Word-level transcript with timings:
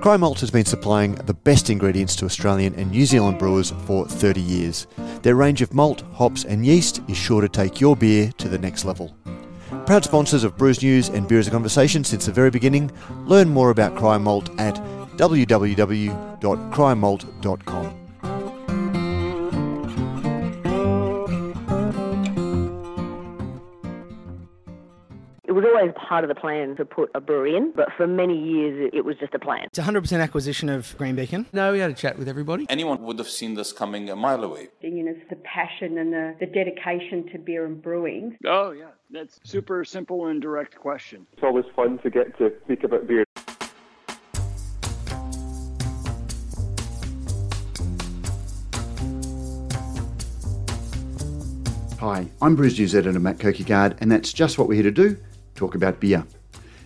Cryer 0.00 0.18
Malt 0.18 0.40
has 0.40 0.50
been 0.52 0.64
supplying 0.64 1.16
the 1.16 1.34
best 1.34 1.70
ingredients 1.70 2.14
to 2.16 2.24
Australian 2.24 2.72
and 2.76 2.92
New 2.92 3.04
Zealand 3.04 3.36
brewers 3.36 3.72
for 3.84 4.06
30 4.06 4.40
years. 4.40 4.86
Their 5.22 5.34
range 5.34 5.60
of 5.60 5.74
malt, 5.74 6.04
hops, 6.12 6.44
and 6.44 6.64
yeast 6.64 7.02
is 7.08 7.16
sure 7.16 7.40
to 7.40 7.48
take 7.48 7.80
your 7.80 7.96
beer 7.96 8.30
to 8.38 8.48
the 8.48 8.58
next 8.58 8.84
level. 8.84 9.12
Proud 9.86 10.04
sponsors 10.04 10.44
of 10.44 10.56
Brews 10.56 10.84
News 10.84 11.08
and 11.08 11.26
Beer 11.26 11.40
as 11.40 11.48
a 11.48 11.50
Conversation 11.50 12.04
since 12.04 12.26
the 12.26 12.32
very 12.32 12.50
beginning, 12.50 12.92
learn 13.24 13.48
more 13.48 13.70
about 13.70 13.96
Cryer 13.96 14.20
Malt 14.20 14.50
at 14.60 14.76
www.cryermalt.com. 15.16 18.07
part 26.08 26.24
of 26.24 26.28
the 26.28 26.34
plan 26.34 26.74
to 26.76 26.84
put 26.84 27.10
a 27.14 27.20
brewery 27.20 27.54
in, 27.54 27.70
but 27.76 27.88
for 27.96 28.06
many 28.06 28.36
years 28.38 28.90
it 28.94 29.04
was 29.04 29.16
just 29.18 29.34
a 29.34 29.38
plan. 29.38 29.64
It's 29.64 29.78
100% 29.78 30.20
acquisition 30.20 30.68
of 30.70 30.96
Green 30.96 31.14
Beacon. 31.14 31.46
No, 31.52 31.72
we 31.72 31.80
had 31.80 31.90
a 31.90 31.94
chat 31.94 32.18
with 32.18 32.28
everybody. 32.28 32.66
Anyone 32.70 33.02
would 33.02 33.18
have 33.18 33.28
seen 33.28 33.54
this 33.54 33.72
coming 33.72 34.08
a 34.08 34.16
mile 34.16 34.42
away. 34.42 34.68
You 34.80 35.04
know, 35.04 35.14
the 35.28 35.36
passion 35.36 35.98
and 35.98 36.12
the, 36.12 36.34
the 36.40 36.46
dedication 36.46 37.28
to 37.32 37.38
beer 37.38 37.66
and 37.66 37.82
brewing. 37.82 38.38
Oh, 38.46 38.70
yeah. 38.70 38.86
That's 39.10 39.38
super 39.44 39.84
simple 39.84 40.26
and 40.26 40.40
direct 40.40 40.76
question. 40.76 41.26
It's 41.34 41.42
always 41.42 41.66
fun 41.76 41.98
to 41.98 42.10
get 42.10 42.36
to 42.38 42.52
speak 42.64 42.84
about 42.84 43.06
beer. 43.06 43.24
Hi, 52.00 52.28
I'm 52.40 52.54
Brews 52.54 52.78
News 52.78 52.94
editor 52.94 53.18
Matt 53.18 53.38
Kirkegaard, 53.38 53.96
and 54.00 54.10
that's 54.10 54.32
just 54.32 54.56
what 54.56 54.68
we're 54.68 54.74
here 54.74 54.84
to 54.84 54.90
do 54.90 55.18
talk 55.58 55.74
about 55.74 56.00
beer. 56.00 56.24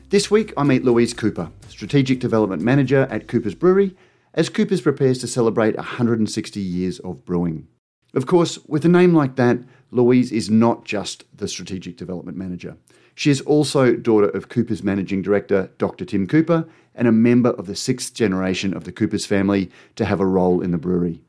This 0.09 0.31
week, 0.31 0.53
I 0.57 0.65
meet 0.65 0.85
Louise 0.85 1.13
Cooper, 1.13 1.51
Strategic 1.69 2.21
Development 2.21 2.63
Manager 2.63 3.07
at 3.11 3.29
Cooper's 3.29 3.55
Brewery, 3.55 3.95
as 4.35 4.49
Cooper's 4.49 4.81
prepares 4.81 5.19
to 5.19 5.27
celebrate 5.27 5.77
160 5.77 6.59
years 6.59 6.99
of 7.01 7.25
brewing. 7.27 7.69
Of 8.15 8.27
course, 8.27 8.59
with 8.67 8.85
a 8.87 8.89
name 8.89 9.15
like 9.15 9.37
that, 9.37 9.59
Louise 9.91 10.33
is 10.33 10.49
not 10.49 10.87
just 10.87 11.25
the 11.37 11.49
Strategic 11.49 11.99
Development 11.99 12.37
Manager. 12.37 12.79
She 13.15 13.31
is 13.31 13.43
also 13.43 13.95
daughter 13.95 14.29
of 14.31 14.49
Cooper's 14.49 14.83
Managing 14.83 15.21
Director, 15.21 15.71
Dr. 15.77 16.07
Tim 16.07 16.27
Cooper, 16.27 16.67
and 16.95 17.07
a 17.07 17.13
member 17.13 17.51
of 17.51 17.67
the 17.67 17.77
sixth 17.77 18.15
generation 18.15 18.75
of 18.75 18.85
the 18.85 18.93
Cooper's 18.93 19.27
family 19.27 19.71
to 19.97 20.07
have 20.07 20.21
a 20.21 20.27
role 20.27 20.63
in 20.63 20.71
the 20.71 20.79
brewery. 20.79 21.21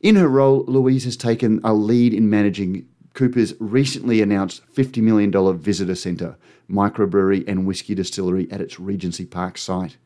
In 0.00 0.16
her 0.16 0.28
role, 0.28 0.64
Louise 0.66 1.04
has 1.04 1.16
taken 1.16 1.60
a 1.62 1.74
lead 1.74 2.12
in 2.12 2.28
managing 2.28 2.88
Cooper's 3.14 3.54
recently 3.58 4.22
announced 4.22 4.62
$50 4.74 5.02
million 5.02 5.58
visitor 5.58 5.94
centre, 5.94 6.36
microbrewery 6.70 7.44
and 7.46 7.66
whisky 7.66 7.94
distillery 7.94 8.50
at 8.50 8.60
its 8.60 8.78
Regency 8.78 9.26
Park 9.26 9.58
site. 9.58 9.96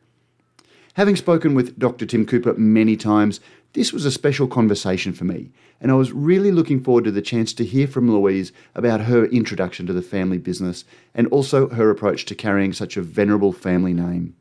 Having 0.95 1.17
spoken 1.17 1.53
with 1.53 1.77
Dr. 1.77 2.05
Tim 2.05 2.25
Cooper 2.25 2.53
many 2.53 2.95
times, 2.95 3.39
this 3.73 3.91
was 3.91 4.05
a 4.05 4.11
special 4.11 4.47
conversation 4.47 5.11
for 5.11 5.25
me, 5.25 5.51
and 5.81 5.91
I 5.91 5.95
was 5.95 6.13
really 6.13 6.51
looking 6.51 6.81
forward 6.81 7.03
to 7.03 7.11
the 7.11 7.21
chance 7.21 7.51
to 7.53 7.65
hear 7.65 7.87
from 7.87 8.09
Louise 8.09 8.53
about 8.73 9.01
her 9.01 9.25
introduction 9.25 9.85
to 9.87 9.93
the 9.93 10.01
family 10.01 10.37
business 10.37 10.85
and 11.13 11.27
also 11.27 11.67
her 11.69 11.89
approach 11.89 12.23
to 12.25 12.35
carrying 12.35 12.71
such 12.71 12.95
a 12.95 13.01
venerable 13.01 13.51
family 13.51 13.93
name. 13.93 14.35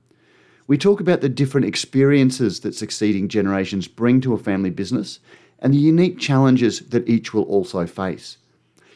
We 0.68 0.78
talk 0.78 1.00
about 1.00 1.20
the 1.20 1.28
different 1.28 1.66
experiences 1.66 2.60
that 2.60 2.74
succeeding 2.74 3.28
generations 3.28 3.88
bring 3.88 4.20
to 4.20 4.32
a 4.32 4.38
family 4.38 4.70
business 4.70 5.18
and 5.58 5.74
the 5.74 5.78
unique 5.78 6.18
challenges 6.18 6.80
that 6.80 7.08
each 7.08 7.34
will 7.34 7.42
also 7.42 7.86
face. 7.86 8.38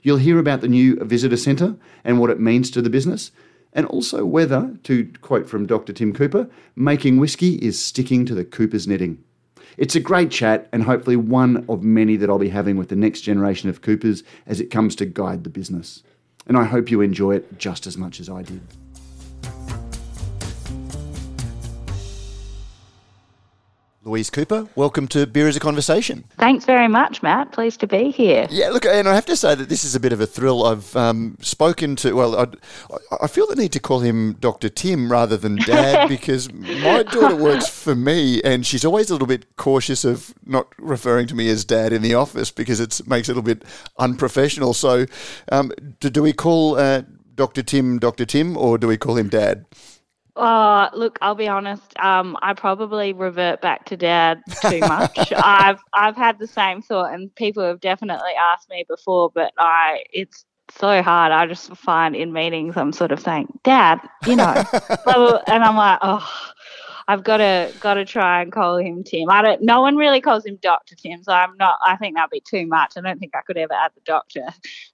You'll 0.02 0.18
hear 0.18 0.38
about 0.38 0.60
the 0.60 0.68
new 0.68 0.96
visitor 0.96 1.36
centre 1.36 1.76
and 2.04 2.18
what 2.18 2.30
it 2.30 2.40
means 2.40 2.70
to 2.70 2.82
the 2.82 2.90
business, 2.90 3.30
and 3.72 3.86
also 3.86 4.24
whether, 4.24 4.76
to 4.84 5.12
quote 5.20 5.48
from 5.48 5.66
Dr. 5.66 5.92
Tim 5.92 6.12
Cooper, 6.12 6.48
making 6.74 7.18
whisky 7.18 7.56
is 7.56 7.82
sticking 7.82 8.24
to 8.26 8.34
the 8.34 8.44
Cooper's 8.44 8.88
knitting. 8.88 9.22
It's 9.76 9.94
a 9.94 10.00
great 10.00 10.30
chat 10.30 10.68
and 10.72 10.82
hopefully 10.82 11.16
one 11.16 11.64
of 11.68 11.82
many 11.82 12.16
that 12.16 12.28
I'll 12.28 12.38
be 12.38 12.48
having 12.48 12.76
with 12.76 12.88
the 12.88 12.96
next 12.96 13.20
generation 13.20 13.68
of 13.68 13.82
Coopers 13.82 14.24
as 14.46 14.60
it 14.60 14.70
comes 14.70 14.96
to 14.96 15.06
guide 15.06 15.44
the 15.44 15.50
business. 15.50 16.02
And 16.46 16.56
I 16.56 16.64
hope 16.64 16.90
you 16.90 17.00
enjoy 17.00 17.36
it 17.36 17.58
just 17.58 17.86
as 17.86 17.96
much 17.96 18.18
as 18.18 18.28
I 18.28 18.42
did. 18.42 18.62
Louise 24.08 24.30
Cooper, 24.30 24.66
welcome 24.74 25.06
to 25.08 25.26
Beer 25.26 25.48
as 25.48 25.56
a 25.56 25.60
Conversation. 25.60 26.24
Thanks 26.38 26.64
very 26.64 26.88
much, 26.88 27.22
Matt. 27.22 27.52
Pleased 27.52 27.78
to 27.80 27.86
be 27.86 28.10
here. 28.10 28.46
Yeah, 28.50 28.70
look, 28.70 28.86
and 28.86 29.06
I 29.06 29.14
have 29.14 29.26
to 29.26 29.36
say 29.36 29.54
that 29.54 29.68
this 29.68 29.84
is 29.84 29.94
a 29.94 30.00
bit 30.00 30.14
of 30.14 30.20
a 30.20 30.26
thrill. 30.26 30.64
I've 30.64 30.96
um, 30.96 31.36
spoken 31.42 31.94
to, 31.96 32.14
well, 32.14 32.34
I, 32.34 32.46
I 33.20 33.26
feel 33.26 33.46
the 33.46 33.54
need 33.54 33.72
to 33.72 33.80
call 33.80 34.00
him 34.00 34.32
Dr. 34.40 34.70
Tim 34.70 35.12
rather 35.12 35.36
than 35.36 35.56
Dad 35.56 36.08
because 36.08 36.50
my 36.50 37.02
daughter 37.02 37.36
works 37.36 37.68
for 37.68 37.94
me 37.94 38.42
and 38.42 38.66
she's 38.66 38.82
always 38.82 39.10
a 39.10 39.12
little 39.12 39.28
bit 39.28 39.56
cautious 39.56 40.06
of 40.06 40.32
not 40.46 40.68
referring 40.78 41.26
to 41.26 41.34
me 41.34 41.50
as 41.50 41.66
Dad 41.66 41.92
in 41.92 42.00
the 42.00 42.14
office 42.14 42.50
because 42.50 42.80
it 42.80 43.06
makes 43.06 43.28
it 43.28 43.32
a 43.32 43.34
little 43.34 43.54
bit 43.54 43.62
unprofessional. 43.98 44.72
So, 44.72 45.04
um, 45.52 45.70
do, 46.00 46.08
do 46.08 46.22
we 46.22 46.32
call 46.32 46.78
uh, 46.78 47.02
Dr. 47.34 47.62
Tim 47.62 47.98
Dr. 47.98 48.24
Tim 48.24 48.56
or 48.56 48.78
do 48.78 48.88
we 48.88 48.96
call 48.96 49.18
him 49.18 49.28
Dad? 49.28 49.66
Oh, 50.40 50.88
look, 50.94 51.18
I'll 51.20 51.34
be 51.34 51.48
honest. 51.48 51.98
Um, 51.98 52.36
I 52.42 52.54
probably 52.54 53.12
revert 53.12 53.60
back 53.60 53.86
to 53.86 53.96
dad 53.96 54.40
too 54.62 54.78
much. 54.80 55.32
I've 55.36 55.80
I've 55.92 56.16
had 56.16 56.38
the 56.38 56.46
same 56.46 56.80
thought, 56.80 57.12
and 57.12 57.34
people 57.34 57.64
have 57.64 57.80
definitely 57.80 58.32
asked 58.40 58.70
me 58.70 58.84
before, 58.88 59.30
but 59.34 59.52
I 59.58 60.04
it's 60.12 60.44
so 60.70 61.02
hard. 61.02 61.32
I 61.32 61.46
just 61.46 61.74
find 61.76 62.14
in 62.14 62.32
meetings 62.32 62.76
I'm 62.76 62.92
sort 62.92 63.10
of 63.10 63.18
saying, 63.18 63.48
"Dad," 63.64 64.00
you 64.26 64.36
know, 64.36 64.64
and 65.48 65.64
I'm 65.64 65.76
like, 65.76 65.98
oh. 66.02 66.50
I've 67.10 67.24
got 67.24 67.38
to 67.38 67.72
got 67.80 67.94
to 67.94 68.04
try 68.04 68.42
and 68.42 68.52
call 68.52 68.76
him 68.76 69.02
Tim. 69.02 69.30
I 69.30 69.40
don't. 69.40 69.62
No 69.62 69.80
one 69.80 69.96
really 69.96 70.20
calls 70.20 70.44
him 70.44 70.58
Doctor 70.60 70.94
Tim, 70.94 71.22
so 71.22 71.32
I'm 71.32 71.56
not. 71.56 71.78
I 71.84 71.96
think 71.96 72.14
that'd 72.14 72.30
be 72.30 72.40
too 72.40 72.66
much. 72.66 72.92
I 72.96 73.00
don't 73.00 73.18
think 73.18 73.34
I 73.34 73.40
could 73.40 73.56
ever 73.56 73.72
add 73.72 73.92
the 73.94 74.02
doctor. 74.04 74.44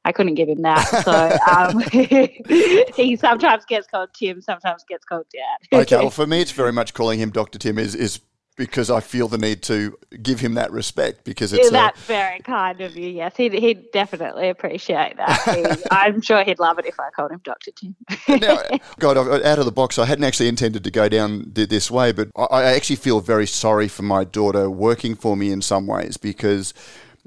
I 0.05 0.13
couldn't 0.13 0.37
give 0.37 0.49
him 0.49 0.63
that. 0.63 0.87
So 1.05 1.37
um, 1.53 1.81
he 2.95 3.17
sometimes 3.17 3.65
gets 3.65 3.89
called 3.89 4.11
Tim, 4.15 4.41
sometimes 4.41 4.85
gets 4.89 5.05
called 5.05 5.27
Dad. 5.33 5.81
okay. 5.81 5.97
Well, 5.97 6.11
for 6.11 6.27
me, 6.27 6.41
it's 6.41 6.53
very 6.53 6.73
much 6.73 6.95
calling 6.95 7.19
him 7.19 7.31
Doctor 7.31 7.59
Tim 7.59 7.79
is 7.79 7.97
is 7.97 8.21
because 8.57 8.91
I 8.91 9.01
feel 9.01 9.27
the 9.27 9.39
need 9.39 9.63
to 9.65 9.99
give 10.23 10.41
him 10.41 10.55
that 10.55 10.71
respect 10.71 11.25
because 11.25 11.53
it's 11.53 11.71
that's 11.71 12.01
very 12.03 12.39
kind 12.41 12.81
of 12.81 12.97
you. 12.97 13.09
Yes, 13.09 13.37
he'd, 13.37 13.53
he'd 13.53 13.91
definitely 13.91 14.49
appreciate 14.49 15.17
that. 15.17 15.43
He, 15.43 15.85
I'm 15.91 16.21
sure 16.21 16.45
he'd 16.45 16.61
love 16.61 16.79
it 16.79 16.87
if 16.87 16.99
I 17.01 17.11
called 17.11 17.33
him 17.33 17.41
Doctor 17.45 17.73
Tim. 17.73 17.97
now, 18.29 18.61
God, 18.99 19.17
out 19.17 19.59
of 19.59 19.65
the 19.65 19.73
box, 19.73 19.99
I 19.99 20.05
hadn't 20.05 20.25
actually 20.25 20.49
intended 20.49 20.85
to 20.85 20.91
go 20.91 21.09
down 21.09 21.51
this 21.53 21.91
way, 21.91 22.13
but 22.13 22.29
I 22.37 22.63
actually 22.63 22.97
feel 22.97 23.21
very 23.21 23.47
sorry 23.47 23.89
for 23.89 24.03
my 24.03 24.25
daughter 24.25 24.71
working 24.71 25.17
for 25.17 25.37
me 25.37 25.51
in 25.51 25.61
some 25.61 25.87
ways 25.87 26.17
because 26.17 26.75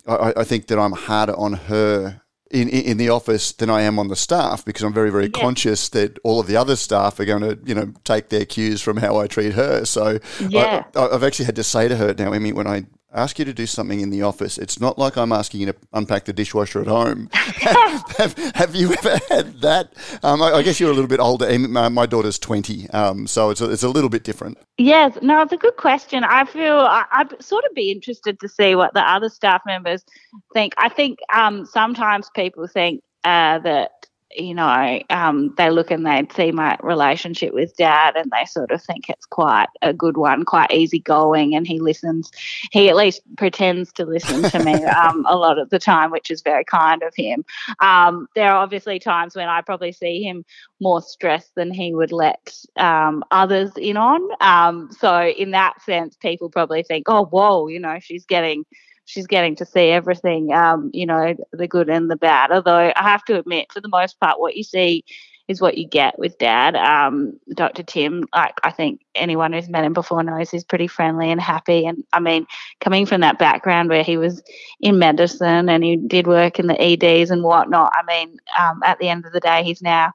I, 0.07 0.33
I 0.37 0.43
think 0.43 0.67
that 0.67 0.79
I'm 0.79 0.93
harder 0.93 1.35
on 1.35 1.53
her 1.53 2.21
in, 2.52 2.69
in 2.69 2.97
the 2.97 3.09
office 3.09 3.52
than 3.52 3.69
I 3.69 3.81
am 3.81 4.00
on 4.00 4.08
the 4.08 4.16
staff 4.16 4.63
because 4.63 4.84
I'm 4.84 4.94
very, 4.94 5.12
very 5.12 5.25
yeah. 5.25 5.41
conscious 5.41 5.90
that 5.90 6.18
all 6.24 6.40
of 6.40 6.47
the 6.47 6.56
other 6.56 6.75
staff 6.75 7.19
are 7.19 7.25
going 7.25 7.41
to, 7.41 7.59
you 7.66 7.75
know, 7.75 7.94
take 8.03 8.30
their 8.30 8.46
cues 8.46 8.81
from 8.81 8.97
how 8.97 9.18
I 9.18 9.28
treat 9.28 9.53
her. 9.53 9.85
So 9.85 10.19
yeah. 10.47 10.85
I, 10.96 11.02
have 11.12 11.24
actually 11.24 11.46
had 11.46 11.56
to 11.58 11.63
say 11.63 11.88
to 11.88 11.96
her 11.96 12.13
now, 12.13 12.34
Amy, 12.34 12.53
when 12.53 12.68
I 12.68 12.85
ask 13.17 13.39
you 13.39 13.45
to 13.45 13.53
do 13.53 13.66
something 13.66 14.00
in 14.00 14.09
the 14.09 14.22
office, 14.22 14.57
it's 14.57 14.79
not 14.79 14.97
like 14.97 15.17
I'm 15.17 15.31
asking 15.31 15.61
you 15.61 15.66
to 15.67 15.75
unpack 15.94 16.25
the 16.25 16.33
dishwasher 16.33 16.81
at 16.81 16.88
home. 16.88 17.29
have, 17.33 18.38
have, 18.55 18.75
you 18.75 18.94
ever 18.94 19.19
had 19.29 19.61
that? 19.61 19.94
Um, 20.23 20.41
I, 20.41 20.53
I, 20.53 20.61
guess 20.61 20.79
you're 20.79 20.91
a 20.91 20.94
little 20.94 21.07
bit 21.07 21.19
older. 21.19 21.57
My, 21.59 21.89
my 21.89 22.05
daughter's 22.05 22.38
20, 22.38 22.89
um, 22.91 23.28
so 23.28 23.50
it's 23.50 23.61
a, 23.61 23.72
it's 23.72 23.83
a 23.83 23.89
little 23.89 24.09
bit 24.09 24.23
different. 24.23 24.57
Yes, 24.78 25.17
no, 25.22 25.41
it's 25.41 25.53
a 25.53 25.57
good 25.57 25.78
question. 25.78 26.23
I 26.23 26.45
feel 26.45 26.78
I, 26.78 27.25
would 27.29 27.44
sort 27.44 27.66
of 27.66 27.73
be 27.73 27.91
interested 27.91 28.39
to 28.39 28.47
see 28.47 28.75
what 28.75 28.94
the 28.94 29.01
other 29.01 29.29
staff 29.29 29.61
members 29.66 30.05
think. 30.53 30.73
I 30.78 30.89
think 30.89 31.19
um, 31.34 31.66
sometimes 31.66 32.29
people 32.35 32.67
think 32.67 33.01
uh, 33.23 33.59
that 33.59 33.91
you 34.35 34.53
know, 34.53 35.01
um, 35.09 35.53
they 35.57 35.69
look 35.69 35.89
and 35.89 36.05
they 36.05 36.27
see 36.35 36.51
my 36.51 36.77
relationship 36.81 37.53
with 37.53 37.75
dad 37.78 38.16
and 38.16 38.31
they 38.31 38.46
sort 38.46 38.72
of 38.72 38.84
think 38.84 39.09
it's 39.09 39.25
quite 39.25 39.67
a 39.81 39.93
good 39.93 40.17
one, 40.17 40.43
quite 40.43 40.72
easygoing. 40.72 41.55
And 41.55 41.66
he 41.66 41.79
listens, 41.79 42.31
he 42.72 42.90
at 42.90 42.96
least 42.96 43.22
pretends 43.37 43.93
to 43.93 44.05
listen 44.05 44.43
to 44.43 44.63
me 44.63 44.73
um, 44.85 45.25
a 45.28 45.35
lot 45.35 45.57
of 45.57 45.69
the 45.69 45.79
time, 45.79 46.11
which 46.11 46.29
is 46.29 46.41
very 46.41 46.66
kind 46.66 47.03
of 47.03 47.13
him. 47.16 47.46
Um, 47.79 48.28
there 48.35 48.52
are 48.52 48.61
obviously 48.61 48.99
times 48.99 49.35
when 49.35 49.47
I 49.47 49.61
probably 49.61 49.91
see 49.91 50.22
him 50.22 50.43
more 50.81 51.02
stressed 51.02 51.55
than 51.55 51.72
he 51.72 51.93
would 51.93 52.11
let 52.11 52.53
um, 52.75 53.23
others 53.31 53.72
in 53.78 53.97
on. 53.97 54.22
Um, 54.41 54.90
so, 54.91 55.28
in 55.28 55.52
that 55.52 55.81
sense, 55.81 56.16
people 56.17 56.49
probably 56.49 56.84
think, 56.84 57.05
oh, 57.07 57.25
whoa, 57.25 57.67
you 57.67 57.79
know, 57.79 57.97
she's 57.99 58.25
getting 58.25 58.66
she's 59.07 59.25
getting 59.25 59.55
to 59.55 59.65
see 59.65 59.89
everything, 59.89 60.53
um, 60.53 60.91
you 60.93 61.05
know, 61.05 61.33
the 61.53 61.67
good 61.67 61.89
and 61.89 62.11
the 62.11 62.17
bad. 62.17 62.51
Although 62.51 62.91
I 62.93 63.03
have 63.03 63.23
to 63.25 63.39
admit, 63.39 63.71
for 63.71 63.79
the 63.79 63.87
most 63.87 64.19
part, 64.19 64.39
what 64.39 64.57
you 64.57 64.63
see 64.63 65.05
is 65.47 65.61
what 65.61 65.77
you 65.77 65.87
get 65.87 66.19
with 66.19 66.37
Dad. 66.37 66.75
Um, 66.75 67.39
Dr. 67.55 67.83
Tim, 67.83 68.25
like 68.35 68.59
I 68.63 68.71
think 68.71 68.99
anyone 69.15 69.53
who's 69.53 69.69
met 69.69 69.85
him 69.85 69.93
before 69.93 70.21
knows 70.21 70.51
he's 70.51 70.65
pretty 70.65 70.87
friendly 70.87 71.31
and 71.31 71.39
happy. 71.39 71.85
And 71.85 72.03
I 72.11 72.19
mean, 72.19 72.45
coming 72.81 73.05
from 73.05 73.21
that 73.21 73.39
background 73.39 73.87
where 73.87 74.03
he 74.03 74.17
was 74.17 74.43
in 74.81 74.99
medicine 74.99 75.69
and 75.69 75.85
he 75.85 75.95
did 75.95 76.27
work 76.27 76.59
in 76.59 76.67
the 76.67 76.79
EDs 76.79 77.31
and 77.31 77.43
whatnot, 77.43 77.93
I 77.95 78.03
mean, 78.05 78.37
um, 78.59 78.81
at 78.83 78.99
the 78.99 79.07
end 79.07 79.25
of 79.25 79.31
the 79.31 79.39
day, 79.39 79.63
he's 79.63 79.81
now 79.81 80.11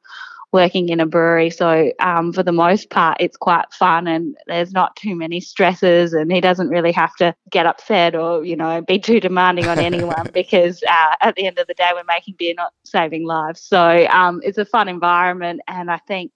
working 0.53 0.91
in 0.91 1.01
a 1.01 1.07
brewery. 1.07 1.51
So 1.51 1.93
um, 1.99 2.33
for 2.33 2.43
the 2.43 2.53
most 2.53 2.91
part, 2.91 3.17
it's 3.21 3.37
quite 3.37 3.73
fun 3.73 4.07
and 4.07 4.37
there's 4.47 4.73
not 4.73 4.95
too 4.97 5.17
many 5.17 5.41
stresses, 5.41 6.13
and 6.13 6.31
he 6.31 6.41
doesn't 6.41 6.69
really 6.69 6.93
have 6.93 7.15
to 7.17 7.35
get 7.51 7.67
upset 7.67 8.15
or 8.15 8.45
you 8.45 8.57
know 8.57 8.83
be 8.83 8.99
too 8.99 9.21
demanding 9.21 9.67
on 9.67 9.79
anyone 9.79 10.29
because 10.35 10.83
uh, 10.89 11.15
at 11.21 11.35
the 11.37 11.47
end 11.47 11.59
of 11.59 11.67
the 11.67 11.75
day, 11.75 11.91
we're 11.95 12.05
making 12.07 12.35
beer, 12.39 12.55
not 12.57 12.73
saving 12.85 13.25
lives. 13.25 13.63
So 13.63 14.07
um, 14.09 14.41
it's 14.45 14.59
a 14.59 14.65
fun 14.65 14.89
environment, 14.89 15.61
and 15.67 15.91
I 15.91 15.99
think 15.99 16.33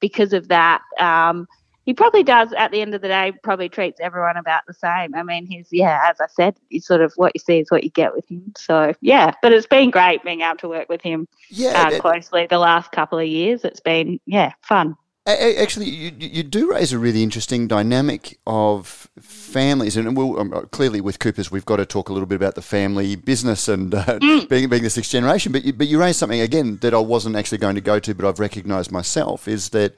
because 0.00 0.32
of 0.32 0.48
that. 0.48 0.82
Um, 0.98 1.46
he 1.88 1.94
probably 1.94 2.22
does 2.22 2.52
at 2.52 2.70
the 2.70 2.82
end 2.82 2.94
of 2.94 3.00
the 3.00 3.08
day 3.08 3.32
probably 3.42 3.70
treats 3.70 3.98
everyone 3.98 4.36
about 4.36 4.66
the 4.66 4.74
same. 4.74 5.14
I 5.14 5.22
mean 5.22 5.46
he's 5.46 5.68
yeah 5.70 6.02
as 6.04 6.20
i 6.20 6.26
said 6.26 6.54
he's 6.68 6.86
sort 6.86 7.00
of 7.00 7.14
what 7.16 7.32
you 7.34 7.40
see 7.40 7.60
is 7.60 7.70
what 7.70 7.82
you 7.82 7.88
get 7.88 8.14
with 8.14 8.28
him. 8.28 8.52
So 8.58 8.92
yeah 9.00 9.32
but 9.40 9.54
it's 9.54 9.66
been 9.66 9.90
great 9.90 10.22
being 10.22 10.42
able 10.42 10.58
to 10.58 10.68
work 10.68 10.90
with 10.90 11.00
him 11.00 11.26
Yeah, 11.48 11.88
uh, 11.88 11.98
closely 11.98 12.46
the 12.46 12.58
last 12.58 12.92
couple 12.92 13.18
of 13.18 13.26
years. 13.26 13.64
It's 13.64 13.80
been 13.80 14.20
yeah 14.26 14.52
fun. 14.60 14.96
Actually, 15.26 15.88
you, 15.90 16.12
you 16.18 16.42
do 16.42 16.70
raise 16.70 16.92
a 16.92 16.98
really 16.98 17.22
interesting 17.22 17.68
dynamic 17.68 18.38
of 18.46 19.08
families, 19.20 19.94
and 19.94 20.16
we'll, 20.16 20.40
um, 20.40 20.68
clearly 20.70 21.02
with 21.02 21.18
Coopers, 21.18 21.50
we've 21.50 21.66
got 21.66 21.76
to 21.76 21.84
talk 21.84 22.08
a 22.08 22.14
little 22.14 22.26
bit 22.26 22.36
about 22.36 22.54
the 22.54 22.62
family 22.62 23.14
business 23.14 23.68
and 23.68 23.94
uh, 23.94 24.18
being 24.48 24.68
being 24.70 24.82
the 24.82 24.90
sixth 24.90 25.10
generation. 25.10 25.52
But 25.52 25.64
you, 25.64 25.72
but 25.74 25.86
you 25.86 26.00
raised 26.00 26.18
something 26.18 26.40
again 26.40 26.78
that 26.80 26.92
I 26.94 26.98
wasn't 26.98 27.36
actually 27.36 27.58
going 27.58 27.74
to 27.76 27.82
go 27.82 27.98
to, 27.98 28.14
but 28.14 28.26
I've 28.26 28.40
recognised 28.40 28.90
myself 28.90 29.48
is 29.48 29.70
that 29.70 29.94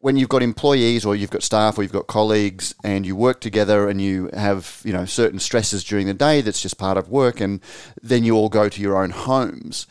when 0.00 0.16
you've 0.16 0.28
got 0.28 0.42
employees 0.42 1.04
or 1.04 1.14
you've 1.14 1.30
got 1.30 1.42
staff 1.42 1.78
or 1.78 1.82
you've 1.82 1.92
got 1.92 2.06
colleagues 2.06 2.74
and 2.82 3.06
you 3.06 3.14
work 3.14 3.40
together 3.40 3.88
and 3.88 4.00
you 4.00 4.30
have 4.32 4.80
you 4.84 4.92
know 4.92 5.04
certain 5.04 5.38
stresses 5.38 5.84
during 5.84 6.06
the 6.06 6.14
day 6.14 6.40
that's 6.40 6.62
just 6.62 6.78
part 6.78 6.96
of 6.96 7.08
work, 7.08 7.40
and 7.40 7.60
then 8.02 8.24
you 8.24 8.34
all 8.34 8.48
go 8.48 8.68
to 8.68 8.80
your 8.80 9.02
own 9.02 9.10
homes 9.10 9.86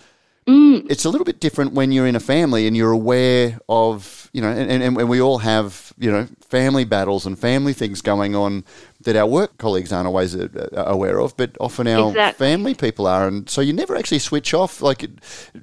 it's 0.48 1.06
a 1.06 1.10
little 1.10 1.26
bit 1.26 1.40
different 1.40 1.74
when 1.74 1.92
you're 1.92 2.08
in 2.08 2.16
a 2.16 2.20
family 2.20 2.66
and 2.66 2.76
you're 2.76 2.92
aware 2.92 3.60
of, 3.70 4.30
you 4.34 4.42
know, 4.42 4.50
and, 4.50 4.72
and, 4.72 4.98
and 4.98 5.10
we 5.10 5.22
all 5.22 5.38
have, 5.40 5.94
you 5.98 6.12
know, 6.12 6.28
family 6.48 6.86
battles 6.86 7.26
and 7.26 7.38
family 7.38 7.74
things 7.74 8.02
going 8.02 8.36
on 8.36 8.64
that 9.02 9.16
our 9.16 9.28
work 9.28 9.58
colleagues 9.58 9.92
aren't 9.92 10.08
always 10.08 10.36
uh, 10.36 10.48
uh, 10.76 10.84
aware 10.88 11.20
of, 11.20 11.38
but 11.38 11.56
often 11.60 11.88
our 11.88 12.10
Exactly. 12.10 12.46
family 12.46 12.74
people 12.74 13.06
are. 13.06 13.28
And 13.28 13.48
so 13.50 13.62
you 13.62 13.74
never 13.74 13.96
actually 13.96 14.20
switch 14.20 14.54
off. 14.54 14.82
Like 14.82 15.04
it, 15.04 15.12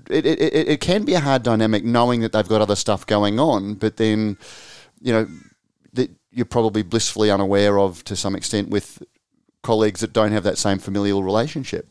it, 0.08 0.24
it, 0.26 0.40
it, 0.40 0.68
it 0.68 0.80
can 0.80 1.04
be 1.04 1.14
a 1.14 1.20
hard 1.20 1.42
dynamic 1.42 1.84
knowing 1.84 2.20
that 2.20 2.32
they've 2.32 2.48
got 2.48 2.60
other 2.60 2.76
stuff 2.76 3.04
going 3.06 3.40
on, 3.40 3.74
but 3.74 3.96
then, 3.96 4.38
you 5.00 5.12
know, 5.12 5.26
that 5.94 6.10
you're 6.30 6.46
probably 6.46 6.82
blissfully 6.82 7.30
unaware 7.30 7.78
of 7.78 8.04
to 8.04 8.14
some 8.14 8.36
extent 8.36 8.68
with 8.68 9.02
colleagues 9.62 10.00
that 10.00 10.12
don't 10.12 10.32
have 10.32 10.44
that 10.44 10.58
same 10.58 10.78
familial 10.78 11.24
relationship. 11.24 11.88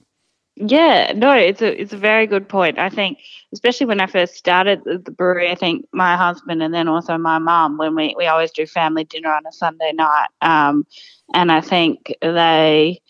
Yeah, 0.57 1.11
no, 1.13 1.33
it's 1.33 1.61
a 1.61 1.81
it's 1.81 1.91
a 1.91 1.97
very 1.97 2.27
good 2.27 2.47
point. 2.47 2.79
I 2.79 2.89
think, 2.89 3.19
especially 3.53 3.87
when 3.87 3.99
I 3.99 4.07
first 4.07 4.35
started 4.35 4.81
the, 4.85 4.99
the 4.99 5.11
brewery, 5.11 5.51
I 5.51 5.55
think 5.55 5.85
my 5.91 6.15
husband 6.15 6.63
and 6.63 6.73
then 6.73 6.87
also 6.87 7.17
my 7.17 7.39
mum, 7.39 7.77
when 7.77 7.93
we 7.93 8.15
we 8.17 8.25
always 8.27 8.51
do 8.51 8.65
family 8.65 9.03
dinner 9.03 9.33
on 9.33 9.45
a 9.45 9.51
Sunday 9.51 9.91
night, 9.91 10.27
um, 10.41 10.87
and 11.33 11.51
I 11.51 11.59
think 11.59 12.13
they 12.21 13.01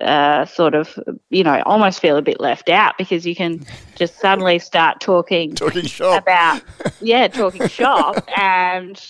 uh, 0.00 0.44
sort 0.44 0.74
of, 0.74 0.98
you 1.30 1.42
know, 1.42 1.62
almost 1.64 2.00
feel 2.00 2.16
a 2.16 2.22
bit 2.22 2.38
left 2.38 2.68
out 2.68 2.98
because 2.98 3.26
you 3.26 3.34
can 3.34 3.64
just 3.96 4.20
suddenly 4.20 4.58
start 4.58 5.00
talking 5.00 5.54
Talking 5.54 5.86
shop. 5.86 6.22
about 6.22 6.60
yeah 7.00 7.28
talking 7.28 7.66
shop 7.66 8.22
and 8.36 9.02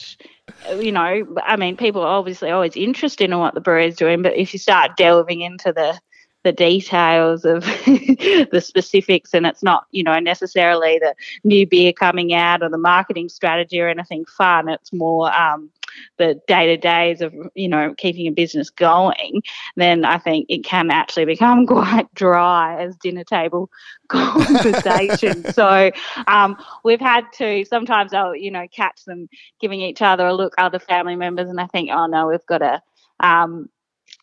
you 0.78 0.92
know 0.92 1.26
i 1.44 1.56
mean 1.56 1.76
people 1.76 2.02
are 2.02 2.18
obviously 2.18 2.50
always 2.50 2.76
interested 2.76 3.30
in 3.30 3.38
what 3.38 3.54
the 3.54 3.60
brewery 3.60 3.86
is 3.86 3.96
doing 3.96 4.22
but 4.22 4.36
if 4.36 4.52
you 4.52 4.58
start 4.58 4.96
delving 4.96 5.40
into 5.40 5.72
the 5.72 5.98
the 6.42 6.52
details 6.52 7.44
of 7.44 7.62
the 7.86 8.62
specifics 8.64 9.34
and 9.34 9.46
it's 9.46 9.62
not 9.62 9.86
you 9.90 10.02
know 10.02 10.18
necessarily 10.18 10.98
the 10.98 11.14
new 11.44 11.66
beer 11.66 11.92
coming 11.92 12.32
out 12.32 12.62
or 12.62 12.68
the 12.68 12.78
marketing 12.78 13.28
strategy 13.28 13.80
or 13.80 13.88
anything 13.88 14.24
fun. 14.24 14.68
It's 14.68 14.92
more 14.92 15.32
um, 15.34 15.70
the 16.18 16.40
day 16.46 16.66
to 16.66 16.76
days 16.76 17.20
of 17.20 17.34
you 17.54 17.68
know 17.68 17.94
keeping 17.98 18.26
a 18.26 18.30
business 18.30 18.70
going 18.70 19.42
then 19.74 20.04
i 20.04 20.16
think 20.18 20.46
it 20.48 20.62
can 20.62 20.88
actually 20.88 21.24
become 21.24 21.66
quite 21.66 22.12
dry 22.14 22.80
as 22.80 22.96
dinner 22.96 23.24
table 23.24 23.68
conversation. 24.10 25.44
So 25.52 25.90
um, 26.26 26.56
we've 26.84 27.00
had 27.00 27.24
to 27.34 27.64
sometimes 27.64 28.12
I'll 28.12 28.34
you 28.34 28.50
know 28.50 28.66
catch 28.72 29.04
them 29.04 29.28
giving 29.60 29.80
each 29.80 30.02
other 30.02 30.26
a 30.26 30.34
look, 30.34 30.54
other 30.58 30.80
family 30.80 31.16
members, 31.16 31.48
and 31.48 31.60
I 31.60 31.66
think, 31.66 31.90
oh 31.92 32.06
no, 32.06 32.26
we've 32.26 32.44
got 32.46 32.58
to 32.58 32.82
um, 33.20 33.68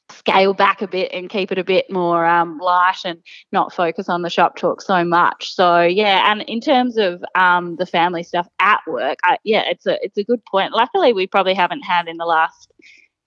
scale 0.10 0.54
back 0.54 0.82
a 0.82 0.88
bit 0.88 1.12
and 1.14 1.30
keep 1.30 1.52
it 1.52 1.58
a 1.58 1.64
bit 1.64 1.90
more 1.92 2.26
um, 2.26 2.58
light 2.60 3.00
and 3.04 3.22
not 3.52 3.74
focus 3.74 4.10
on 4.10 4.22
the 4.22 4.30
shop 4.30 4.56
talk 4.56 4.82
so 4.82 5.04
much. 5.04 5.54
So 5.54 5.82
yeah, 5.82 6.32
and 6.32 6.42
in 6.44 6.62
terms 6.62 6.98
of 6.98 7.24
um, 7.36 7.76
the 7.76 7.86
family 7.86 8.24
stuff 8.24 8.48
at 8.60 8.80
work, 8.88 9.20
I, 9.24 9.38
yeah, 9.44 9.64
it's 9.70 9.86
a 9.86 10.04
it's 10.04 10.18
a 10.18 10.24
good 10.24 10.44
point. 10.46 10.74
Luckily, 10.74 11.14
we 11.14 11.28
probably 11.28 11.54
haven't 11.54 11.84
had 11.84 12.08
in 12.08 12.18
the 12.18 12.26
last 12.26 12.72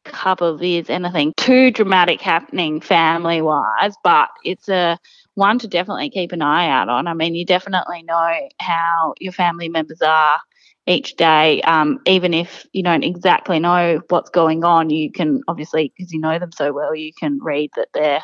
couple 0.04 0.48
of 0.48 0.62
years 0.62 0.88
anything 0.88 1.32
too 1.36 1.70
dramatic 1.70 2.20
happening 2.20 2.80
family 2.80 3.42
wise, 3.42 3.94
but 4.02 4.30
it's 4.44 4.68
a 4.68 4.98
one 5.34 5.58
to 5.58 5.68
definitely 5.68 6.10
keep 6.10 6.32
an 6.32 6.42
eye 6.42 6.68
out 6.68 6.88
on. 6.88 7.06
I 7.06 7.14
mean, 7.14 7.34
you 7.34 7.44
definitely 7.44 8.02
know 8.02 8.48
how 8.60 9.14
your 9.20 9.32
family 9.32 9.68
members 9.68 10.00
are 10.02 10.38
each 10.86 11.16
day, 11.16 11.60
um, 11.62 12.00
even 12.06 12.34
if 12.34 12.66
you 12.72 12.82
don't 12.82 13.04
exactly 13.04 13.58
know 13.58 14.00
what's 14.08 14.30
going 14.30 14.64
on. 14.64 14.90
You 14.90 15.12
can 15.12 15.42
obviously, 15.46 15.92
because 15.96 16.12
you 16.12 16.20
know 16.20 16.38
them 16.38 16.52
so 16.52 16.72
well, 16.72 16.94
you 16.94 17.12
can 17.18 17.38
read 17.42 17.70
that 17.76 17.88
they're 17.92 18.22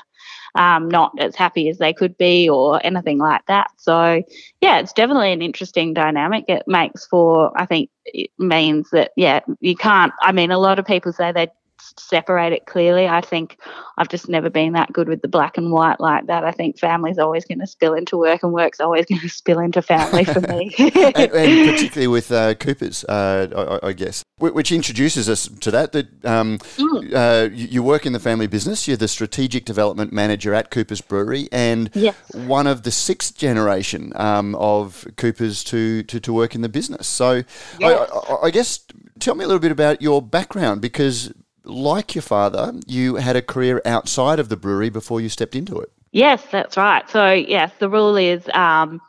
um, 0.54 0.88
not 0.88 1.12
as 1.18 1.36
happy 1.36 1.68
as 1.68 1.78
they 1.78 1.92
could 1.92 2.16
be 2.16 2.48
or 2.48 2.84
anything 2.84 3.18
like 3.18 3.44
that. 3.46 3.68
So, 3.76 4.22
yeah, 4.60 4.78
it's 4.78 4.92
definitely 4.92 5.32
an 5.32 5.42
interesting 5.42 5.94
dynamic. 5.94 6.44
It 6.48 6.64
makes 6.66 7.06
for, 7.06 7.52
I 7.60 7.66
think, 7.66 7.90
it 8.06 8.30
means 8.38 8.88
that, 8.90 9.12
yeah, 9.16 9.40
you 9.60 9.76
can't. 9.76 10.12
I 10.22 10.32
mean, 10.32 10.50
a 10.50 10.58
lot 10.58 10.78
of 10.78 10.86
people 10.86 11.12
say 11.12 11.32
they 11.32 11.48
separate 11.98 12.52
it 12.52 12.66
clearly. 12.66 13.06
I 13.06 13.20
think 13.20 13.58
I've 13.98 14.08
just 14.08 14.28
never 14.28 14.50
been 14.50 14.72
that 14.74 14.92
good 14.92 15.08
with 15.08 15.22
the 15.22 15.28
black 15.28 15.56
and 15.56 15.72
white 15.72 16.00
like 16.00 16.26
that. 16.26 16.44
I 16.44 16.50
think 16.50 16.78
family's 16.78 17.18
always 17.18 17.44
going 17.44 17.60
to 17.60 17.66
spill 17.66 17.94
into 17.94 18.16
work 18.16 18.42
and 18.42 18.52
work's 18.52 18.80
always 18.80 19.06
going 19.06 19.20
to 19.22 19.28
spill 19.28 19.58
into 19.60 19.82
family 19.82 20.24
for 20.24 20.40
me. 20.40 20.74
and, 20.78 21.16
and 21.16 21.70
particularly 21.70 22.08
with 22.08 22.30
uh, 22.32 22.54
Coopers, 22.54 23.04
uh, 23.04 23.78
I, 23.82 23.88
I 23.88 23.92
guess, 23.92 24.22
which 24.38 24.70
introduces 24.70 25.28
us 25.28 25.48
to 25.48 25.70
that. 25.70 25.92
That 25.92 26.24
um, 26.24 26.58
uh, 27.14 27.48
you, 27.52 27.82
work 27.82 28.04
in 28.04 28.12
the 28.12 28.20
family 28.20 28.46
business. 28.46 28.86
You're 28.86 28.96
the 28.96 29.08
strategic 29.08 29.64
development 29.64 30.12
manager 30.12 30.52
at 30.54 30.70
Coopers 30.70 31.00
Brewery, 31.00 31.48
and 31.52 31.90
Yes. 31.94 32.16
one 32.34 32.66
of 32.66 32.82
the 32.82 32.90
sixth 32.90 33.36
generation 33.36 34.12
um, 34.16 34.54
of 34.56 35.06
Coopers 35.16 35.64
to, 35.64 36.02
to, 36.04 36.20
to 36.20 36.32
work 36.32 36.54
in 36.54 36.60
the 36.60 36.68
business. 36.68 37.06
So, 37.06 37.42
I, 37.82 37.94
I, 37.94 38.36
I 38.44 38.50
guess, 38.50 38.80
tell 39.18 39.34
me 39.34 39.44
a 39.44 39.46
little 39.46 39.60
bit 39.60 39.72
about 39.72 40.02
your 40.02 40.20
background 40.20 40.80
because. 40.80 41.32
Like 41.66 42.14
your 42.14 42.22
father, 42.22 42.72
you 42.86 43.16
had 43.16 43.34
a 43.36 43.42
career 43.42 43.82
outside 43.84 44.38
of 44.38 44.48
the 44.48 44.56
brewery 44.56 44.88
before 44.88 45.20
you 45.20 45.28
stepped 45.28 45.56
into 45.56 45.78
it. 45.80 45.90
Yes, 46.12 46.46
that's 46.50 46.76
right. 46.76 47.08
So, 47.10 47.32
yes, 47.32 47.72
the 47.78 47.90
rule 47.90 48.16
is 48.16 48.48
um, 48.54 49.00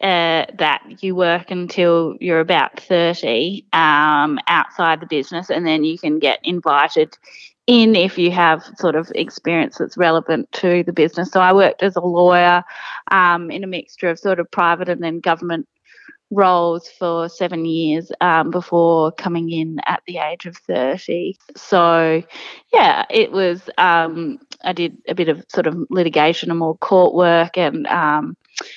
uh, 0.00 0.44
that 0.58 0.82
you 1.00 1.14
work 1.14 1.50
until 1.50 2.16
you're 2.20 2.40
about 2.40 2.80
30 2.80 3.64
um, 3.72 4.38
outside 4.48 5.00
the 5.00 5.06
business, 5.06 5.50
and 5.50 5.66
then 5.66 5.84
you 5.84 5.96
can 5.96 6.18
get 6.18 6.40
invited 6.42 7.16
in 7.66 7.96
if 7.96 8.18
you 8.18 8.30
have 8.30 8.62
sort 8.76 8.94
of 8.94 9.10
experience 9.14 9.78
that's 9.78 9.96
relevant 9.96 10.50
to 10.52 10.82
the 10.82 10.92
business. 10.92 11.30
So, 11.30 11.40
I 11.40 11.52
worked 11.52 11.82
as 11.82 11.96
a 11.96 12.00
lawyer 12.00 12.64
um, 13.10 13.50
in 13.50 13.62
a 13.62 13.68
mixture 13.68 14.10
of 14.10 14.18
sort 14.18 14.40
of 14.40 14.50
private 14.50 14.88
and 14.88 15.02
then 15.02 15.20
government 15.20 15.68
roles 16.34 16.88
for 16.88 17.28
seven 17.28 17.64
years 17.64 18.10
um, 18.20 18.50
before 18.50 19.12
coming 19.12 19.50
in 19.50 19.78
at 19.86 20.02
the 20.06 20.18
age 20.18 20.46
of 20.46 20.56
30. 20.56 21.36
So, 21.56 22.22
yeah, 22.72 23.04
it 23.10 23.32
was, 23.32 23.62
um, 23.78 24.38
I 24.62 24.72
did 24.72 24.98
a 25.08 25.14
bit 25.14 25.28
of 25.28 25.44
sort 25.48 25.66
of 25.66 25.76
litigation 25.90 26.50
and 26.50 26.58
more 26.58 26.76
court 26.76 27.14
work. 27.14 27.56
And 27.56 27.86
um, 27.86 28.36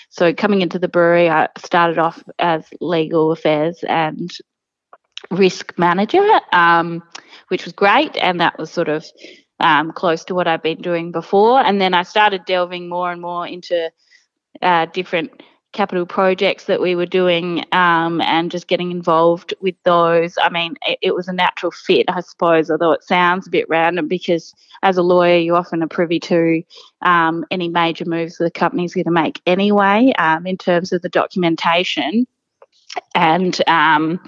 so 0.10 0.34
coming 0.34 0.62
into 0.62 0.80
the 0.80 0.88
brewery, 0.88 1.30
I 1.30 1.50
started 1.58 1.98
off 1.98 2.24
as 2.40 2.66
legal 2.80 3.32
affairs 3.32 3.84
and 3.88 4.32
risk 5.32 5.74
manager, 5.78 6.26
um, 6.52 7.04
which 7.50 7.66
was 7.66 7.74
great. 7.74 8.16
And 8.18 8.40
that 8.40 8.58
was 8.58 8.72
sort 8.72 8.90
of 8.90 9.06
um, 9.60 9.92
close 9.92 10.24
to 10.26 10.36
what 10.36 10.48
I've 10.48 10.64
been 10.64 10.82
doing 10.82 11.12
before. 11.12 11.60
And 11.60 11.82
then 11.82 11.94
I 11.94 12.04
started 12.04 12.46
delving 12.46 12.90
more 12.90 13.12
and 13.12 13.22
more 13.22 13.48
into 13.48 13.92
uh, 14.62 14.86
different 14.88 15.32
capital 15.74 16.06
projects 16.06 16.66
that 16.66 16.82
we 16.82 16.96
were 16.96 17.06
doing 17.06 17.64
um, 17.72 18.22
and 18.22 18.50
just 18.50 18.68
getting 18.68 18.92
involved 18.92 19.54
with 19.62 19.76
those. 19.84 20.38
I 20.42 20.50
mean, 20.50 20.76
it, 20.86 20.98
it 21.02 21.16
was 21.16 21.28
a 21.28 21.34
natural 21.34 21.72
fit, 21.72 22.06
I 22.10 22.22
suppose, 22.22 22.72
although 22.72 22.94
it 22.94 23.04
sounds 23.04 23.48
a 23.48 23.52
bit 23.52 23.70
random 23.70 24.08
because 24.08 24.54
as 24.82 24.98
a 24.98 25.04
lawyer, 25.04 25.38
you 25.38 25.56
often 25.56 25.84
are 25.84 25.88
privy 25.88 26.20
to 26.22 26.64
um, 27.02 27.46
any 27.52 27.68
major 27.68 28.06
moves 28.06 28.38
the 28.38 28.50
company's 28.50 28.94
going 28.94 29.06
to 29.06 29.12
make 29.12 29.42
anyway 29.46 30.14
um, 30.18 30.48
in 30.48 30.58
terms 30.58 30.94
of 30.94 31.02
the 31.02 31.10
documentation 31.10 32.26
and, 33.14 33.62
um, 33.68 34.20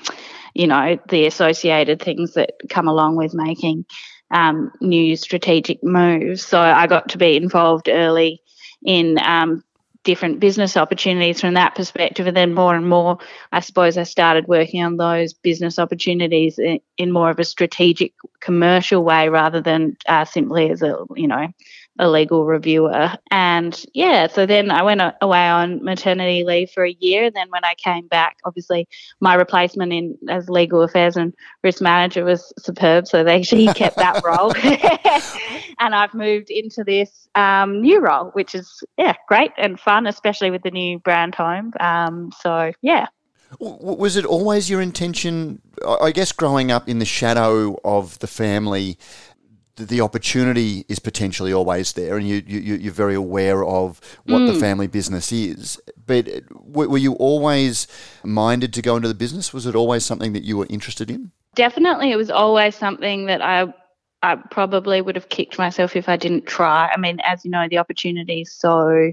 you 0.54 0.68
know, 0.68 1.00
the 1.08 1.26
associated 1.26 2.02
things 2.02 2.34
that 2.34 2.52
come 2.70 2.88
along 2.88 3.16
with 3.16 3.34
making 3.34 3.86
um, 4.32 4.72
new 4.82 5.16
strategic 5.16 5.84
moves. 5.84 6.46
So 6.46 6.60
I 6.60 6.88
got 6.88 7.10
to 7.10 7.18
be 7.18 7.36
involved 7.36 7.90
early 7.90 8.42
in 8.84 9.18
um, 9.20 9.64
different 10.10 10.40
business 10.40 10.76
opportunities 10.76 11.40
from 11.40 11.54
that 11.54 11.76
perspective. 11.76 12.26
And 12.26 12.36
then 12.36 12.56
more 12.56 12.74
and 12.74 12.90
more, 12.90 13.20
I 13.52 13.60
suppose 13.60 13.96
I 13.96 14.02
started 14.02 14.48
working 14.48 14.84
on 14.84 14.98
those 14.98 15.34
business 15.34 15.78
opportunities 15.78 16.58
in, 16.58 16.80
in 16.98 17.12
more 17.12 17.30
of 17.30 17.38
a 17.38 17.44
strategic 17.44 18.14
commercial 18.40 19.04
way 19.04 19.30
rather 19.30 19.62
than 19.62 19.98
uh, 20.08 20.26
simply 20.26 20.72
as 20.72 20.82
a, 20.82 20.98
you 21.16 21.28
know, 21.28 21.50
a 22.00 22.10
legal 22.10 22.46
reviewer. 22.46 23.12
And 23.30 23.86
yeah, 23.94 24.28
so 24.28 24.46
then 24.46 24.72
I 24.72 24.82
went 24.82 25.02
away 25.22 25.48
on 25.48 25.84
maternity 25.84 26.46
leave 26.46 26.72
for 26.72 26.86
a 26.86 26.96
year. 27.00 27.26
And 27.26 27.36
then 27.36 27.50
when 27.50 27.66
I 27.66 27.76
came 27.76 28.08
back, 28.08 28.38
obviously 28.46 28.88
my 29.20 29.36
replacement 29.36 29.92
in 29.92 30.18
as 30.30 30.50
legal 30.50 30.82
affairs 30.82 31.18
and 31.18 31.34
risk 31.62 31.82
manager 31.82 32.24
was 32.24 32.54
superb. 32.58 33.06
So 33.06 33.24
they 33.24 33.38
actually 33.40 33.68
kept 33.74 33.98
that 33.98 34.24
role. 34.24 34.54
and 35.80 35.94
I've 35.94 36.14
moved 36.14 36.50
into 36.50 36.86
this 36.86 37.28
um, 37.36 37.82
new 37.82 38.00
role, 38.00 38.30
which 38.32 38.56
is, 38.56 38.82
yeah, 38.98 39.16
great 39.28 39.52
and 39.58 39.78
fun, 39.78 40.08
especially 40.08 40.52
with 40.52 40.64
the 40.64 40.72
new 40.72 41.00
brand 41.00 41.36
home. 41.36 41.74
Um, 41.82 42.32
so 42.42 42.72
yeah. 42.82 43.08
Was 43.60 44.16
it 44.16 44.26
always 44.26 44.70
your 44.70 44.80
intention, 44.80 45.62
I 45.84 46.12
guess, 46.12 46.32
growing 46.32 46.72
up 46.72 46.88
in 46.88 47.00
the 47.00 47.06
shadow 47.06 47.80
of 47.84 48.20
the 48.20 48.28
family, 48.28 49.00
the 49.88 50.02
opportunity 50.02 50.86
is 50.88 51.00
potentially 51.00 51.54
always 51.54 51.94
there, 51.94 52.18
and 52.18 52.28
you, 52.28 52.44
you 52.46 52.76
you're 52.76 52.94
very 52.94 53.16
aware 53.16 53.64
of 53.64 54.00
what 54.26 54.42
mm. 54.42 54.54
the 54.54 54.60
family 54.60 54.88
business 54.88 55.32
is. 55.32 55.80
But 56.06 56.28
were 56.52 56.98
you 56.98 57.14
always 57.14 57.88
minded 58.24 58.74
to 58.74 58.82
go 58.82 58.96
into 58.96 59.08
the 59.08 59.14
business? 59.14 59.54
Was 59.54 59.66
it 59.66 59.76
always 59.76 60.06
something 60.06 60.34
that 60.34 60.44
you 60.44 60.58
were 60.58 60.68
interested 60.70 61.10
in? 61.10 61.32
Definitely, 61.56 62.12
it 62.12 62.18
was 62.18 62.30
always 62.30 62.76
something 62.76 63.26
that 63.26 63.42
I 63.42 63.74
I 64.22 64.36
probably 64.36 65.02
would 65.02 65.16
have 65.16 65.30
kicked 65.30 65.58
myself 65.58 65.96
if 65.96 66.10
I 66.10 66.18
didn't 66.18 66.46
try. 66.46 66.90
I 66.94 67.00
mean, 67.00 67.20
as 67.22 67.46
you 67.46 67.52
know, 67.52 67.68
the 67.70 67.78
opportunity 67.78 68.42
is 68.42 68.54
so 68.54 69.12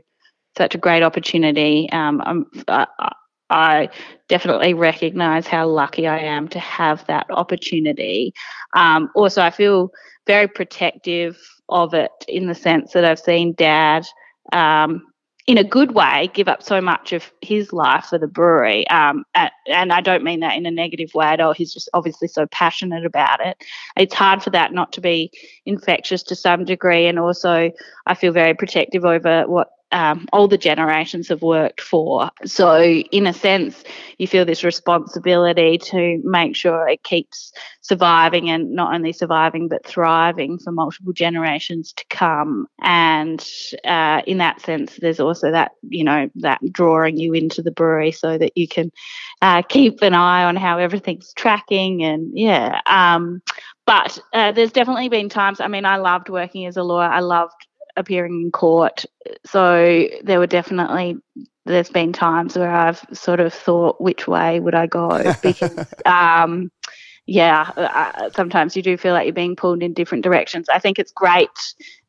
such 0.56 0.74
a 0.74 0.78
great 0.78 1.02
opportunity. 1.02 1.88
Um, 1.92 2.46
I, 2.66 2.86
I 3.50 3.88
definitely 4.28 4.74
recognise 4.74 5.46
how 5.46 5.68
lucky 5.68 6.06
I 6.06 6.18
am 6.18 6.48
to 6.48 6.58
have 6.58 7.06
that 7.06 7.26
opportunity. 7.30 8.34
Um, 8.74 9.10
also, 9.14 9.42
I 9.42 9.50
feel 9.50 9.90
very 10.26 10.48
protective 10.48 11.38
of 11.68 11.94
it 11.94 12.10
in 12.28 12.46
the 12.46 12.54
sense 12.54 12.92
that 12.92 13.04
I've 13.04 13.18
seen 13.18 13.54
dad, 13.54 14.06
um, 14.52 15.02
in 15.46 15.58
a 15.58 15.64
good 15.64 15.94
way, 15.94 16.28
give 16.34 16.48
up 16.48 16.60
so 16.60 16.80
much 16.80 17.12
of 17.12 17.30
his 17.40 17.72
life 17.72 18.06
for 18.06 18.18
the 18.18 18.26
brewery. 18.26 18.86
Um, 18.88 19.24
and, 19.34 19.50
and 19.68 19.92
I 19.92 20.00
don't 20.00 20.24
mean 20.24 20.40
that 20.40 20.56
in 20.56 20.66
a 20.66 20.72
negative 20.72 21.10
way 21.14 21.26
at 21.26 21.40
all. 21.40 21.52
He's 21.52 21.72
just 21.72 21.88
obviously 21.94 22.26
so 22.26 22.46
passionate 22.46 23.06
about 23.06 23.44
it. 23.46 23.56
It's 23.96 24.14
hard 24.14 24.42
for 24.42 24.50
that 24.50 24.72
not 24.72 24.92
to 24.94 25.00
be 25.00 25.30
infectious 25.64 26.24
to 26.24 26.34
some 26.34 26.64
degree. 26.64 27.06
And 27.06 27.20
also, 27.20 27.70
I 28.06 28.14
feel 28.14 28.32
very 28.32 28.54
protective 28.54 29.04
over 29.04 29.44
what 29.46 29.68
um, 29.92 30.26
older 30.32 30.56
generations 30.56 31.28
have 31.28 31.42
worked 31.42 31.80
for. 31.80 32.30
So, 32.44 32.82
in 32.82 33.26
a 33.26 33.32
sense, 33.32 33.84
you 34.18 34.26
feel 34.26 34.44
this 34.44 34.64
responsibility 34.64 35.78
to 35.78 36.20
make 36.24 36.56
sure 36.56 36.88
it 36.88 37.02
keeps 37.04 37.52
surviving 37.82 38.50
and 38.50 38.72
not 38.72 38.94
only 38.94 39.12
surviving 39.12 39.68
but 39.68 39.86
thriving 39.86 40.58
for 40.58 40.72
multiple 40.72 41.12
generations 41.12 41.92
to 41.92 42.04
come. 42.10 42.66
And 42.80 43.46
uh, 43.84 44.22
in 44.26 44.38
that 44.38 44.60
sense, 44.60 44.96
there's 44.96 45.20
also 45.20 45.50
that, 45.52 45.72
you 45.88 46.02
know, 46.02 46.28
that 46.36 46.60
drawing 46.72 47.16
you 47.16 47.32
into 47.32 47.62
the 47.62 47.70
brewery 47.70 48.10
so 48.10 48.38
that 48.38 48.56
you 48.56 48.66
can 48.66 48.90
uh, 49.40 49.62
keep 49.62 50.02
an 50.02 50.14
eye 50.14 50.44
on 50.44 50.56
how 50.56 50.78
everything's 50.78 51.32
tracking. 51.34 52.02
And 52.02 52.30
yeah, 52.34 52.80
um, 52.86 53.40
but 53.86 54.18
uh, 54.32 54.50
there's 54.50 54.72
definitely 54.72 55.08
been 55.08 55.28
times. 55.28 55.60
I 55.60 55.68
mean, 55.68 55.84
I 55.84 55.96
loved 55.96 56.28
working 56.28 56.66
as 56.66 56.76
a 56.76 56.82
lawyer. 56.82 57.08
I 57.08 57.20
loved 57.20 57.65
appearing 57.96 58.42
in 58.42 58.50
court. 58.50 59.04
So 59.44 60.08
there 60.22 60.38
were 60.38 60.46
definitely 60.46 61.16
there's 61.64 61.90
been 61.90 62.12
times 62.12 62.56
where 62.56 62.70
I've 62.70 63.04
sort 63.12 63.40
of 63.40 63.52
thought 63.52 64.00
which 64.00 64.28
way 64.28 64.60
would 64.60 64.74
I 64.74 64.86
go 64.86 65.34
because 65.42 65.84
um, 66.04 66.70
yeah, 67.26 67.70
uh, 67.76 68.30
sometimes 68.30 68.76
you 68.76 68.82
do 68.82 68.96
feel 68.96 69.12
like 69.12 69.26
you're 69.26 69.34
being 69.34 69.56
pulled 69.56 69.82
in 69.82 69.92
different 69.92 70.22
directions. 70.22 70.68
I 70.68 70.78
think 70.78 70.98
it's 70.98 71.12
great 71.12 71.50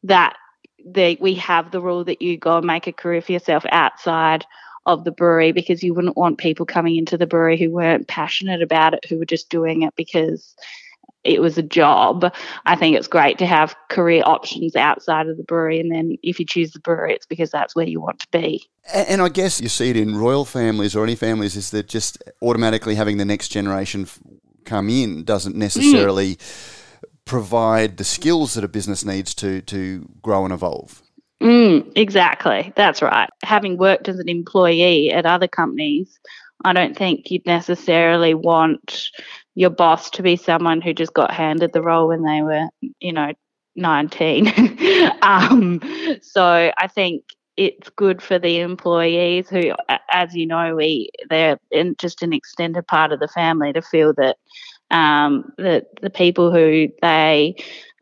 that 0.03 0.37
the, 0.85 1.17
we 1.19 1.33
have 1.35 1.71
the 1.71 1.81
rule 1.81 2.03
that 2.03 2.21
you 2.21 2.37
go 2.37 2.57
and 2.57 2.67
make 2.67 2.85
a 2.85 2.93
career 2.93 3.21
for 3.21 3.31
yourself 3.31 3.65
outside 3.71 4.45
of 4.85 5.03
the 5.03 5.11
brewery 5.11 5.51
because 5.51 5.83
you 5.83 5.93
wouldn't 5.93 6.15
want 6.15 6.37
people 6.37 6.65
coming 6.65 6.95
into 6.95 7.17
the 7.17 7.27
brewery 7.27 7.57
who 7.57 7.71
weren't 7.71 8.07
passionate 8.07 8.61
about 8.61 8.93
it, 8.93 9.05
who 9.09 9.17
were 9.17 9.25
just 9.25 9.49
doing 9.49 9.81
it 9.81 9.93
because 9.97 10.55
it 11.27 11.41
was 11.41 11.57
a 11.57 11.63
job. 11.63 12.33
I 12.65 12.75
think 12.75 12.95
it's 12.95 13.07
great 13.07 13.37
to 13.39 13.45
have 13.45 13.75
career 13.89 14.23
options 14.25 14.75
outside 14.75 15.27
of 15.27 15.37
the 15.37 15.43
brewery. 15.43 15.79
And 15.79 15.91
then 15.91 16.17
if 16.23 16.39
you 16.39 16.45
choose 16.45 16.71
the 16.71 16.79
brewery, 16.79 17.13
it's 17.13 17.25
because 17.25 17.51
that's 17.51 17.75
where 17.75 17.87
you 17.87 17.99
want 17.99 18.19
to 18.19 18.27
be. 18.31 18.65
And 18.93 19.21
I 19.21 19.29
guess 19.29 19.59
you 19.61 19.69
see 19.69 19.89
it 19.89 19.97
in 19.97 20.17
royal 20.17 20.45
families 20.45 20.95
or 20.95 21.03
any 21.03 21.15
families 21.15 21.55
is 21.55 21.71
that 21.71 21.87
just 21.87 22.23
automatically 22.41 22.95
having 22.95 23.17
the 23.17 23.25
next 23.25 23.49
generation 23.49 24.07
come 24.65 24.89
in 24.89 25.23
doesn't 25.23 25.55
necessarily 25.55 26.35
mm. 26.35 27.03
provide 27.25 27.97
the 27.97 28.03
skills 28.03 28.53
that 28.53 28.63
a 28.63 28.67
business 28.67 29.03
needs 29.03 29.33
to, 29.35 29.61
to 29.63 30.07
grow 30.21 30.45
and 30.45 30.53
evolve. 30.53 31.01
Mm, 31.41 31.91
exactly. 31.95 32.73
That's 32.75 33.01
right. 33.01 33.29
Having 33.43 33.77
worked 33.77 34.09
as 34.09 34.19
an 34.19 34.29
employee 34.29 35.11
at 35.11 35.25
other 35.25 35.47
companies, 35.47 36.19
I 36.65 36.73
don't 36.73 36.97
think 36.97 37.29
you'd 37.29 37.45
necessarily 37.45 38.33
want 38.33 39.09
your 39.57 39.71
boss 39.71 40.11
to 40.11 40.21
be 40.21 40.35
someone 40.35 40.81
who 40.81 40.93
just 40.93 41.15
got 41.15 41.31
handed 41.31 41.73
the 41.73 41.81
role 41.81 42.09
when 42.09 42.21
they 42.21 42.43
were, 42.43 42.67
you 42.99 43.11
know, 43.11 43.33
19. 43.75 44.53
um, 45.23 45.81
so 46.21 46.71
I 46.77 46.87
think 46.87 47.23
it's 47.57 47.89
good 47.89 48.21
for 48.21 48.37
the 48.37 48.59
employees 48.59 49.49
who, 49.49 49.71
as 50.11 50.35
you 50.35 50.45
know, 50.45 50.75
we 50.75 51.09
they're 51.31 51.57
just 51.97 52.21
an 52.21 52.33
extended 52.33 52.85
part 52.85 53.11
of 53.11 53.19
the 53.19 53.27
family 53.27 53.73
to 53.73 53.81
feel 53.81 54.13
that 54.13 54.37
um, 54.91 55.51
that 55.57 55.87
the 56.03 56.11
people 56.11 56.51
who 56.51 56.89
they 57.01 57.55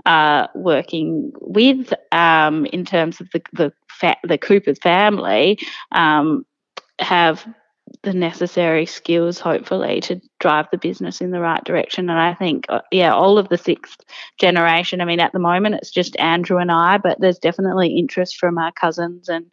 are 0.06 0.50
working 0.56 1.32
with 1.40 1.94
um, 2.12 2.66
in 2.66 2.84
terms 2.84 3.22
of 3.22 3.30
the 3.32 3.42
the, 3.54 3.74
fa- 3.88 4.18
the 4.26 4.38
Cooper's 4.38 4.80
family 4.80 5.58
um, 5.94 6.46
have 7.00 7.48
the 8.02 8.14
necessary 8.14 8.86
skills, 8.86 9.40
hopefully, 9.40 10.02
to 10.02 10.22
drive 10.40 10.68
the 10.72 10.78
business 10.78 11.22
in 11.22 11.32
the 11.32 11.40
right 11.40 11.64
direction. 11.64 12.10
And 12.10 12.20
I 12.20 12.34
think, 12.34 12.66
uh, 12.70 12.82
yeah, 12.92 13.14
all 13.14 13.38
of 13.38 13.50
the 13.50 13.58
sixth 13.58 14.02
generation. 14.40 15.02
I 15.02 15.06
mean, 15.06 15.20
at 15.20 15.34
the 15.34 15.40
moment, 15.40 15.76
it's 15.76 15.92
just 15.92 16.18
Andrew 16.18 16.58
and 16.58 16.72
I, 16.72 16.98
but 16.98 17.20
there's 17.20 17.40
definitely 17.40 17.98
interest 17.98 18.38
from 18.38 18.58
our 18.58 18.72
cousins 18.72 19.30
and 19.30 19.46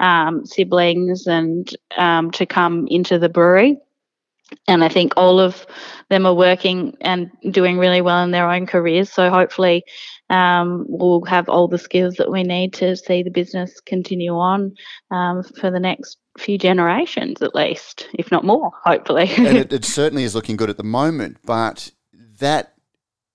um, 0.00 0.46
siblings 0.46 1.26
and 1.26 1.68
um, 1.96 2.30
to 2.32 2.46
come 2.46 2.86
into 2.88 3.18
the 3.18 3.28
brewery. 3.28 3.78
And 4.68 4.84
I 4.84 4.88
think 4.88 5.14
all 5.16 5.40
of 5.40 5.66
them 6.10 6.26
are 6.26 6.34
working 6.34 6.96
and 7.00 7.30
doing 7.50 7.78
really 7.78 8.00
well 8.02 8.22
in 8.22 8.32
their 8.32 8.50
own 8.50 8.66
careers. 8.66 9.10
So 9.10 9.30
hopefully, 9.30 9.84
um, 10.28 10.84
we'll 10.88 11.24
have 11.24 11.48
all 11.48 11.68
the 11.68 11.78
skills 11.78 12.16
that 12.16 12.30
we 12.30 12.42
need 12.42 12.74
to 12.74 12.96
see 12.96 13.22
the 13.22 13.30
business 13.30 13.80
continue 13.80 14.34
on 14.34 14.74
um, 15.10 15.42
for 15.42 15.70
the 15.70 15.80
next 15.80 16.18
few 16.38 16.58
generations 16.58 17.42
at 17.42 17.54
least, 17.54 18.08
if 18.14 18.30
not 18.30 18.44
more, 18.44 18.72
hopefully. 18.84 19.30
and 19.36 19.56
it, 19.56 19.72
it, 19.72 19.84
certainly 19.84 20.24
is 20.24 20.34
looking 20.34 20.56
good 20.56 20.70
at 20.70 20.76
the 20.76 20.84
moment, 20.84 21.38
but 21.44 21.90
that 22.38 22.74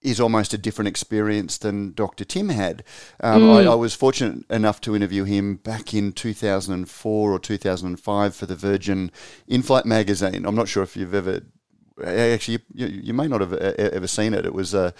is 0.01 0.19
almost 0.19 0.53
a 0.53 0.57
different 0.57 0.87
experience 0.87 1.57
than 1.57 1.93
Dr. 1.93 2.23
Tim 2.23 2.49
had. 2.49 2.83
Um, 3.19 3.43
mm. 3.43 3.67
I, 3.67 3.71
I, 3.71 3.75
was 3.75 3.95
fortunate 3.95 4.45
enough 4.49 4.79
to 4.81 4.95
interview 4.95 5.23
him 5.23 5.55
back 5.55 5.93
in 5.93 6.13
2004 6.13 7.31
or 7.31 7.39
2005 7.39 8.35
for 8.35 8.45
the 8.45 8.55
Virgin 8.55 9.11
In 9.47 9.61
Flight 9.63 9.85
magazine. 9.85 10.45
I'm 10.45 10.55
not 10.55 10.67
sure 10.67 10.83
if 10.83 10.95
you've 10.95 11.15
ever 11.15 11.41
actually 12.03 12.59
you, 12.73 12.87
you, 12.87 13.13
may 13.13 13.27
not 13.27 13.41
have 13.41 13.53
ever 13.53 14.07
seen 14.07 14.33
it. 14.33 14.45
It 14.45 14.53
was, 14.53 14.75
uh, 14.75 14.91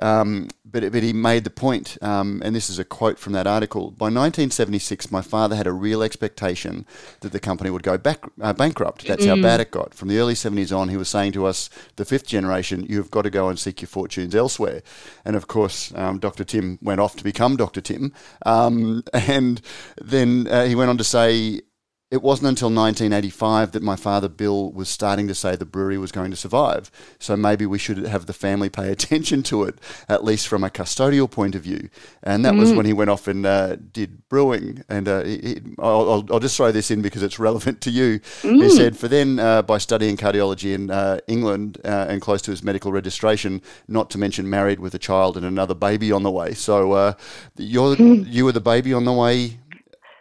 um, 0.00 0.48
but 0.64 0.90
but 0.92 1.02
he 1.02 1.12
made 1.12 1.44
the 1.44 1.50
point, 1.50 1.98
um, 2.02 2.42
and 2.44 2.54
this 2.54 2.70
is 2.70 2.78
a 2.78 2.84
quote 2.84 3.18
from 3.18 3.32
that 3.34 3.46
article. 3.46 3.90
By 3.90 4.06
1976, 4.06 5.10
my 5.10 5.22
father 5.22 5.56
had 5.56 5.66
a 5.66 5.72
real 5.72 6.02
expectation 6.02 6.86
that 7.20 7.32
the 7.32 7.40
company 7.40 7.70
would 7.70 7.82
go 7.82 7.98
back 7.98 8.24
uh, 8.40 8.52
bankrupt. 8.52 9.06
That's 9.06 9.24
mm. 9.24 9.36
how 9.36 9.42
bad 9.42 9.60
it 9.60 9.70
got. 9.70 9.94
From 9.94 10.08
the 10.08 10.18
early 10.18 10.34
70s 10.34 10.76
on, 10.76 10.88
he 10.88 10.96
was 10.96 11.08
saying 11.08 11.32
to 11.32 11.46
us, 11.46 11.68
the 11.96 12.04
fifth 12.04 12.26
generation, 12.26 12.86
you've 12.88 13.10
got 13.10 13.22
to 13.22 13.30
go 13.30 13.48
and 13.48 13.58
seek 13.58 13.82
your 13.82 13.88
fortunes 13.88 14.34
elsewhere. 14.34 14.82
And 15.24 15.36
of 15.36 15.46
course, 15.46 15.92
um, 15.94 16.18
Dr. 16.18 16.44
Tim 16.44 16.78
went 16.82 17.00
off 17.00 17.16
to 17.16 17.24
become 17.24 17.56
Dr. 17.56 17.80
Tim, 17.80 18.12
um, 18.44 19.02
and 19.12 19.60
then 20.00 20.46
uh, 20.48 20.64
he 20.64 20.74
went 20.74 20.90
on 20.90 20.98
to 20.98 21.04
say 21.04 21.60
it 22.08 22.22
wasn't 22.22 22.48
until 22.48 22.68
1985 22.68 23.72
that 23.72 23.82
my 23.82 23.96
father 23.96 24.28
Bill 24.28 24.70
was 24.70 24.88
starting 24.88 25.26
to 25.26 25.34
say 25.34 25.56
the 25.56 25.64
brewery 25.64 25.98
was 25.98 26.12
going 26.12 26.30
to 26.30 26.36
survive. 26.36 26.88
So 27.18 27.36
maybe 27.36 27.66
we 27.66 27.78
should 27.78 27.98
have 27.98 28.26
the 28.26 28.32
family 28.32 28.68
pay 28.68 28.92
attention 28.92 29.42
to 29.44 29.64
it, 29.64 29.78
at 30.08 30.22
least 30.22 30.46
from 30.46 30.62
a 30.62 30.70
custodial 30.70 31.28
point 31.28 31.56
of 31.56 31.62
view. 31.62 31.88
And 32.22 32.44
that 32.44 32.54
mm. 32.54 32.60
was 32.60 32.72
when 32.72 32.86
he 32.86 32.92
went 32.92 33.10
off 33.10 33.26
and 33.26 33.44
uh, 33.44 33.74
did 33.76 34.28
brewing. 34.28 34.84
And 34.88 35.08
uh, 35.08 35.24
he, 35.24 35.60
I'll, 35.80 36.24
I'll, 36.30 36.38
just 36.38 36.56
throw 36.56 36.70
this 36.70 36.92
in 36.92 37.02
because 37.02 37.24
it's 37.24 37.40
relevant 37.40 37.80
to 37.82 37.90
you. 37.90 38.20
Mm. 38.42 38.62
He 38.62 38.70
said, 38.70 38.96
for 38.96 39.08
then, 39.08 39.40
uh, 39.40 39.62
by 39.62 39.78
studying 39.78 40.16
cardiology 40.16 40.74
in 40.74 40.92
uh, 40.92 41.18
England 41.26 41.80
uh, 41.84 42.06
and 42.08 42.22
close 42.22 42.40
to 42.42 42.52
his 42.52 42.62
medical 42.62 42.92
registration, 42.92 43.60
not 43.88 44.10
to 44.10 44.18
mention 44.18 44.48
married 44.48 44.78
with 44.78 44.94
a 44.94 44.98
child 45.00 45.36
and 45.36 45.44
another 45.44 45.74
baby 45.74 46.12
on 46.12 46.22
the 46.22 46.30
way. 46.30 46.54
So 46.54 46.92
uh, 46.92 47.12
you're, 47.56 47.96
you 47.96 48.44
were 48.44 48.52
the 48.52 48.60
baby 48.60 48.92
on 48.92 49.04
the 49.06 49.12
way 49.12 49.58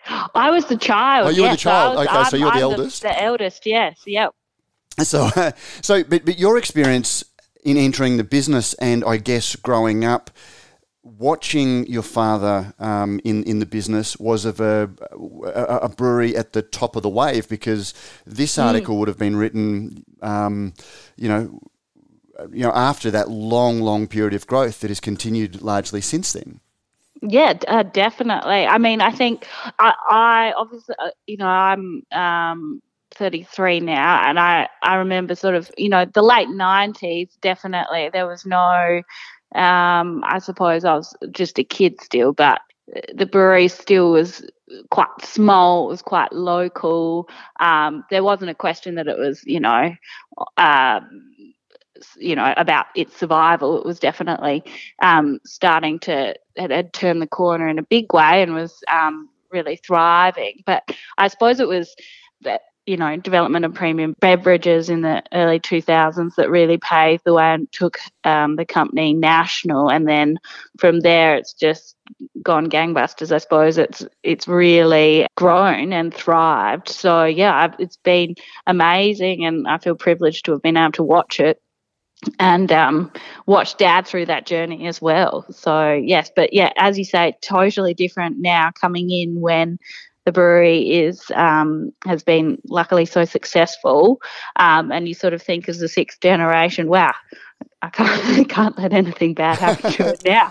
I 0.07 0.49
was 0.51 0.65
the 0.65 0.77
child. 0.77 1.27
Oh, 1.27 1.29
you 1.31 1.41
were 1.41 1.47
the 1.49 1.53
yes, 1.53 1.61
child. 1.61 1.97
was- 1.97 2.07
Okay, 2.07 2.13
so 2.15 2.19
I'm- 2.19 2.39
you're 2.39 2.51
the 2.51 2.57
I'm 2.57 2.61
eldest? 2.61 3.01
The, 3.01 3.23
eldest, 3.23 3.65
yes. 3.65 3.99
Yep. 4.05 4.33
So, 5.03 5.29
so, 5.81 6.03
but, 6.03 6.25
but 6.25 6.39
your 6.39 6.57
experience 6.57 7.23
in 7.63 7.77
entering 7.77 8.17
the 8.17 8.23
business 8.23 8.73
and 8.75 9.03
I 9.03 9.17
guess 9.17 9.55
growing 9.55 10.05
up, 10.05 10.29
watching 11.03 11.85
your 11.87 12.01
father 12.01 12.73
um, 12.79 13.19
in 13.23 13.43
in 13.43 13.59
the 13.59 13.65
business 13.65 14.17
was 14.17 14.43
of 14.43 14.59
a, 14.59 14.89
a 15.45 15.77
a 15.83 15.89
brewery 15.89 16.35
at 16.35 16.53
the 16.53 16.61
top 16.63 16.95
of 16.95 17.03
the 17.03 17.09
wave 17.09 17.47
because 17.47 17.93
this 18.25 18.57
article 18.57 18.97
would 18.97 19.07
have 19.07 19.17
been 19.17 19.35
written, 19.35 20.03
um, 20.21 20.73
you 21.15 21.29
know, 21.29 21.59
you 22.51 22.63
know 22.63 22.71
after 22.71 23.11
that 23.11 23.29
long, 23.29 23.81
long 23.81 24.07
period 24.07 24.33
of 24.33 24.47
growth 24.47 24.79
that 24.79 24.89
has 24.89 24.99
continued 24.99 25.61
largely 25.61 26.01
since 26.01 26.33
then. 26.33 26.59
Yeah, 27.27 27.53
uh, 27.67 27.83
definitely. 27.83 28.65
I 28.67 28.77
mean, 28.77 29.01
I 29.01 29.11
think 29.11 29.47
I, 29.79 29.93
I 30.09 30.53
obviously, 30.57 30.95
uh, 30.99 31.09
you 31.27 31.37
know, 31.37 31.47
I'm 31.47 32.03
um, 32.11 32.81
33 33.15 33.79
now, 33.79 34.21
and 34.27 34.37
I 34.39 34.67
I 34.83 34.95
remember 34.95 35.33
sort 35.35 35.55
of, 35.55 35.71
you 35.77 35.89
know, 35.89 36.05
the 36.05 36.21
late 36.21 36.49
90s. 36.49 37.29
Definitely, 37.41 38.09
there 38.11 38.27
was 38.27 38.45
no. 38.45 39.01
Um, 39.55 40.23
I 40.25 40.39
suppose 40.39 40.83
I 40.85 40.95
was 40.95 41.15
just 41.31 41.57
a 41.57 41.63
kid 41.63 42.01
still, 42.01 42.33
but 42.33 42.61
the 43.13 43.25
brewery 43.25 43.69
still 43.69 44.11
was 44.11 44.43
quite 44.91 45.07
small. 45.23 45.85
It 45.87 45.91
was 45.91 46.01
quite 46.01 46.33
local. 46.33 47.29
Um, 47.59 48.03
there 48.11 48.23
wasn't 48.23 48.51
a 48.51 48.55
question 48.55 48.95
that 48.95 49.07
it 49.07 49.17
was, 49.17 49.41
you 49.45 49.59
know, 49.61 49.95
um, 50.57 51.34
you 52.17 52.35
know, 52.35 52.53
about 52.57 52.87
its 52.95 53.15
survival. 53.17 53.79
It 53.79 53.85
was 53.85 53.99
definitely 53.99 54.63
um, 55.01 55.39
starting 55.45 55.99
to 55.99 56.35
it 56.55 56.71
had 56.71 56.93
turned 56.93 57.21
the 57.21 57.27
corner 57.27 57.67
in 57.67 57.79
a 57.79 57.83
big 57.83 58.13
way 58.13 58.41
and 58.41 58.53
was 58.53 58.83
um, 58.91 59.29
really 59.51 59.77
thriving. 59.77 60.63
But 60.65 60.83
I 61.17 61.27
suppose 61.27 61.59
it 61.59 61.67
was 61.67 61.95
that 62.41 62.61
you 62.85 62.97
know 62.97 63.17
development 63.17 63.65
of 63.65 63.73
premium 63.73 64.15
beverages 64.19 64.89
in 64.89 65.01
the 65.01 65.23
early 65.33 65.59
2000s 65.59 66.35
that 66.35 66.49
really 66.49 66.77
paved 66.77 67.23
the 67.25 67.33
way 67.33 67.53
and 67.53 67.71
took 67.71 67.97
um, 68.23 68.55
the 68.55 68.65
company 68.65 69.13
national. 69.13 69.89
And 69.89 70.07
then 70.07 70.37
from 70.77 70.99
there, 70.99 71.35
it's 71.35 71.53
just 71.53 71.95
gone 72.43 72.69
gangbusters. 72.69 73.31
I 73.31 73.39
suppose 73.39 73.77
it's 73.77 74.05
it's 74.23 74.47
really 74.47 75.27
grown 75.35 75.93
and 75.93 76.13
thrived. 76.13 76.89
So 76.89 77.25
yeah, 77.25 77.55
I've, 77.55 77.75
it's 77.79 77.97
been 77.97 78.35
amazing, 78.67 79.45
and 79.45 79.67
I 79.67 79.77
feel 79.79 79.95
privileged 79.95 80.45
to 80.45 80.51
have 80.51 80.61
been 80.61 80.77
able 80.77 80.91
to 80.93 81.03
watch 81.03 81.39
it 81.39 81.59
and 82.39 82.71
um, 82.71 83.11
watch 83.45 83.77
dad 83.77 84.07
through 84.07 84.25
that 84.27 84.45
journey 84.45 84.87
as 84.87 85.01
well. 85.01 85.45
So 85.51 85.93
yes, 85.93 86.31
but 86.35 86.53
yeah, 86.53 86.71
as 86.77 86.97
you 86.97 87.05
say, 87.05 87.37
totally 87.41 87.93
different 87.93 88.37
now 88.39 88.71
coming 88.71 89.09
in 89.11 89.41
when 89.41 89.77
the 90.25 90.31
brewery 90.31 90.91
is 90.91 91.31
um, 91.35 91.91
has 92.05 92.23
been 92.23 92.57
luckily 92.67 93.05
so 93.05 93.25
successful, 93.25 94.21
um, 94.55 94.91
and 94.91 95.07
you 95.07 95.13
sort 95.13 95.33
of 95.33 95.41
think 95.41 95.69
as 95.69 95.79
the 95.79 95.87
sixth 95.87 96.19
generation, 96.19 96.87
wow. 96.87 97.13
I 97.81 97.89
can't, 97.89 98.49
can't 98.49 98.77
let 98.77 98.93
anything 98.93 99.35
bad 99.35 99.59
happen 99.59 99.91
to 99.91 100.17
it 100.19 100.25
now. 100.25 100.47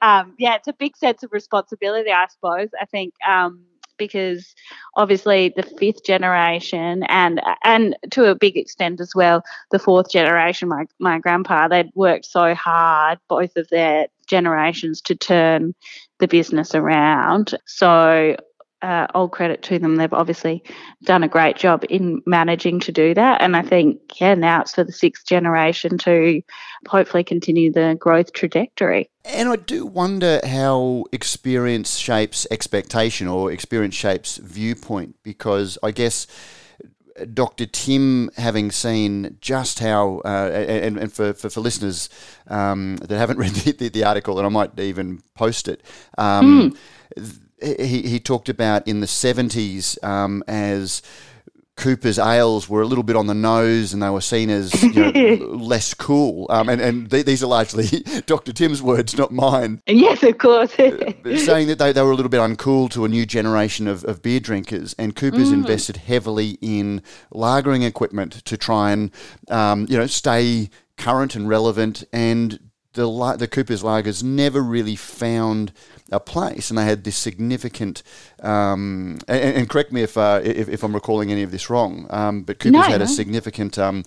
um, 0.20 0.34
yeah, 0.38 0.54
it's 0.54 0.68
a 0.68 0.72
big 0.72 0.96
sense 0.96 1.22
of 1.24 1.32
responsibility, 1.32 2.10
I 2.10 2.26
suppose. 2.28 2.68
I 2.80 2.84
think 2.84 3.14
um, 3.28 3.64
because 3.98 4.54
obviously 4.96 5.52
the 5.56 5.62
fifth 5.62 6.04
generation 6.04 7.02
and 7.04 7.40
and 7.62 7.96
to 8.10 8.26
a 8.26 8.34
big 8.34 8.56
extent 8.56 9.00
as 9.00 9.14
well 9.14 9.42
the 9.70 9.78
fourth 9.78 10.10
generation 10.10 10.68
my 10.68 10.84
my 10.98 11.18
grandpa 11.18 11.68
they'd 11.68 11.90
worked 11.94 12.24
so 12.24 12.54
hard 12.54 13.18
both 13.28 13.56
of 13.56 13.68
their 13.70 14.06
generations 14.26 15.00
to 15.02 15.14
turn 15.14 15.74
the 16.18 16.28
business 16.28 16.74
around. 16.74 17.56
So 17.66 18.36
uh, 18.84 19.06
all 19.14 19.28
credit 19.28 19.62
to 19.62 19.78
them. 19.78 19.96
They've 19.96 20.12
obviously 20.12 20.62
done 21.04 21.24
a 21.24 21.28
great 21.28 21.56
job 21.56 21.84
in 21.88 22.20
managing 22.26 22.80
to 22.80 22.92
do 22.92 23.14
that. 23.14 23.40
And 23.40 23.56
i 23.56 23.62
think 23.62 24.20
yeah 24.20 24.34
now 24.34 24.60
it's 24.60 24.74
for 24.74 24.84
the 24.84 24.92
sixth 24.92 25.26
generation 25.26 25.96
to 25.98 26.42
hopefully 26.86 27.24
continue 27.24 27.72
the 27.72 27.96
growth 27.98 28.32
trajectory. 28.34 29.08
And 29.24 29.48
I 29.48 29.56
do 29.56 29.86
wonder 29.86 30.40
how 30.44 31.04
experience 31.12 31.96
shapes 31.96 32.46
expectation 32.50 33.26
or 33.26 33.50
experience 33.50 33.94
shapes 33.94 34.36
viewpoint 34.36 35.16
because 35.22 35.78
I 35.82 35.90
guess 35.90 36.26
Dr. 37.32 37.64
Tim, 37.66 38.28
having 38.36 38.70
seen 38.72 39.38
just 39.40 39.78
how, 39.78 40.20
uh, 40.24 40.50
and, 40.52 40.98
and 40.98 41.12
for, 41.12 41.32
for, 41.32 41.48
for 41.48 41.60
listeners 41.60 42.10
um, 42.48 42.96
that 42.96 43.16
haven't 43.16 43.38
read 43.44 43.52
the, 43.52 43.72
the, 43.72 43.88
the 43.88 44.04
article, 44.04 44.36
and 44.38 44.44
I 44.44 44.50
might 44.50 44.78
even 44.80 45.22
post 45.36 45.68
it, 45.68 45.80
um, 46.18 46.76
he, 47.64 48.02
he 48.02 48.20
talked 48.20 48.48
about 48.48 48.86
in 48.86 49.00
the 49.00 49.06
70s 49.06 50.02
um, 50.04 50.42
as 50.46 51.02
Cooper's 51.76 52.20
ales 52.20 52.68
were 52.68 52.82
a 52.82 52.86
little 52.86 53.02
bit 53.02 53.16
on 53.16 53.26
the 53.26 53.34
nose 53.34 53.92
and 53.92 54.00
they 54.00 54.08
were 54.08 54.20
seen 54.20 54.48
as 54.48 54.80
you 54.80 54.92
know, 55.10 55.10
less 55.56 55.92
cool. 55.92 56.46
Um, 56.48 56.68
and 56.68 56.80
and 56.80 57.10
th- 57.10 57.26
these 57.26 57.42
are 57.42 57.48
largely 57.48 57.86
Dr. 58.26 58.52
Tim's 58.52 58.80
words, 58.80 59.18
not 59.18 59.32
mine, 59.32 59.82
yes 59.88 60.22
of 60.22 60.38
course 60.38 60.72
saying 60.74 61.66
that 61.66 61.78
they, 61.80 61.90
they 61.92 62.02
were 62.02 62.12
a 62.12 62.14
little 62.14 62.30
bit 62.30 62.38
uncool 62.40 62.88
to 62.90 63.04
a 63.04 63.08
new 63.08 63.26
generation 63.26 63.88
of, 63.88 64.04
of 64.04 64.22
beer 64.22 64.38
drinkers. 64.38 64.94
And 65.00 65.16
Cooper's 65.16 65.50
Mm. 65.50 65.54
invested 65.54 65.96
heavily 65.96 66.58
in 66.60 67.02
lagering 67.32 67.84
equipment 67.84 68.44
to 68.44 68.56
try 68.56 68.92
and 68.92 69.10
um, 69.50 69.86
you 69.90 69.98
know 69.98 70.06
stay 70.06 70.70
current 70.96 71.34
and 71.34 71.48
relevant. 71.48 72.04
And 72.12 72.60
the 72.92 73.34
the 73.36 73.48
Cooper's 73.48 73.82
lagers 73.82 74.22
never 74.22 74.62
really 74.62 74.94
found 74.94 75.72
a 76.12 76.20
place, 76.20 76.70
and 76.70 76.78
they 76.78 76.84
had 76.84 77.04
this 77.04 77.16
significant. 77.16 78.02
Um, 78.42 79.18
and, 79.28 79.56
and 79.56 79.68
correct 79.70 79.92
me 79.92 80.02
if, 80.02 80.16
uh, 80.16 80.40
if 80.44 80.68
if 80.68 80.82
I'm 80.82 80.94
recalling 80.94 81.30
any 81.32 81.42
of 81.42 81.50
this 81.50 81.70
wrong, 81.70 82.06
um, 82.10 82.42
but 82.42 82.58
Cooper's 82.58 82.86
No, 82.86 82.92
had 82.92 83.02
a 83.02 83.06
significant. 83.06 83.78
Um, 83.78 84.04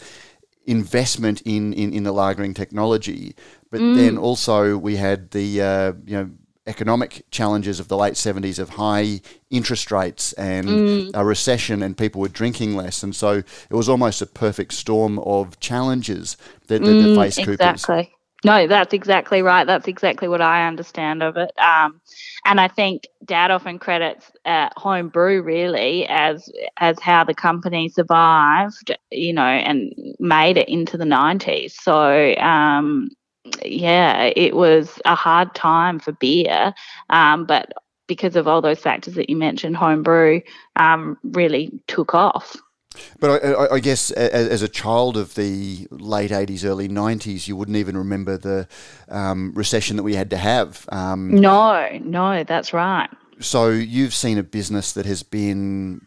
investment 0.69 1.41
in, 1.45 1.71
in, 1.73 1.93
in 1.93 2.03
the 2.03 2.13
lagering 2.13 2.53
technology, 2.53 3.33
but 3.71 3.79
Mm. 3.79 3.93
then 3.95 4.17
also 4.17 4.77
we 4.77 4.97
had 4.97 5.31
the 5.31 5.61
uh, 5.61 5.93
you 6.05 6.17
know 6.17 6.29
economic 6.65 7.23
challenges 7.31 7.79
of 7.79 7.87
the 7.87 7.95
late 7.95 8.17
seventies 8.17 8.59
of 8.59 8.71
high 8.71 9.21
interest 9.49 9.91
rates 9.91 10.33
and 10.33 10.67
Mm. 10.67 11.11
a 11.13 11.23
recession, 11.23 11.81
and 11.81 11.97
people 11.97 12.19
were 12.19 12.27
drinking 12.27 12.75
less, 12.75 13.01
and 13.01 13.15
so 13.15 13.31
it 13.69 13.73
was 13.75 13.87
almost 13.87 14.21
a 14.21 14.25
perfect 14.25 14.73
storm 14.73 15.19
of 15.19 15.57
challenges 15.61 16.35
that, 16.67 16.83
that, 16.83 16.97
that 16.99 17.11
Mm, 17.11 17.15
faced 17.15 17.43
Coopers. 17.43 17.89
No, 18.45 18.67
that's 18.67 18.93
exactly 18.93 19.41
right. 19.41 19.65
That's 19.67 19.87
exactly 19.87 20.27
what 20.27 20.41
I 20.41 20.67
understand 20.67 21.23
of 21.23 21.37
it. 21.37 21.51
Um, 21.59 21.99
and 22.45 22.61
I 22.61 22.67
think 22.69 23.07
Dad 23.25 23.51
often 23.51 23.79
credits 23.79 24.31
uh, 24.45 24.69
home 24.77 25.09
brew 25.09 25.41
really 25.41 26.05
as 26.07 26.49
as 26.77 26.99
how 26.99 27.23
the 27.23 27.33
company 27.33 27.89
survived, 27.89 28.95
you 29.11 29.33
know, 29.33 29.43
and 29.43 29.93
made 30.19 30.57
it 30.57 30.69
into 30.69 30.97
the 30.97 31.05
nineties. 31.05 31.75
So 31.75 32.35
um, 32.35 33.09
yeah, 33.65 34.31
it 34.35 34.55
was 34.55 35.01
a 35.05 35.15
hard 35.15 35.53
time 35.55 35.99
for 35.99 36.13
beer, 36.13 36.73
um, 37.09 37.45
but 37.45 37.73
because 38.07 38.35
of 38.37 38.47
all 38.47 38.61
those 38.61 38.79
factors 38.79 39.15
that 39.15 39.29
you 39.29 39.35
mentioned, 39.35 39.75
home 39.75 40.03
brew 40.03 40.41
um, 40.77 41.17
really 41.23 41.71
took 41.87 42.13
off. 42.13 42.55
But 43.19 43.43
I, 43.43 43.75
I, 43.75 43.79
guess 43.79 44.11
a- 44.11 44.15
a- 44.35 44.49
as 44.51 44.61
a 44.61 44.67
child 44.67 45.17
of 45.17 45.35
the 45.35 45.87
late 45.91 46.31
80s, 46.31 46.65
early 46.65 46.87
90s, 46.87 47.47
you 47.47 47.55
wouldn't 47.55 47.77
even 47.77 47.97
remember 47.97 48.37
the 48.37 48.67
um, 49.09 49.53
recession 49.55 49.97
that 49.97 50.03
we 50.03 50.15
had 50.15 50.29
to 50.31 50.37
have. 50.37 50.85
Um, 50.91 51.31
No, 51.35 51.87
no, 52.01 52.43
that's 52.43 52.73
right. 52.73 53.09
so 53.39 53.69
you've 53.69 54.13
seen 54.13 54.37
a 54.37 54.43
business 54.43 54.93
that 54.93 55.05
has 55.05 55.21
been 55.23 56.01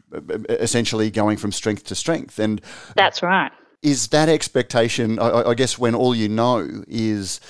essentially 0.49 1.11
going 1.11 1.37
from 1.37 1.53
strength 1.53 1.85
to 1.85 1.95
strength. 1.95 2.38
And 2.38 2.61
That's 2.97 3.23
right. 3.23 3.53
is 3.83 4.09
that 4.09 4.29
expectation, 4.29 5.19
I- 5.21 5.51
I, 5.51 5.55
guess, 5.55 5.79
when 5.79 5.95
all 5.95 6.14
you 6.14 6.29
know 6.29 6.83
is 6.88 7.40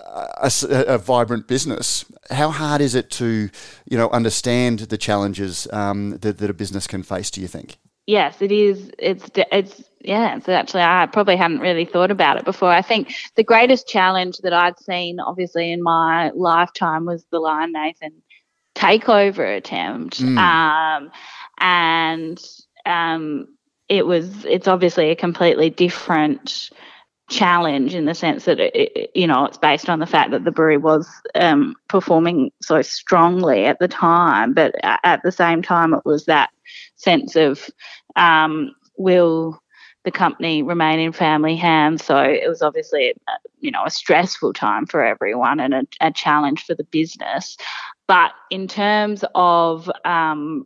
a 0.00 0.98
vibrant 0.98 1.48
business, 1.48 2.04
how 2.30 2.50
hard 2.50 2.80
is 2.80 2.94
it 2.94 3.10
to, 3.12 3.50
you 3.90 3.98
know, 3.98 4.08
understand 4.10 4.80
the 4.80 4.98
challenges 4.98 5.66
um, 5.72 6.18
that, 6.18 6.38
that 6.38 6.48
a 6.50 6.54
business 6.54 6.86
can 6.86 7.02
face, 7.02 7.30
do 7.30 7.40
you 7.40 7.48
think? 7.48 7.76
Yes, 8.08 8.40
it 8.40 8.50
is. 8.50 8.90
It's 8.98 9.28
it's 9.34 9.84
yeah. 10.00 10.34
It's 10.34 10.48
actually 10.48 10.80
I 10.80 11.04
probably 11.04 11.36
hadn't 11.36 11.58
really 11.58 11.84
thought 11.84 12.10
about 12.10 12.38
it 12.38 12.46
before. 12.46 12.70
I 12.70 12.80
think 12.80 13.12
the 13.34 13.44
greatest 13.44 13.86
challenge 13.86 14.38
that 14.38 14.54
I'd 14.54 14.78
seen, 14.78 15.20
obviously 15.20 15.70
in 15.70 15.82
my 15.82 16.30
lifetime, 16.30 17.04
was 17.04 17.26
the 17.30 17.38
Lion 17.38 17.72
Nathan 17.72 18.22
takeover 18.74 19.54
attempt. 19.54 20.22
Mm. 20.22 20.38
Um, 20.38 21.10
and 21.58 22.42
um, 22.86 23.46
it 23.90 24.06
was. 24.06 24.46
It's 24.46 24.68
obviously 24.68 25.10
a 25.10 25.14
completely 25.14 25.68
different 25.68 26.70
challenge 27.28 27.94
in 27.94 28.06
the 28.06 28.14
sense 28.14 28.46
that 28.46 28.58
it, 28.58 28.74
it, 28.74 29.10
you 29.14 29.26
know 29.26 29.44
it's 29.44 29.58
based 29.58 29.90
on 29.90 29.98
the 29.98 30.06
fact 30.06 30.30
that 30.30 30.44
the 30.44 30.50
brewery 30.50 30.78
was 30.78 31.06
um, 31.34 31.74
performing 31.86 32.50
so 32.62 32.80
strongly 32.80 33.66
at 33.66 33.78
the 33.80 33.88
time, 33.88 34.54
but 34.54 34.74
at 34.82 35.20
the 35.22 35.30
same 35.30 35.60
time 35.60 35.92
it 35.92 36.06
was 36.06 36.24
that 36.24 36.48
sense 36.96 37.36
of 37.36 37.70
um, 38.16 38.74
will 38.96 39.60
the 40.04 40.10
company 40.10 40.62
remain 40.62 41.00
in 41.00 41.12
family 41.12 41.56
hands. 41.56 42.04
So 42.04 42.18
it 42.18 42.48
was 42.48 42.62
obviously, 42.62 43.12
uh, 43.26 43.32
you 43.60 43.70
know, 43.70 43.82
a 43.84 43.90
stressful 43.90 44.52
time 44.52 44.86
for 44.86 45.04
everyone 45.04 45.60
and 45.60 45.74
a, 45.74 45.82
a 46.00 46.12
challenge 46.12 46.64
for 46.64 46.74
the 46.74 46.84
business. 46.84 47.56
but 48.06 48.32
in 48.50 48.68
terms 48.68 49.24
of 49.34 49.90
um, 50.04 50.64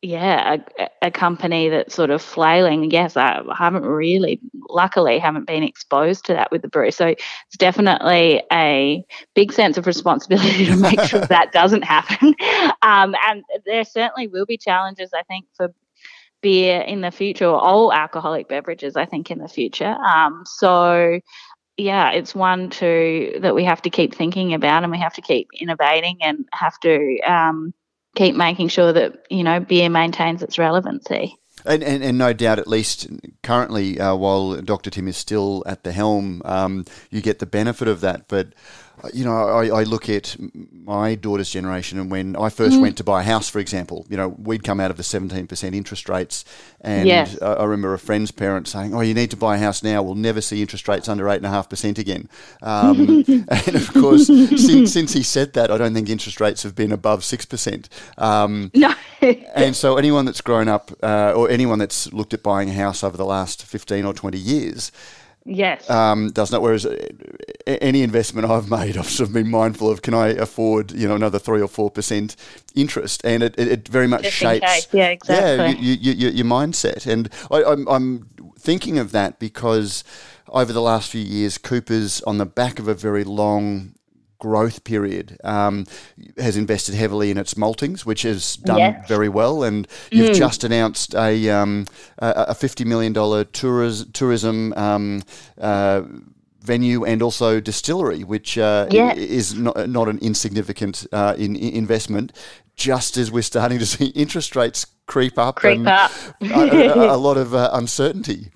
yeah, 0.00 0.58
a, 0.78 0.88
a, 1.02 1.10
company 1.10 1.68
that's 1.68 1.92
sort 1.92 2.10
of 2.10 2.22
flailing. 2.22 2.88
Yes, 2.92 3.16
I 3.16 3.42
haven't 3.56 3.82
really, 3.82 4.40
luckily, 4.70 5.18
haven't 5.18 5.48
been 5.48 5.64
exposed 5.64 6.24
to 6.26 6.34
that 6.34 6.52
with 6.52 6.62
the 6.62 6.68
brew. 6.68 6.92
So 6.92 7.08
it's 7.08 7.56
definitely 7.58 8.40
a 8.52 9.04
big 9.34 9.52
sense 9.52 9.76
of 9.76 9.88
responsibility 9.88 10.66
to 10.66 10.76
make 10.76 11.00
sure 11.00 11.20
that 11.26 11.50
doesn't 11.52 11.82
happen. 11.82 12.36
Um, 12.82 13.16
and 13.26 13.42
there 13.66 13.84
certainly 13.84 14.28
will 14.28 14.46
be 14.46 14.56
challenges, 14.56 15.10
I 15.12 15.24
think, 15.24 15.46
for 15.56 15.74
beer 16.40 16.80
in 16.80 17.00
the 17.00 17.10
future 17.10 17.46
or 17.46 17.60
all 17.60 17.92
alcoholic 17.92 18.48
beverages, 18.48 18.96
I 18.96 19.06
think, 19.06 19.30
in 19.30 19.38
the 19.38 19.48
future. 19.48 19.94
Um, 19.94 20.44
so 20.46 21.20
yeah, 21.78 22.10
it's 22.10 22.34
one 22.34 22.70
too 22.70 23.38
that 23.40 23.54
we 23.54 23.64
have 23.64 23.80
to 23.82 23.90
keep 23.90 24.14
thinking 24.14 24.52
about, 24.52 24.82
and 24.82 24.92
we 24.92 24.98
have 24.98 25.14
to 25.14 25.22
keep 25.22 25.48
innovating, 25.58 26.18
and 26.20 26.44
have 26.52 26.78
to 26.80 27.20
um, 27.20 27.72
keep 28.16 28.34
making 28.34 28.68
sure 28.68 28.92
that 28.92 29.24
you 29.30 29.44
know 29.44 29.60
beer 29.60 29.88
maintains 29.88 30.42
its 30.42 30.58
relevancy. 30.58 31.36
And, 31.64 31.82
and, 31.82 32.04
and, 32.04 32.16
no 32.16 32.32
doubt, 32.32 32.60
at 32.60 32.68
least 32.68 33.08
currently, 33.42 33.98
uh, 33.98 34.14
while 34.14 34.60
Dr. 34.62 34.90
Tim 34.90 35.08
is 35.08 35.16
still 35.16 35.64
at 35.66 35.82
the 35.82 35.90
helm, 35.90 36.40
um, 36.44 36.84
you 37.10 37.20
get 37.20 37.40
the 37.40 37.46
benefit 37.46 37.88
of 37.88 38.00
that. 38.02 38.28
But 38.28 38.54
you 39.12 39.24
know, 39.24 39.32
I, 39.32 39.80
I, 39.80 39.82
look 39.84 40.08
at 40.08 40.36
my 40.72 41.14
daughter's 41.14 41.50
generation, 41.50 41.98
and 41.98 42.10
when 42.10 42.36
I 42.36 42.48
first 42.48 42.76
mm. 42.76 42.82
went 42.82 42.96
to 42.98 43.04
buy 43.04 43.22
a 43.22 43.24
house, 43.24 43.48
for 43.48 43.58
example, 43.58 44.06
you 44.08 44.16
know, 44.16 44.28
we'd 44.28 44.64
come 44.64 44.80
out 44.80 44.90
of 44.90 44.96
the 44.96 45.02
17% 45.02 45.74
interest 45.74 46.08
rates. 46.08 46.44
And 46.80 47.06
yes. 47.06 47.40
I, 47.40 47.54
I, 47.54 47.64
remember 47.64 47.94
a 47.94 47.98
friend's 47.98 48.30
parent 48.30 48.68
saying, 48.68 48.94
Oh, 48.94 49.00
you 49.00 49.14
need 49.14 49.30
to 49.30 49.36
buy 49.36 49.56
a 49.56 49.58
house 49.58 49.82
now. 49.82 50.02
We'll 50.02 50.14
never 50.14 50.40
see 50.40 50.60
interest 50.60 50.88
rates 50.88 51.08
under 51.08 51.24
8.5% 51.24 51.98
again. 51.98 52.28
Um, 52.62 53.24
and 53.48 53.76
of 53.76 53.92
course, 53.92 54.26
since, 54.26 54.92
since, 54.92 55.12
he 55.12 55.22
said 55.22 55.52
that, 55.54 55.70
I 55.70 55.78
don't 55.78 55.94
think 55.94 56.08
interest 56.08 56.40
rates 56.40 56.62
have 56.62 56.74
been 56.74 56.92
above 56.92 57.20
6%. 57.20 57.88
Um, 58.18 58.70
no. 58.74 58.94
and 59.20 59.74
so, 59.74 59.96
anyone 59.96 60.24
that's 60.24 60.40
grown 60.40 60.68
up, 60.68 60.92
uh, 61.02 61.32
or 61.34 61.50
anyone 61.50 61.78
that's 61.78 62.12
looked 62.12 62.34
at 62.34 62.42
buying 62.42 62.70
a 62.70 62.74
house 62.74 63.02
over 63.02 63.16
the 63.16 63.24
last 63.24 63.64
15 63.64 64.04
or 64.04 64.14
20 64.14 64.38
years, 64.38 64.92
Yes. 65.48 65.88
Um, 65.88 66.30
does 66.30 66.52
not. 66.52 66.60
Whereas 66.60 66.84
uh, 66.84 67.08
any 67.66 68.02
investment 68.02 68.50
I've 68.50 68.70
made, 68.70 68.96
I've 68.98 69.06
sort 69.06 69.28
of 69.28 69.34
been 69.34 69.50
mindful 69.50 69.90
of: 69.90 70.02
can 70.02 70.14
I 70.14 70.28
afford, 70.28 70.92
you 70.92 71.08
know, 71.08 71.14
another 71.16 71.38
three 71.38 71.62
or 71.62 71.68
four 71.68 71.90
percent 71.90 72.36
interest? 72.74 73.24
And 73.24 73.42
it, 73.42 73.58
it, 73.58 73.68
it 73.68 73.88
very 73.88 74.06
much 74.06 74.24
Just 74.24 74.36
shapes, 74.36 74.88
yeah, 74.92 75.08
exactly, 75.08 75.74
yeah, 75.74 75.80
you, 75.80 75.94
you, 75.94 76.12
you, 76.12 76.28
your 76.28 76.46
mindset. 76.46 77.06
And 77.06 77.30
I, 77.50 77.64
I'm, 77.64 77.88
I'm 77.88 78.28
thinking 78.58 78.98
of 78.98 79.12
that 79.12 79.38
because 79.38 80.04
over 80.48 80.72
the 80.72 80.82
last 80.82 81.10
few 81.10 81.22
years, 81.22 81.56
Cooper's 81.56 82.20
on 82.22 82.38
the 82.38 82.46
back 82.46 82.78
of 82.78 82.86
a 82.86 82.94
very 82.94 83.24
long 83.24 83.94
growth 84.38 84.84
period 84.84 85.38
um, 85.44 85.84
has 86.36 86.56
invested 86.56 86.94
heavily 86.94 87.30
in 87.30 87.38
its 87.38 87.54
maltings, 87.54 88.00
which 88.04 88.22
has 88.22 88.56
done 88.56 88.78
yes. 88.78 89.08
very 89.08 89.28
well. 89.28 89.62
And 89.62 89.86
you've 90.10 90.30
mm. 90.30 90.38
just 90.38 90.64
announced 90.64 91.14
a 91.14 91.50
um, 91.50 91.86
a 92.18 92.54
fifty 92.54 92.84
million 92.84 93.12
dollar 93.12 93.44
tourism 93.44 94.12
tourism. 94.12 94.72
Um, 94.74 95.22
uh, 95.60 96.02
venue 96.60 97.04
and 97.04 97.22
also 97.22 97.60
distillery, 97.60 98.24
which 98.24 98.58
uh, 98.58 98.86
yeah. 98.90 99.14
is 99.14 99.54
not, 99.54 99.88
not 99.88 100.06
an 100.06 100.18
insignificant 100.18 101.06
uh, 101.12 101.34
in, 101.38 101.56
in 101.56 101.72
investment. 101.72 102.32
Just 102.76 103.16
as 103.16 103.32
we're 103.32 103.42
starting 103.42 103.78
to 103.78 103.86
see 103.86 104.06
interest 104.14 104.54
rates 104.54 104.84
creep 105.06 105.38
up, 105.38 105.56
creep 105.56 105.78
and 105.78 105.88
up. 105.88 106.12
a, 106.42 106.46
a, 106.46 107.16
a, 107.16 107.18
lot 107.28 107.38
of 107.38 107.54
uh, 107.54 107.70
uncertainty. 107.72 108.50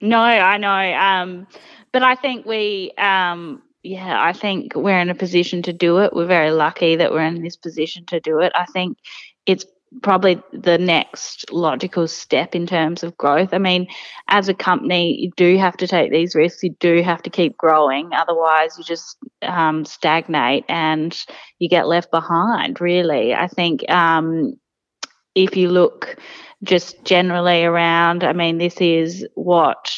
No, 0.00 0.18
I 0.18 0.56
know, 0.56 0.94
um, 0.98 1.46
but 1.92 2.02
I 2.02 2.14
think 2.14 2.46
we 2.46 2.92
um, 2.96 3.62
yeah, 3.82 4.22
I 4.22 4.32
think 4.32 4.74
we're 4.74 5.00
in 5.00 5.10
a 5.10 5.14
position 5.14 5.62
to 5.62 5.72
do 5.72 5.98
it. 5.98 6.12
We're 6.12 6.26
very 6.26 6.50
lucky 6.50 6.96
that 6.96 7.12
we're 7.12 7.24
in 7.24 7.42
this 7.42 7.56
position 7.56 8.06
to 8.06 8.20
do 8.20 8.40
it. 8.40 8.52
I 8.54 8.64
think 8.66 8.98
it's 9.46 9.64
probably 10.00 10.40
the 10.52 10.78
next 10.78 11.50
logical 11.52 12.08
step 12.08 12.54
in 12.54 12.66
terms 12.66 13.02
of 13.02 13.16
growth. 13.18 13.52
I 13.52 13.58
mean, 13.58 13.88
as 14.28 14.48
a 14.48 14.54
company, 14.54 15.20
you 15.20 15.32
do 15.36 15.58
have 15.58 15.76
to 15.78 15.86
take 15.86 16.10
these 16.10 16.34
risks. 16.34 16.62
You 16.62 16.74
do 16.80 17.02
have 17.02 17.22
to 17.22 17.30
keep 17.30 17.56
growing. 17.56 18.10
Otherwise, 18.12 18.78
you 18.78 18.84
just 18.84 19.16
um, 19.42 19.84
stagnate 19.84 20.64
and 20.68 21.16
you 21.58 21.68
get 21.68 21.88
left 21.88 22.10
behind, 22.10 22.80
really. 22.80 23.34
I 23.34 23.48
think 23.48 23.88
um, 23.90 24.54
if 25.34 25.56
you 25.56 25.68
look 25.68 26.16
just 26.62 27.04
generally 27.04 27.64
around, 27.64 28.24
I 28.24 28.32
mean, 28.32 28.58
this 28.58 28.80
is 28.80 29.26
what 29.34 29.92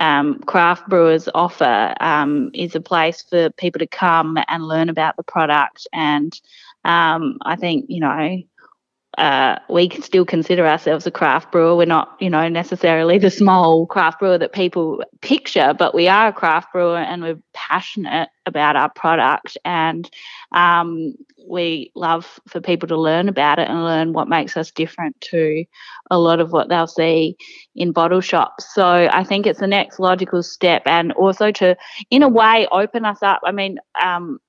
um, 0.00 0.38
craft 0.40 0.88
brewers 0.88 1.28
offer 1.34 1.94
um, 2.00 2.50
is 2.54 2.74
a 2.74 2.80
place 2.80 3.22
for 3.22 3.50
people 3.50 3.78
to 3.78 3.86
come 3.86 4.38
and 4.48 4.66
learn 4.66 4.88
about 4.88 5.16
the 5.16 5.22
product. 5.22 5.86
And 5.92 6.38
um, 6.84 7.38
I 7.42 7.56
think, 7.56 7.86
you 7.88 8.00
know, 8.00 8.42
uh, 9.18 9.58
we 9.68 9.88
can 9.88 10.02
still 10.02 10.24
consider 10.24 10.66
ourselves 10.66 11.06
a 11.06 11.10
craft 11.10 11.52
brewer. 11.52 11.76
We're 11.76 11.86
not, 11.86 12.16
you 12.20 12.30
know, 12.30 12.48
necessarily 12.48 13.18
the 13.18 13.30
small 13.30 13.86
craft 13.86 14.18
brewer 14.18 14.38
that 14.38 14.52
people 14.52 15.02
picture, 15.20 15.74
but 15.78 15.94
we 15.94 16.08
are 16.08 16.28
a 16.28 16.32
craft 16.32 16.72
brewer 16.72 16.98
and 16.98 17.22
we're 17.22 17.38
passionate 17.52 18.28
about 18.46 18.76
our 18.76 18.90
product. 18.90 19.56
And 19.64 20.10
um, 20.52 21.14
we 21.48 21.92
love 21.94 22.40
for 22.48 22.60
people 22.60 22.88
to 22.88 22.96
learn 22.96 23.28
about 23.28 23.58
it 23.58 23.68
and 23.68 23.84
learn 23.84 24.12
what 24.12 24.28
makes 24.28 24.56
us 24.56 24.70
different 24.70 25.20
to 25.20 25.64
a 26.10 26.18
lot 26.18 26.40
of 26.40 26.52
what 26.52 26.68
they'll 26.68 26.86
see 26.86 27.36
in 27.74 27.92
bottle 27.92 28.20
shops. 28.20 28.74
So 28.74 29.08
I 29.12 29.24
think 29.24 29.46
it's 29.46 29.60
the 29.60 29.66
next 29.66 29.98
logical 29.98 30.42
step, 30.42 30.82
and 30.86 31.12
also 31.12 31.52
to, 31.52 31.76
in 32.10 32.22
a 32.22 32.28
way, 32.28 32.66
open 32.72 33.04
us 33.04 33.22
up. 33.22 33.40
I 33.44 33.52
mean, 33.52 33.78
um, 34.02 34.40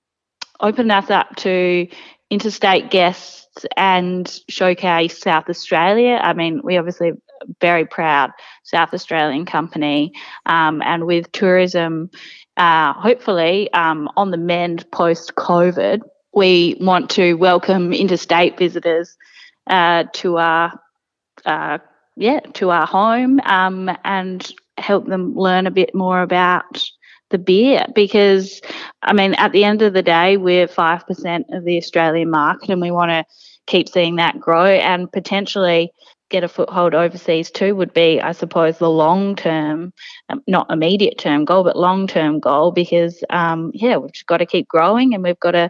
open 0.62 0.90
us 0.90 1.10
up 1.10 1.36
to 1.36 1.88
interstate 2.30 2.90
guests 2.90 3.66
and 3.78 4.40
showcase 4.50 5.20
South 5.20 5.50
Australia. 5.50 6.20
I 6.22 6.34
mean, 6.34 6.62
we 6.64 6.78
obviously 6.78 7.14
very 7.62 7.86
proud 7.86 8.32
South 8.64 8.94
Australian 8.94 9.46
company, 9.46 10.14
um, 10.46 10.82
and 10.82 11.06
with 11.06 11.32
tourism, 11.32 12.10
uh, 12.58 12.94
hopefully 12.94 13.72
um, 13.74 14.10
on 14.16 14.32
the 14.32 14.38
mend 14.38 14.90
post 14.92 15.36
COVID, 15.36 16.02
we 16.34 16.78
want 16.80 17.10
to 17.12 17.36
welcome 17.36 17.94
interstate 17.94 18.58
visitors 18.58 19.16
uh, 19.68 20.06
to 20.14 20.38
our 20.38 20.80
uh, 21.46 21.78
yeah 22.16 22.40
to 22.54 22.72
our 22.72 22.86
home 22.86 23.40
um, 23.46 23.90
and 24.04 24.52
help 24.78 25.06
them 25.08 25.34
learn 25.36 25.68
a 25.68 25.72
bit 25.72 25.96
more 25.96 26.22
about 26.22 26.84
the 27.30 27.38
beer 27.38 27.86
because 27.96 28.62
I 29.02 29.14
mean 29.14 29.34
at 29.36 29.52
the 29.52 29.64
end 29.64 29.82
of 29.82 29.94
the 29.94 30.04
day 30.04 30.38
we're 30.38 30.68
five 30.68 31.06
percent 31.08 31.48
of 31.52 31.64
the 31.64 31.78
Australian 31.78 32.30
market 32.30 32.70
and 32.70 32.82
we 32.82 32.92
want 32.92 33.12
to 33.12 33.26
keep 33.68 33.90
seeing 33.90 34.18
that 34.18 34.40
grow 34.40 34.66
and 34.66 35.12
potentially 35.12 35.92
get 36.30 36.44
a 36.44 36.48
foothold 36.48 36.94
overseas 36.94 37.52
too 37.52 37.76
would 37.76 37.94
be 37.94 38.22
I 38.22 38.32
suppose 38.32 38.78
the 38.78 38.90
long 38.90 39.36
term 39.36 39.94
um, 40.30 40.42
not 40.48 40.72
immediate 40.72 41.18
term 41.18 41.46
goal 41.46 41.64
but 41.64 41.78
long 41.78 42.08
term 42.08 42.40
goal 42.40 42.72
because 42.72 43.24
um, 43.30 43.72
yeah 43.74 43.98
we've 43.98 44.12
got 44.28 44.38
to 44.38 44.46
keep 44.46 44.68
growing 44.68 45.14
and 45.14 45.24
we've 45.24 45.40
got 45.40 45.52
to 45.52 45.70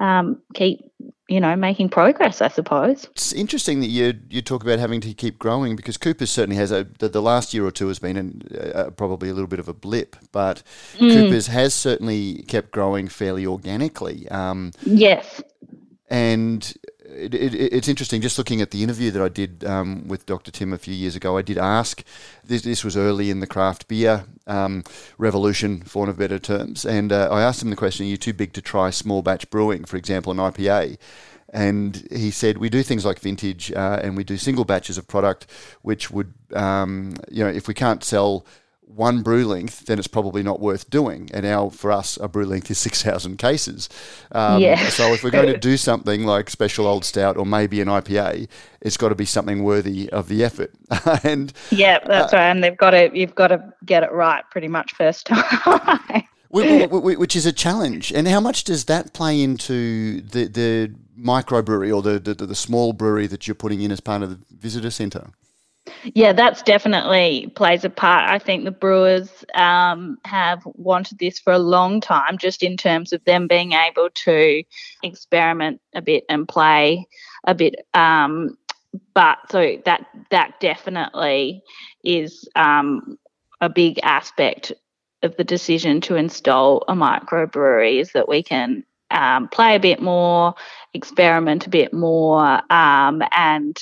um, 0.00 0.40
keep 0.54 0.80
you 1.28 1.40
know 1.40 1.56
making 1.56 1.88
progress 1.88 2.42
i 2.42 2.48
suppose 2.48 3.04
it's 3.12 3.32
interesting 3.32 3.80
that 3.80 3.86
you 3.86 4.12
you 4.28 4.42
talk 4.42 4.62
about 4.62 4.78
having 4.78 5.00
to 5.00 5.14
keep 5.14 5.38
growing 5.38 5.74
because 5.74 5.96
cooper 5.96 6.26
certainly 6.26 6.56
has 6.56 6.70
a 6.70 6.86
the, 6.98 7.08
the 7.08 7.22
last 7.22 7.54
year 7.54 7.64
or 7.64 7.70
two 7.70 7.88
has 7.88 7.98
been 7.98 8.16
an, 8.16 8.42
uh, 8.74 8.90
probably 8.90 9.30
a 9.30 9.32
little 9.32 9.48
bit 9.48 9.58
of 9.58 9.66
a 9.66 9.72
blip 9.72 10.16
but 10.32 10.62
mm. 10.96 11.10
cooper's 11.10 11.46
has 11.46 11.72
certainly 11.72 12.42
kept 12.42 12.72
growing 12.72 13.08
fairly 13.08 13.46
organically 13.46 14.28
um, 14.28 14.70
yes 14.82 15.42
and 16.10 16.74
it, 17.14 17.34
it, 17.34 17.54
it's 17.54 17.88
interesting 17.88 18.20
just 18.20 18.38
looking 18.38 18.60
at 18.60 18.70
the 18.70 18.82
interview 18.82 19.10
that 19.10 19.22
I 19.22 19.28
did 19.28 19.64
um, 19.64 20.08
with 20.08 20.26
Dr. 20.26 20.50
Tim 20.50 20.72
a 20.72 20.78
few 20.78 20.94
years 20.94 21.16
ago. 21.16 21.36
I 21.36 21.42
did 21.42 21.58
ask 21.58 22.02
this, 22.44 22.62
this 22.62 22.84
was 22.84 22.96
early 22.96 23.30
in 23.30 23.40
the 23.40 23.46
craft 23.46 23.88
beer 23.88 24.24
um, 24.46 24.84
revolution, 25.18 25.82
for 25.82 26.00
want 26.00 26.10
of 26.10 26.18
better 26.18 26.38
terms, 26.38 26.84
and 26.84 27.12
uh, 27.12 27.28
I 27.30 27.42
asked 27.42 27.62
him 27.62 27.70
the 27.70 27.76
question: 27.76 28.06
Are 28.06 28.08
you 28.08 28.16
too 28.16 28.32
big 28.32 28.52
to 28.54 28.62
try 28.62 28.90
small 28.90 29.22
batch 29.22 29.48
brewing, 29.50 29.84
for 29.84 29.96
example, 29.96 30.32
an 30.32 30.38
IPA? 30.38 30.98
And 31.52 32.08
he 32.10 32.32
said, 32.32 32.58
we 32.58 32.68
do 32.68 32.82
things 32.82 33.04
like 33.04 33.20
vintage 33.20 33.70
uh, 33.70 34.00
and 34.02 34.16
we 34.16 34.24
do 34.24 34.36
single 34.36 34.64
batches 34.64 34.98
of 34.98 35.06
product, 35.06 35.46
which 35.82 36.10
would, 36.10 36.34
um, 36.52 37.14
you 37.30 37.44
know, 37.44 37.50
if 37.50 37.68
we 37.68 37.74
can't 37.74 38.02
sell 38.02 38.44
one 38.94 39.22
brew 39.22 39.44
length, 39.44 39.86
then 39.86 39.98
it's 39.98 40.08
probably 40.08 40.42
not 40.42 40.60
worth 40.60 40.88
doing. 40.88 41.28
And 41.34 41.44
now 41.44 41.68
for 41.68 41.90
us, 41.90 42.16
a 42.20 42.28
brew 42.28 42.44
length 42.44 42.70
is 42.70 42.78
6,000 42.84 43.36
cases. 43.36 43.88
Um, 44.32 44.60
yeah. 44.60 44.88
So 44.88 45.12
if 45.12 45.24
we're 45.24 45.30
going 45.30 45.52
to 45.52 45.58
do 45.58 45.76
something 45.76 46.24
like 46.24 46.50
Special 46.50 46.86
Old 46.86 47.04
Stout 47.04 47.36
or 47.36 47.46
maybe 47.46 47.80
an 47.80 47.88
IPA, 47.88 48.48
it's 48.80 48.96
got 48.96 49.08
to 49.08 49.14
be 49.14 49.24
something 49.24 49.64
worthy 49.64 50.10
of 50.10 50.28
the 50.28 50.44
effort. 50.44 50.72
and 51.24 51.52
Yeah, 51.70 51.98
that's 52.06 52.32
uh, 52.32 52.36
right. 52.36 52.50
And 52.50 52.62
they've 52.62 52.76
got 52.76 52.90
to, 52.90 53.10
you've 53.12 53.34
got 53.34 53.48
to 53.48 53.72
get 53.84 54.02
it 54.02 54.12
right 54.12 54.44
pretty 54.50 54.68
much 54.68 54.92
first 54.94 55.26
time. 55.28 56.24
which 56.50 57.34
is 57.34 57.46
a 57.46 57.52
challenge. 57.52 58.12
And 58.12 58.28
how 58.28 58.40
much 58.40 58.62
does 58.64 58.84
that 58.84 59.12
play 59.12 59.42
into 59.42 60.20
the, 60.20 60.46
the 60.46 60.94
microbrewery 61.18 61.94
or 61.94 62.00
the, 62.00 62.20
the, 62.20 62.46
the 62.46 62.54
small 62.54 62.92
brewery 62.92 63.26
that 63.26 63.48
you're 63.48 63.56
putting 63.56 63.82
in 63.82 63.90
as 63.90 64.00
part 64.00 64.22
of 64.22 64.30
the 64.30 64.38
visitor 64.56 64.90
centre? 64.90 65.30
Yeah, 66.14 66.32
that's 66.32 66.62
definitely 66.62 67.52
plays 67.54 67.84
a 67.84 67.90
part. 67.90 68.28
I 68.28 68.38
think 68.38 68.64
the 68.64 68.70
Brewers 68.70 69.44
um, 69.54 70.18
have 70.24 70.62
wanted 70.64 71.18
this 71.18 71.38
for 71.38 71.52
a 71.52 71.58
long 71.58 72.00
time, 72.00 72.38
just 72.38 72.62
in 72.62 72.76
terms 72.76 73.12
of 73.12 73.22
them 73.24 73.48
being 73.48 73.72
able 73.72 74.08
to 74.10 74.62
experiment 75.02 75.80
a 75.94 76.00
bit 76.00 76.24
and 76.28 76.48
play 76.48 77.06
a 77.46 77.54
bit. 77.54 77.86
Um, 77.92 78.56
but 79.12 79.38
so 79.50 79.76
that 79.84 80.06
that 80.30 80.60
definitely 80.60 81.62
is 82.02 82.48
um, 82.56 83.18
a 83.60 83.68
big 83.68 84.00
aspect 84.02 84.72
of 85.22 85.36
the 85.36 85.44
decision 85.44 86.00
to 86.02 86.16
install 86.16 86.84
a 86.88 86.94
microbrewery 86.94 88.00
is 88.00 88.12
that 88.12 88.28
we 88.28 88.42
can 88.42 88.84
um, 89.10 89.48
play 89.48 89.74
a 89.76 89.80
bit 89.80 90.00
more, 90.00 90.54
experiment 90.92 91.66
a 91.66 91.70
bit 91.70 91.92
more, 91.92 92.60
um, 92.72 93.22
and 93.32 93.78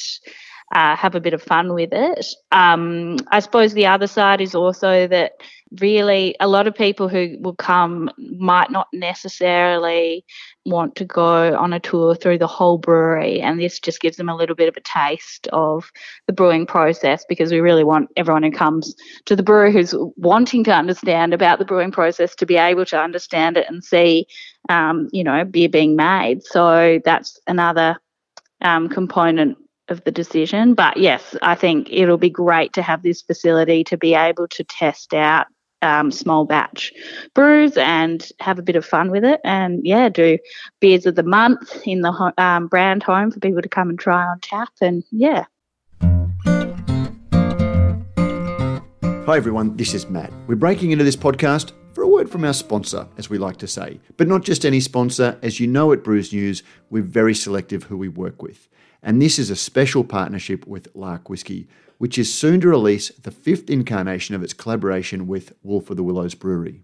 uh, 0.72 0.96
have 0.96 1.14
a 1.14 1.20
bit 1.20 1.34
of 1.34 1.42
fun 1.42 1.74
with 1.74 1.90
it. 1.92 2.26
Um, 2.50 3.18
I 3.30 3.40
suppose 3.40 3.74
the 3.74 3.86
other 3.86 4.06
side 4.06 4.40
is 4.40 4.54
also 4.54 5.06
that 5.06 5.32
really 5.80 6.34
a 6.40 6.48
lot 6.48 6.66
of 6.66 6.74
people 6.74 7.08
who 7.08 7.36
will 7.40 7.54
come 7.54 8.10
might 8.18 8.70
not 8.70 8.88
necessarily 8.92 10.24
want 10.64 10.96
to 10.96 11.04
go 11.04 11.56
on 11.56 11.72
a 11.72 11.80
tour 11.80 12.14
through 12.14 12.38
the 12.38 12.46
whole 12.46 12.78
brewery 12.78 13.40
and 13.40 13.58
this 13.58 13.80
just 13.80 14.00
gives 14.00 14.16
them 14.16 14.28
a 14.28 14.36
little 14.36 14.54
bit 14.54 14.68
of 14.68 14.76
a 14.76 14.80
taste 14.82 15.48
of 15.48 15.90
the 16.26 16.32
brewing 16.32 16.66
process 16.66 17.24
because 17.26 17.50
we 17.50 17.60
really 17.60 17.84
want 17.84 18.10
everyone 18.16 18.42
who 18.42 18.50
comes 18.50 18.94
to 19.24 19.34
the 19.34 19.42
brewery 19.42 19.72
who's 19.72 19.94
wanting 20.16 20.62
to 20.62 20.72
understand 20.72 21.32
about 21.32 21.58
the 21.58 21.64
brewing 21.64 21.90
process 21.90 22.34
to 22.34 22.46
be 22.46 22.56
able 22.56 22.84
to 22.84 22.98
understand 22.98 23.56
it 23.56 23.66
and 23.68 23.82
see 23.82 24.26
um, 24.68 25.08
you 25.10 25.24
know 25.24 25.44
beer 25.44 25.70
being 25.70 25.96
made 25.96 26.42
so 26.42 27.00
that's 27.04 27.40
another 27.46 27.96
um, 28.60 28.88
component 28.88 29.56
of 29.92 30.02
the 30.02 30.10
decision. 30.10 30.74
But 30.74 30.96
yes, 30.96 31.36
I 31.42 31.54
think 31.54 31.86
it'll 31.90 32.18
be 32.18 32.30
great 32.30 32.72
to 32.72 32.82
have 32.82 33.04
this 33.04 33.22
facility 33.22 33.84
to 33.84 33.96
be 33.96 34.14
able 34.14 34.48
to 34.48 34.64
test 34.64 35.14
out 35.14 35.46
um, 35.82 36.10
small 36.10 36.44
batch 36.44 36.92
brews 37.34 37.76
and 37.76 38.26
have 38.40 38.58
a 38.58 38.62
bit 38.62 38.76
of 38.76 38.84
fun 38.84 39.10
with 39.10 39.24
it. 39.24 39.40
And 39.44 39.80
yeah, 39.84 40.08
do 40.08 40.38
beers 40.80 41.06
of 41.06 41.14
the 41.14 41.22
month 41.22 41.82
in 41.86 42.00
the 42.00 42.32
um, 42.38 42.66
brand 42.68 43.02
home 43.02 43.30
for 43.30 43.40
people 43.40 43.62
to 43.62 43.68
come 43.68 43.90
and 43.90 43.98
try 43.98 44.24
on 44.24 44.40
tap. 44.40 44.70
And 44.80 45.04
yeah. 45.10 45.44
Hi 49.26 49.36
everyone, 49.36 49.76
this 49.76 49.94
is 49.94 50.08
Matt. 50.08 50.32
We're 50.48 50.56
breaking 50.56 50.90
into 50.90 51.04
this 51.04 51.14
podcast 51.14 51.70
for 51.92 52.02
a 52.02 52.08
word 52.08 52.28
from 52.28 52.44
our 52.44 52.52
sponsor, 52.52 53.06
as 53.18 53.30
we 53.30 53.38
like 53.38 53.56
to 53.58 53.68
say. 53.68 54.00
But 54.16 54.26
not 54.26 54.42
just 54.42 54.64
any 54.64 54.80
sponsor, 54.80 55.38
as 55.42 55.60
you 55.60 55.68
know 55.68 55.92
at 55.92 56.02
Brews 56.02 56.32
News, 56.32 56.62
we're 56.90 57.04
very 57.04 57.34
selective 57.34 57.84
who 57.84 57.96
we 57.96 58.08
work 58.08 58.42
with 58.42 58.68
and 59.02 59.20
this 59.20 59.38
is 59.38 59.50
a 59.50 59.56
special 59.56 60.04
partnership 60.04 60.66
with 60.66 60.88
Lark 60.94 61.28
Whisky, 61.28 61.68
which 61.98 62.18
is 62.18 62.32
soon 62.32 62.60
to 62.60 62.68
release 62.68 63.10
the 63.10 63.30
fifth 63.30 63.68
incarnation 63.68 64.34
of 64.34 64.42
its 64.42 64.52
collaboration 64.52 65.26
with 65.26 65.52
Wolf 65.62 65.90
of 65.90 65.96
the 65.96 66.02
Willows 66.02 66.34
Brewery. 66.34 66.82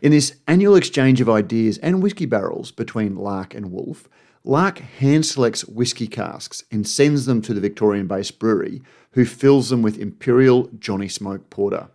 In 0.00 0.12
this 0.12 0.36
annual 0.46 0.76
exchange 0.76 1.20
of 1.20 1.28
ideas 1.28 1.78
and 1.78 2.02
whisky 2.02 2.26
barrels 2.26 2.70
between 2.70 3.16
Lark 3.16 3.54
and 3.54 3.72
Wolf, 3.72 4.08
Lark 4.44 4.78
hand 4.78 5.26
selects 5.26 5.64
whisky 5.64 6.06
casks 6.06 6.62
and 6.70 6.86
sends 6.86 7.26
them 7.26 7.42
to 7.42 7.52
the 7.52 7.60
Victorian 7.60 8.06
based 8.06 8.38
brewery, 8.38 8.80
who 9.12 9.24
fills 9.24 9.70
them 9.70 9.82
with 9.82 9.98
Imperial 9.98 10.70
Johnny 10.78 11.08
Smoke 11.08 11.50
Porter. 11.50 11.88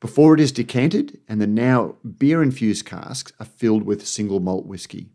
Before 0.00 0.34
it 0.34 0.40
is 0.40 0.52
decanted, 0.52 1.18
and 1.26 1.40
the 1.40 1.46
now 1.46 1.96
beer 2.18 2.42
infused 2.42 2.84
casks 2.84 3.32
are 3.40 3.46
filled 3.46 3.82
with 3.82 4.06
single 4.06 4.38
malt 4.38 4.66
whisky. 4.66 5.08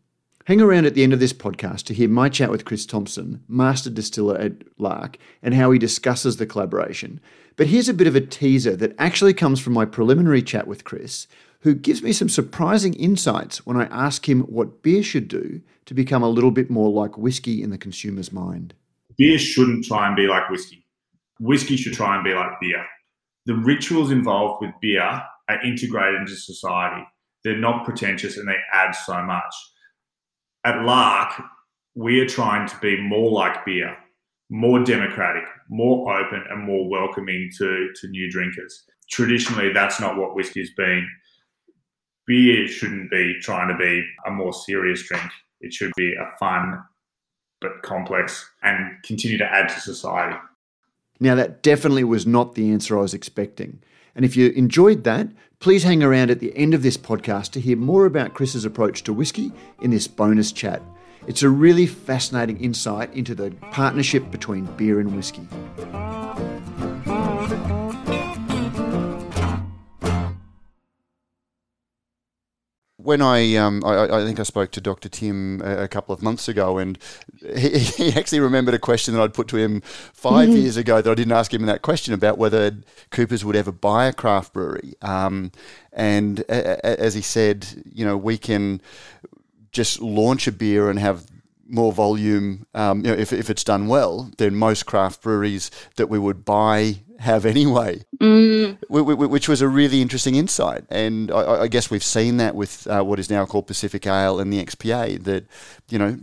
Hang 0.46 0.60
around 0.60 0.86
at 0.86 0.94
the 0.94 1.04
end 1.04 1.14
of 1.14 1.22
this 1.22 1.32
podcast 1.32 1.84
to 1.84 1.94
hear 1.94 2.10
my 2.10 2.28
chat 2.28 2.52
with 2.52 2.66
Chris 2.66 2.86
Thompson, 2.86 3.42
master 3.48 3.90
distiller 3.90 4.38
at 4.38 4.52
Lark, 4.78 5.18
and 5.42 5.54
how 5.54 5.72
he 5.72 5.80
discusses 5.80 6.36
the 6.36 6.46
collaboration. 6.46 7.22
But 7.56 7.68
here's 7.68 7.88
a 7.88 7.94
bit 7.94 8.08
of 8.08 8.16
a 8.18 8.20
teaser 8.20 8.76
that 8.76 8.94
actually 9.00 9.34
comes 9.34 9.62
from 9.62 9.72
my 9.72 9.86
preliminary 9.86 10.42
chat 10.42 10.68
with 10.68 10.84
Chris, 10.84 11.28
who 11.62 11.74
gives 11.74 12.04
me 12.04 12.12
some 12.12 12.28
surprising 12.28 12.94
insights 12.96 13.66
when 13.66 13.78
I 13.78 13.86
ask 13.86 14.28
him 14.28 14.42
what 14.42 14.84
beer 14.84 15.02
should 15.02 15.30
do 15.30 15.62
to 15.86 15.94
become 15.94 16.24
a 16.24 16.30
little 16.30 16.52
bit 16.52 16.70
more 16.70 16.92
like 16.92 17.18
whiskey 17.18 17.64
in 17.64 17.70
the 17.70 17.78
consumer's 17.78 18.34
mind. 18.34 18.74
Beer 19.18 19.40
shouldn't 19.40 19.86
try 19.86 20.08
and 20.08 20.16
be 20.18 20.28
like 20.28 20.50
whiskey. 20.50 20.86
Whiskey 21.40 21.78
should 21.78 21.94
try 21.94 22.16
and 22.16 22.24
be 22.24 22.34
like 22.34 22.60
beer. 22.60 22.86
The 23.46 23.56
rituals 23.56 24.12
involved 24.12 24.62
with 24.62 24.72
beer 24.82 25.04
are 25.04 25.64
integrated 25.64 26.20
into 26.20 26.36
society. 26.36 27.04
They're 27.46 27.58
not 27.58 27.86
pretentious 27.86 28.38
and 28.38 28.46
they 28.46 28.58
add 28.74 28.92
so 28.92 29.22
much 29.24 29.54
at 30.66 30.84
Lark, 30.84 31.42
we 31.96 32.20
are 32.20 32.28
trying 32.28 32.68
to 32.68 32.78
be 32.80 33.00
more 33.02 33.32
like 33.32 33.66
beer, 33.66 33.96
more 34.50 34.84
democratic, 34.84 35.44
more 35.70 36.18
open, 36.18 36.44
and 36.50 36.64
more 36.64 36.90
welcoming 36.90 37.50
to, 37.58 37.90
to 38.02 38.08
new 38.08 38.30
drinkers. 38.32 38.84
Traditionally, 39.12 39.72
that's 39.74 40.00
not 40.00 40.18
what 40.18 40.36
whiskey's 40.36 40.74
been. 40.76 41.08
Beer 42.26 42.68
shouldn't 42.68 43.12
be 43.12 43.36
trying 43.42 43.68
to 43.68 43.78
be 43.78 44.04
a 44.26 44.32
more 44.32 44.54
serious 44.54 45.04
drink. 45.04 45.30
It 45.62 45.74
should 45.74 45.92
be 45.96 46.14
a 46.14 46.38
fun 46.40 46.82
but 47.62 47.82
complex 47.82 48.50
and 48.62 49.02
continue 49.04 49.38
to 49.38 49.46
add 49.46 49.70
to 49.70 49.80
society. 49.80 50.38
Now, 51.20 51.36
that 51.36 51.64
definitely 51.64 52.04
was 52.04 52.26
not 52.26 52.56
the 52.56 52.72
answer 52.72 52.98
I 52.98 53.02
was 53.02 53.14
expecting. 53.14 53.82
And 54.16 54.26
if 54.26 54.36
you 54.36 54.50
enjoyed 54.50 55.04
that, 55.06 55.30
please 55.64 55.84
hang 55.84 56.04
around 56.04 56.30
at 56.30 56.42
the 56.42 56.54
end 56.58 56.74
of 56.74 56.84
this 56.84 56.98
podcast 56.98 57.52
to 57.52 57.62
hear 57.62 57.78
more 57.78 58.06
about 58.06 58.34
Chris's 58.34 58.66
approach 58.66 59.02
to 59.04 59.14
whiskey 59.14 59.50
in 59.82 59.92
this 59.92 60.10
bonus 60.10 60.52
chat. 60.52 60.82
It's 61.26 61.42
a 61.42 61.48
really 61.48 61.88
fascinating 61.88 62.60
insight 62.60 63.14
into 63.14 63.34
the 63.34 63.52
partnership 63.72 64.30
between 64.30 64.66
beer 64.76 65.00
and 65.00 65.16
whiskey. 65.16 65.48
When 73.04 73.22
I, 73.22 73.56
um, 73.56 73.84
I, 73.86 74.06
I, 74.06 74.26
think 74.26 74.40
I 74.40 74.44
spoke 74.44 74.72
to 74.72 74.82
Dr. 74.82 75.10
Tim 75.10 75.62
a, 75.62 75.84
a, 75.84 75.88
couple 75.88 76.16
of 76.16 76.22
months 76.22 76.48
ago, 76.48 76.78
and 76.78 76.98
he, 77.56 77.80
he, 77.80 78.14
actually 78.14 78.40
remembered 78.40 78.74
a 78.74 78.80
question 78.80 79.14
that 79.14 79.22
I'd 79.22 79.34
put 79.34 79.48
to 79.50 79.58
him 79.58 79.82
5 79.82 80.48
mm-hmm. 80.48 80.58
years 80.58 80.78
ago 80.78 81.02
that 81.02 81.12
I 81.12 81.14
didn't 81.14 81.34
ask 81.34 81.54
him 81.54 81.66
that 81.66 81.82
question 81.82 82.14
about 82.14 82.38
whether 82.38 82.72
Coopers 83.12 83.44
would 83.44 83.56
ever 83.56 83.72
buy 83.72 84.06
a 84.06 84.14
craft 84.14 84.54
brewery. 84.54 84.94
Um, 85.02 85.52
and 85.92 86.40
a, 86.50 86.86
a, 86.86 87.00
as 87.00 87.14
he 87.14 87.22
said, 87.22 87.68
you 87.92 88.06
know, 88.06 88.16
we 88.16 88.38
can 88.38 88.82
just 89.72 90.02
launch 90.02 90.48
a 90.48 90.52
beer 90.52 90.90
and 90.90 91.00
have 91.00 91.26
more 91.68 91.92
volume, 91.92 92.66
um, 92.74 93.06
you 93.06 93.12
know, 93.12 93.18
if, 93.18 93.32
if 93.32 93.50
it's 93.50 93.64
done 93.64 93.88
well, 93.88 94.32
than 94.38 94.56
most 94.56 94.86
craft 94.86 95.22
breweries 95.22 95.72
that 95.96 96.08
we 96.08 96.20
would 96.20 96.44
buy 96.46 96.98
have 97.20 97.46
anyway, 97.56 98.04
mm. 98.20 98.78
which 98.90 99.48
was 99.48 99.62
a 99.62 99.68
really 99.68 100.02
interesting 100.02 100.36
insight. 100.36 100.84
And 100.90 101.32
I, 101.32 101.62
I 101.62 101.68
guess 101.68 101.90
we've 101.90 102.04
seen 102.04 102.38
that 102.38 102.56
with 102.56 102.88
uh, 102.88 103.04
what 103.04 103.20
is 103.20 103.30
now 103.30 103.46
called 103.46 103.68
Pacific 103.68 104.06
Ale 104.06 104.40
and 104.40 104.52
the 104.52 104.64
XPA, 104.64 105.24
that, 105.24 105.46
you 105.90 105.98
know, 105.98 106.18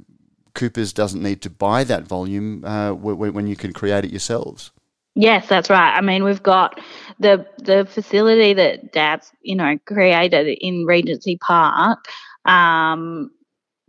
Coopers 0.55 0.93
doesn't 0.93 1.23
need 1.23 1.43
to 1.43 1.51
buy 1.51 1.85
that 1.85 2.05
volume 2.05 2.65
uh, 2.65 2.93
when 2.93 3.47
you 3.47 3.57
can 3.57 3.73
create 3.73 4.05
it 4.05 4.11
yourselves. 4.11 4.73
Yes, 5.15 5.49
that's 5.49 5.71
right. 5.71 5.97
I 5.97 6.01
mean, 6.01 6.25
we've 6.25 6.43
got 6.43 6.81
the 7.19 7.47
the 7.59 7.85
facility 7.85 8.55
that 8.55 8.93
Dad's 8.93 9.31
you 9.43 9.57
know 9.57 9.77
created 9.85 10.47
in 10.61 10.87
Regency 10.87 11.37
Park. 11.37 12.07
Um, 12.45 13.31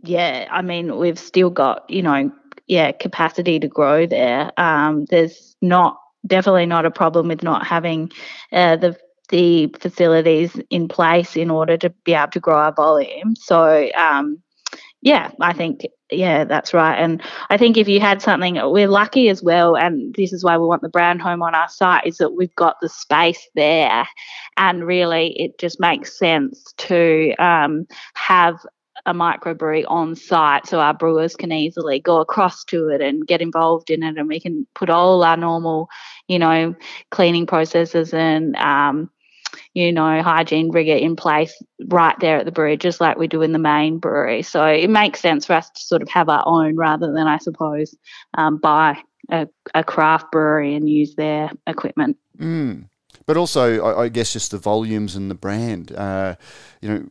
yeah, 0.02 0.48
I 0.50 0.62
mean, 0.62 0.96
we've 0.96 1.18
still 1.18 1.50
got 1.50 1.88
you 1.88 2.02
know 2.02 2.30
yeah 2.66 2.92
capacity 2.92 3.58
to 3.60 3.68
grow 3.68 4.06
there. 4.06 4.52
Um, 4.56 5.06
there's 5.06 5.56
not 5.62 5.98
definitely 6.26 6.66
not 6.66 6.86
a 6.86 6.90
problem 6.90 7.28
with 7.28 7.42
not 7.42 7.66
having 7.66 8.10
uh, 8.52 8.76
the 8.76 8.96
the 9.28 9.74
facilities 9.80 10.60
in 10.70 10.88
place 10.88 11.36
in 11.36 11.50
order 11.50 11.76
to 11.78 11.90
be 12.04 12.12
able 12.14 12.30
to 12.32 12.40
grow 12.40 12.56
our 12.56 12.72
volume. 12.74 13.34
So 13.36 13.88
um, 13.94 14.42
yeah, 15.00 15.30
I 15.40 15.52
think 15.52 15.86
yeah, 16.10 16.44
that's 16.44 16.74
right. 16.74 16.96
And 16.96 17.22
I 17.48 17.56
think 17.56 17.76
if 17.76 17.88
you 17.88 17.98
had 17.98 18.20
something, 18.20 18.58
we're 18.70 18.88
lucky 18.88 19.28
as 19.28 19.42
well, 19.42 19.76
and 19.76 20.14
this 20.14 20.32
is 20.32 20.44
why 20.44 20.58
we 20.58 20.66
want 20.66 20.82
the 20.82 20.88
brand 20.88 21.22
home 21.22 21.42
on 21.42 21.54
our 21.54 21.68
site, 21.68 22.06
is 22.06 22.18
that 22.18 22.34
we've 22.34 22.54
got 22.56 22.76
the 22.80 22.88
space 22.88 23.48
there, 23.54 24.06
and 24.56 24.84
really 24.84 25.32
it 25.40 25.58
just 25.58 25.80
makes 25.80 26.18
sense 26.18 26.72
to 26.78 27.34
um, 27.38 27.86
have 28.14 28.56
a 29.06 29.12
microbrewery 29.12 29.84
on 29.88 30.14
site 30.14 30.66
so 30.66 30.78
our 30.78 30.94
brewers 30.94 31.34
can 31.34 31.50
easily 31.50 31.98
go 31.98 32.20
across 32.20 32.64
to 32.64 32.88
it 32.88 33.00
and 33.00 33.26
get 33.26 33.40
involved 33.40 33.90
in 33.90 34.02
it 34.02 34.16
and 34.16 34.28
we 34.28 34.38
can 34.38 34.66
put 34.74 34.88
all 34.88 35.24
our 35.24 35.36
normal 35.36 35.88
you 36.28 36.38
know 36.38 36.74
cleaning 37.10 37.46
processes 37.46 38.14
and 38.14 38.54
um, 38.56 39.10
you 39.74 39.92
know 39.92 40.22
hygiene 40.22 40.70
rigor 40.70 40.94
in 40.94 41.16
place 41.16 41.60
right 41.86 42.16
there 42.20 42.38
at 42.38 42.44
the 42.44 42.52
brewery 42.52 42.76
just 42.76 43.00
like 43.00 43.18
we 43.18 43.26
do 43.26 43.42
in 43.42 43.52
the 43.52 43.58
main 43.58 43.98
brewery 43.98 44.42
so 44.42 44.64
it 44.64 44.88
makes 44.88 45.20
sense 45.20 45.46
for 45.46 45.54
us 45.54 45.68
to 45.70 45.80
sort 45.80 46.02
of 46.02 46.08
have 46.08 46.28
our 46.28 46.42
own 46.46 46.76
rather 46.76 47.12
than 47.12 47.26
i 47.26 47.38
suppose 47.38 47.96
um, 48.34 48.56
buy 48.58 48.96
a, 49.30 49.48
a, 49.74 49.82
craft 49.82 50.30
brewery 50.30 50.74
and 50.74 50.88
use 50.88 51.14
their 51.16 51.50
equipment 51.66 52.16
mm. 52.38 52.84
But 53.26 53.36
also, 53.36 53.96
I, 53.96 54.08
guess 54.08 54.32
just 54.32 54.50
the 54.50 54.58
volumes 54.58 55.14
and 55.14 55.30
the 55.30 55.34
brand. 55.34 55.92
Uh, 55.92 56.34
you 56.80 56.88
know, 56.88 57.06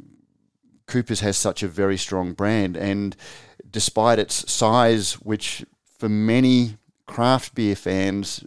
Coopers 0.92 1.22
has 1.22 1.38
such 1.38 1.64
a 1.64 1.68
very 1.70 1.98
strong 1.98 2.34
brand, 2.34 2.76
and 2.76 3.16
despite 3.70 4.20
its 4.20 4.52
size, 4.52 5.14
which 5.14 5.66
for 5.98 6.10
many 6.10 6.76
craft 7.08 7.56
beer 7.56 7.76
fans 7.76 8.44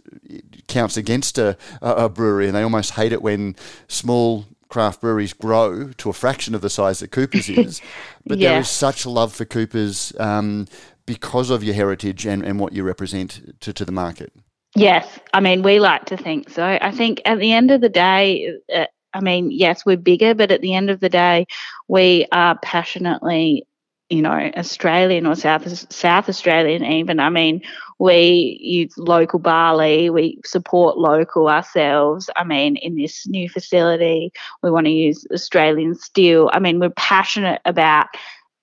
counts 0.67 0.95
against 0.97 1.37
a, 1.39 1.57
a 1.81 2.07
brewery, 2.07 2.45
and 2.47 2.55
they 2.55 2.61
almost 2.61 2.91
hate 2.91 3.11
it 3.11 3.21
when 3.23 3.55
small 3.87 4.45
craft 4.69 5.01
breweries 5.01 5.33
grow 5.33 5.91
to 5.93 6.09
a 6.09 6.13
fraction 6.13 6.53
of 6.53 6.61
the 6.61 6.69
size 6.69 6.99
that 6.99 7.09
Coopers 7.11 7.49
is. 7.65 7.81
But 8.25 8.37
Yeah. 8.37 8.51
there 8.51 8.61
is 8.61 8.69
such 8.69 9.05
love 9.07 9.33
for 9.33 9.45
Coopers 9.45 10.13
um, 10.19 10.67
because 11.07 11.49
of 11.49 11.63
your 11.63 11.73
heritage 11.73 12.27
and, 12.27 12.43
and 12.43 12.59
what 12.59 12.73
you 12.73 12.83
represent 12.83 13.59
to, 13.61 13.73
to 13.73 13.85
the 13.85 13.91
market. 13.91 14.31
Yes, 14.75 15.07
I 15.33 15.39
mean, 15.39 15.63
we 15.63 15.79
like 15.79 16.05
to 16.05 16.17
think 16.17 16.49
so. 16.49 16.63
I 16.63 16.91
think 16.91 17.21
at 17.25 17.39
the 17.39 17.53
end 17.53 17.71
of 17.71 17.81
the 17.81 17.89
day, 17.89 18.53
uh, 18.75 18.85
I 19.15 19.21
mean, 19.21 19.49
yes, 19.49 19.85
we're 19.85 19.97
bigger, 19.97 20.35
but 20.35 20.51
at 20.51 20.61
the 20.61 20.75
end 20.75 20.89
of 20.89 20.99
the 20.99 21.09
day, 21.09 21.47
we 21.87 22.27
are 22.33 22.59
passionately, 22.61 23.65
you 24.09 24.21
know, 24.21 24.51
Australian 24.57 25.25
or 25.25 25.35
South 25.35 25.91
South 25.91 26.27
Australian. 26.27 26.83
Even, 26.83 27.21
I 27.21 27.29
mean, 27.29 27.61
we 27.97 28.59
use 28.61 28.97
local 28.97 29.39
barley. 29.39 30.09
We 30.09 30.39
support 30.45 30.97
local 30.97 31.47
ourselves. 31.47 32.29
I 32.35 32.43
mean, 32.43 32.75
in 32.75 32.97
this 32.97 33.25
new 33.25 33.49
facility, 33.49 34.33
we 34.61 34.69
want 34.69 34.85
to 34.87 34.91
use 34.91 35.25
Australian 35.33 35.95
steel. 35.95 36.49
I 36.53 36.59
mean, 36.59 36.79
we're 36.79 36.89
passionate 36.89 37.61
about 37.65 38.07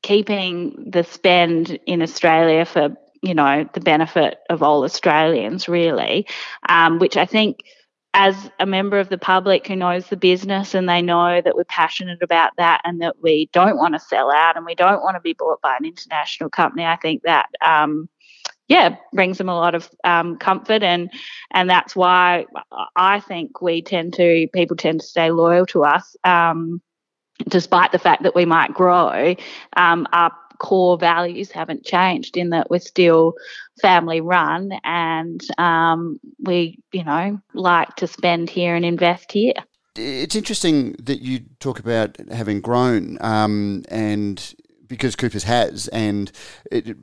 keeping 0.02 0.90
the 0.90 1.02
spend 1.02 1.78
in 1.86 2.02
Australia 2.02 2.66
for 2.66 2.90
you 3.22 3.34
know 3.34 3.68
the 3.72 3.80
benefit 3.80 4.38
of 4.50 4.62
all 4.62 4.84
Australians, 4.84 5.66
really, 5.68 6.26
um, 6.68 6.98
which 6.98 7.16
I 7.16 7.24
think. 7.24 7.64
As 8.14 8.50
a 8.60 8.66
member 8.66 8.98
of 8.98 9.08
the 9.08 9.16
public 9.16 9.66
who 9.66 9.76
knows 9.76 10.08
the 10.08 10.16
business 10.16 10.74
and 10.74 10.86
they 10.88 11.00
know 11.00 11.40
that 11.40 11.56
we're 11.56 11.64
passionate 11.64 12.22
about 12.22 12.52
that 12.58 12.82
and 12.84 13.00
that 13.00 13.22
we 13.22 13.48
don't 13.52 13.78
want 13.78 13.94
to 13.94 14.00
sell 14.00 14.30
out 14.30 14.56
and 14.56 14.66
we 14.66 14.74
don't 14.74 15.02
want 15.02 15.16
to 15.16 15.20
be 15.20 15.32
bought 15.32 15.62
by 15.62 15.76
an 15.78 15.86
international 15.86 16.50
company, 16.50 16.84
I 16.84 16.96
think 16.96 17.22
that 17.22 17.46
um, 17.62 18.08
yeah 18.68 18.96
brings 19.12 19.38
them 19.38 19.48
a 19.48 19.54
lot 19.54 19.74
of 19.74 19.90
um, 20.04 20.36
comfort 20.38 20.82
and 20.82 21.10
and 21.50 21.68
that's 21.68 21.96
why 21.96 22.46
I 22.96 23.20
think 23.20 23.60
we 23.60 23.82
tend 23.82 24.14
to 24.14 24.46
people 24.52 24.76
tend 24.76 25.00
to 25.00 25.06
stay 25.06 25.30
loyal 25.30 25.66
to 25.66 25.84
us. 25.84 26.16
Um, 26.24 26.80
despite 27.48 27.92
the 27.92 27.98
fact 27.98 28.22
that 28.22 28.34
we 28.34 28.44
might 28.44 28.72
grow, 28.72 29.34
um, 29.76 30.06
our 30.12 30.32
core 30.62 30.96
values 30.96 31.50
haven't 31.50 31.84
changed 31.84 32.36
in 32.36 32.50
that 32.50 32.70
we're 32.70 32.78
still 32.78 33.34
family 33.80 34.20
run 34.20 34.72
and 34.84 35.40
um, 35.58 36.20
we, 36.38 36.78
you 36.92 37.02
know, 37.02 37.40
like 37.52 37.94
to 37.96 38.06
spend 38.06 38.48
here 38.48 38.76
and 38.76 38.84
invest 38.84 39.32
here. 39.32 39.54
It's 39.96 40.36
interesting 40.36 40.92
that 41.02 41.20
you 41.20 41.40
talk 41.58 41.80
about 41.80 42.16
having 42.30 42.60
grown, 42.60 43.18
um, 43.20 43.82
and 43.88 44.54
because 44.86 45.16
Coopers 45.16 45.44
has, 45.44 45.88
and 45.88 46.30
it, 46.70 46.96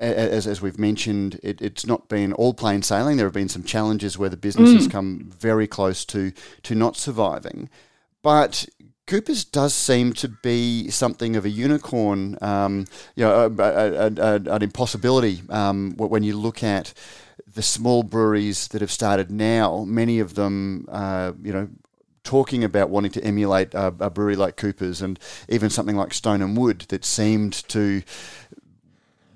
as, 0.00 0.46
as 0.46 0.62
we've 0.62 0.78
mentioned, 0.78 1.38
it, 1.42 1.60
it's 1.60 1.86
not 1.86 2.08
been 2.08 2.32
all 2.32 2.54
plain 2.54 2.82
sailing. 2.82 3.18
There 3.18 3.26
have 3.26 3.34
been 3.34 3.50
some 3.50 3.64
challenges 3.64 4.16
where 4.18 4.30
the 4.30 4.36
business 4.36 4.72
has 4.72 4.88
come 4.88 5.30
very 5.38 5.66
close 5.68 6.04
to 6.06 6.32
to 6.62 6.74
not 6.74 6.96
surviving, 6.96 7.68
but. 8.22 8.66
Coopers 9.08 9.42
does 9.42 9.72
seem 9.72 10.12
to 10.12 10.28
be 10.28 10.90
something 10.90 11.34
of 11.34 11.46
a 11.46 11.48
unicorn, 11.48 12.36
um, 12.42 12.84
you 13.16 13.24
know, 13.24 13.46
a, 13.46 13.62
a, 13.62 14.12
a, 14.14 14.34
an 14.54 14.62
impossibility 14.62 15.42
um, 15.48 15.94
when 15.96 16.22
you 16.22 16.36
look 16.36 16.62
at 16.62 16.92
the 17.54 17.62
small 17.62 18.02
breweries 18.02 18.68
that 18.68 18.82
have 18.82 18.90
started 18.90 19.30
now. 19.30 19.84
Many 19.84 20.18
of 20.18 20.34
them, 20.34 20.86
uh, 20.90 21.32
you 21.42 21.54
know, 21.54 21.70
talking 22.22 22.62
about 22.62 22.90
wanting 22.90 23.10
to 23.12 23.24
emulate 23.24 23.72
a, 23.72 23.86
a 23.98 24.10
brewery 24.10 24.36
like 24.36 24.58
Cooper's 24.58 25.00
and 25.00 25.18
even 25.48 25.70
something 25.70 25.96
like 25.96 26.12
Stone 26.12 26.42
and 26.42 26.54
Wood 26.54 26.80
that 26.90 27.02
seemed 27.02 27.54
to 27.68 28.02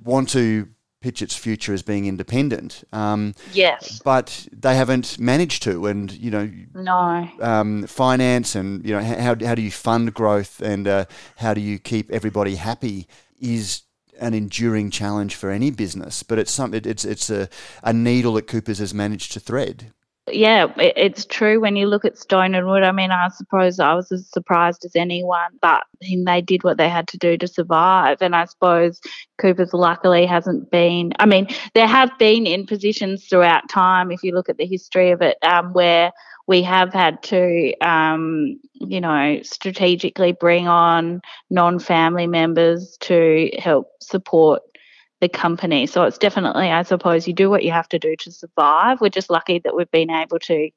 want 0.04 0.28
to 0.30 0.68
pitch 1.02 1.20
its 1.20 1.36
future 1.36 1.74
as 1.74 1.82
being 1.82 2.06
independent. 2.06 2.84
Um, 2.92 3.34
Yes. 3.52 4.00
but 4.04 4.46
they 4.52 4.74
haven't 4.76 5.18
managed 5.18 5.62
to, 5.64 5.86
and 5.86 6.10
you 6.12 6.30
know, 6.30 6.50
No. 6.74 7.28
um, 7.40 7.86
finance 7.86 8.54
and 8.54 8.84
you 8.86 8.94
know 8.94 9.02
how 9.02 9.34
how 9.44 9.54
do 9.54 9.62
you 9.62 9.70
fund 9.70 10.14
growth 10.14 10.62
and 10.62 10.88
uh, 10.88 11.04
how 11.36 11.52
do 11.54 11.60
you 11.60 11.78
keep 11.78 12.10
everybody 12.10 12.54
happy 12.56 13.06
is 13.40 13.82
an 14.20 14.34
enduring 14.34 14.90
challenge 14.90 15.34
for 15.34 15.50
any 15.50 15.70
business. 15.70 16.22
But 16.22 16.38
it's 16.38 16.52
something 16.52 16.82
it's 16.84 17.04
it's 17.04 17.28
a, 17.30 17.48
a 17.82 17.92
needle 17.92 18.34
that 18.34 18.46
Coopers 18.46 18.78
has 18.78 18.94
managed 18.94 19.32
to 19.32 19.40
thread. 19.40 19.92
Yeah, 20.28 20.66
it, 20.78 20.92
it's 20.96 21.24
true 21.24 21.60
when 21.60 21.74
you 21.74 21.86
look 21.86 22.04
at 22.04 22.16
Stone 22.16 22.54
and 22.54 22.66
Wood. 22.66 22.84
I 22.84 22.92
mean, 22.92 23.10
I 23.10 23.28
suppose 23.28 23.80
I 23.80 23.94
was 23.94 24.12
as 24.12 24.28
surprised 24.28 24.84
as 24.84 24.94
anyone, 24.94 25.50
but 25.60 25.82
they 26.00 26.40
did 26.40 26.62
what 26.62 26.78
they 26.78 26.88
had 26.88 27.08
to 27.08 27.18
do 27.18 27.36
to 27.38 27.48
survive. 27.48 28.18
And 28.22 28.36
I 28.36 28.44
suppose 28.44 29.00
Cooper's 29.38 29.74
luckily 29.74 30.24
hasn't 30.24 30.70
been. 30.70 31.12
I 31.18 31.26
mean, 31.26 31.48
there 31.74 31.88
have 31.88 32.16
been 32.18 32.46
in 32.46 32.66
positions 32.66 33.26
throughout 33.26 33.68
time, 33.68 34.12
if 34.12 34.22
you 34.22 34.32
look 34.32 34.48
at 34.48 34.58
the 34.58 34.66
history 34.66 35.10
of 35.10 35.22
it, 35.22 35.38
um, 35.42 35.72
where 35.72 36.12
we 36.46 36.62
have 36.62 36.92
had 36.92 37.22
to, 37.24 37.74
um, 37.80 38.58
you 38.74 39.00
know, 39.00 39.40
strategically 39.42 40.32
bring 40.32 40.68
on 40.68 41.20
non 41.50 41.78
family 41.80 42.26
members 42.28 42.96
to 43.00 43.50
help 43.58 43.88
support 44.00 44.62
the 45.22 45.28
company. 45.28 45.86
So 45.86 46.02
it's 46.02 46.18
definitely, 46.18 46.68
I 46.72 46.82
suppose, 46.82 47.28
you 47.28 47.32
do 47.32 47.48
what 47.48 47.62
you 47.62 47.70
have 47.70 47.88
to 47.90 47.98
do 47.98 48.16
to 48.16 48.32
survive. 48.32 49.00
We're 49.00 49.08
just 49.08 49.30
lucky 49.30 49.60
that 49.60 49.76
we've 49.76 49.90
been 49.92 50.10
able 50.10 50.40
to 50.40 50.68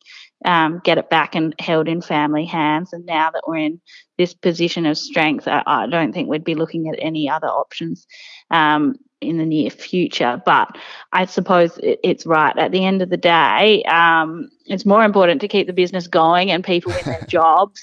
um, 0.46 0.82
get 0.84 1.00
it 1.00 1.10
back 1.10 1.34
and 1.34 1.56
held 1.58 1.88
in 1.88 2.00
family 2.00 2.46
hands. 2.46 2.94
And 2.94 3.08
now 3.08 3.32
that 3.32 3.42
we're 3.48 3.58
in 3.58 3.82
this 4.20 4.36
position 4.36 4.86
of 4.86 5.00
strength, 5.00 5.48
I, 5.48 5.64
I 5.66 5.88
don't 5.88 6.14
think 6.14 6.30
we'd 6.30 6.44
be 6.44 6.54
looking 6.54 6.88
at 6.90 7.00
any 7.00 7.28
other 7.28 7.48
options 7.48 8.06
um, 8.52 8.98
in 9.20 9.38
the 9.38 9.48
near 9.48 9.72
future. 9.72 10.40
But 10.46 10.78
I 11.12 11.26
suppose 11.26 11.80
it's 11.82 12.28
right. 12.28 12.56
At 12.56 12.72
the 12.72 12.86
end 12.86 13.02
of 13.02 13.10
the 13.10 13.18
day, 13.18 13.82
um, 13.86 14.50
it's 14.68 14.86
more 14.86 15.04
important 15.04 15.42
to 15.42 15.48
keep 15.48 15.66
the 15.66 15.74
business 15.74 16.06
going 16.06 16.52
and 16.52 16.64
people 16.64 16.92
in 16.92 17.04
their 17.04 17.26
jobs 17.28 17.82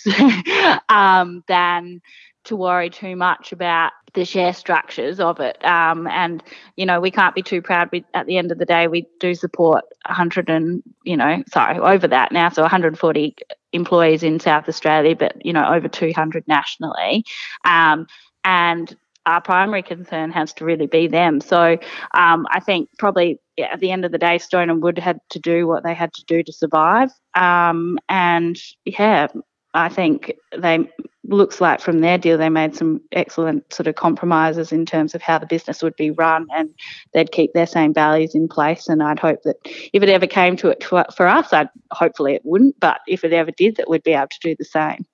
um, 0.88 1.42
than 1.48 2.00
to 2.44 2.56
worry 2.56 2.90
too 2.90 3.16
much 3.16 3.52
about 3.52 3.92
the 4.14 4.24
share 4.24 4.52
structures 4.52 5.20
of 5.20 5.40
it. 5.40 5.64
Um, 5.64 6.06
and 6.06 6.42
you 6.76 6.84
know, 6.84 7.00
we 7.00 7.10
can't 7.10 7.34
be 7.34 7.42
too 7.42 7.62
proud. 7.62 7.88
We, 7.92 8.04
at 8.14 8.26
the 8.26 8.36
end 8.36 8.52
of 8.52 8.58
the 8.58 8.66
day, 8.66 8.88
we 8.88 9.06
do 9.20 9.34
support 9.34 9.84
100 10.06 10.50
and 10.50 10.82
you 11.04 11.16
know, 11.16 11.42
sorry, 11.50 11.78
over 11.78 12.06
that 12.08 12.32
now, 12.32 12.48
so 12.48 12.62
140 12.62 13.36
employees 13.72 14.22
in 14.22 14.40
South 14.40 14.68
Australia, 14.68 15.16
but 15.16 15.44
you 15.44 15.52
know, 15.52 15.66
over 15.66 15.88
200 15.88 16.46
nationally. 16.46 17.24
Um, 17.64 18.06
and 18.44 18.94
our 19.26 19.40
primary 19.40 19.82
concern 19.82 20.30
has 20.32 20.52
to 20.54 20.64
really 20.64 20.86
be 20.86 21.06
them. 21.06 21.40
So 21.40 21.78
um, 22.12 22.46
I 22.50 22.60
think 22.60 22.88
probably 22.98 23.40
at 23.58 23.80
the 23.80 23.92
end 23.92 24.04
of 24.04 24.12
the 24.12 24.18
day, 24.18 24.38
Stone 24.38 24.70
and 24.70 24.82
Wood 24.82 24.98
had 24.98 25.20
to 25.30 25.38
do 25.38 25.66
what 25.66 25.84
they 25.84 25.94
had 25.94 26.12
to 26.14 26.24
do 26.24 26.42
to 26.42 26.52
survive. 26.52 27.10
Um, 27.34 27.98
and 28.08 28.58
yeah, 28.84 29.28
I 29.74 29.88
think 29.88 30.32
they 30.56 30.88
looks 31.24 31.60
like 31.60 31.80
from 31.80 32.00
their 32.00 32.18
deal 32.18 32.36
they 32.36 32.48
made 32.48 32.74
some 32.74 33.00
excellent 33.12 33.72
sort 33.72 33.86
of 33.86 33.94
compromises 33.94 34.72
in 34.72 34.84
terms 34.84 35.14
of 35.14 35.22
how 35.22 35.38
the 35.38 35.46
business 35.46 35.82
would 35.82 35.94
be 35.96 36.10
run 36.10 36.46
and 36.54 36.68
they'd 37.14 37.32
keep 37.32 37.52
their 37.52 37.66
same 37.66 37.94
values 37.94 38.34
in 38.34 38.48
place 38.48 38.88
and 38.88 39.02
I'd 39.02 39.20
hope 39.20 39.42
that 39.44 39.56
if 39.64 40.02
it 40.02 40.08
ever 40.08 40.26
came 40.26 40.56
to 40.56 40.68
it 40.68 40.82
for, 40.82 41.26
us 41.26 41.52
I'd 41.52 41.70
hopefully 41.92 42.34
it 42.34 42.42
wouldn't 42.44 42.78
but 42.80 43.00
if 43.06 43.24
it 43.24 43.32
ever 43.32 43.52
did 43.52 43.76
that 43.76 43.88
we'd 43.88 44.02
be 44.02 44.12
able 44.12 44.28
to 44.28 44.38
do 44.40 44.56
the 44.58 44.64
same 44.64 45.06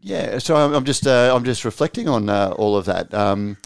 Yeah, 0.00 0.38
so 0.38 0.56
I'm, 0.56 0.72
I'm 0.72 0.84
just 0.84 1.06
uh, 1.06 1.34
I'm 1.34 1.44
just 1.44 1.64
reflecting 1.64 2.08
on 2.08 2.28
uh, 2.30 2.54
all 2.56 2.76
of 2.76 2.86
that 2.86 3.12
um, 3.12 3.58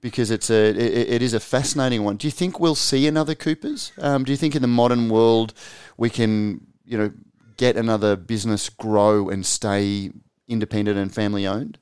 because 0.00 0.30
it's 0.32 0.50
a 0.50 0.70
it, 0.70 0.76
it 1.08 1.22
is 1.22 1.34
a 1.34 1.40
fascinating 1.40 2.02
one. 2.02 2.16
Do 2.16 2.26
you 2.26 2.32
think 2.32 2.58
we'll 2.58 2.74
see 2.74 3.06
another 3.06 3.34
Coopers? 3.34 3.92
Um, 3.98 4.24
do 4.24 4.32
you 4.32 4.36
think 4.36 4.56
in 4.56 4.62
the 4.62 4.68
modern 4.68 5.08
world 5.08 5.54
we 5.96 6.10
can 6.10 6.66
you 6.84 6.98
know 6.98 7.12
get 7.56 7.76
another 7.76 8.16
business 8.16 8.68
grow 8.68 9.28
and 9.28 9.44
stay 9.44 10.10
independent 10.48 10.98
and 10.98 11.12
family 11.12 11.46
owned? 11.46 11.78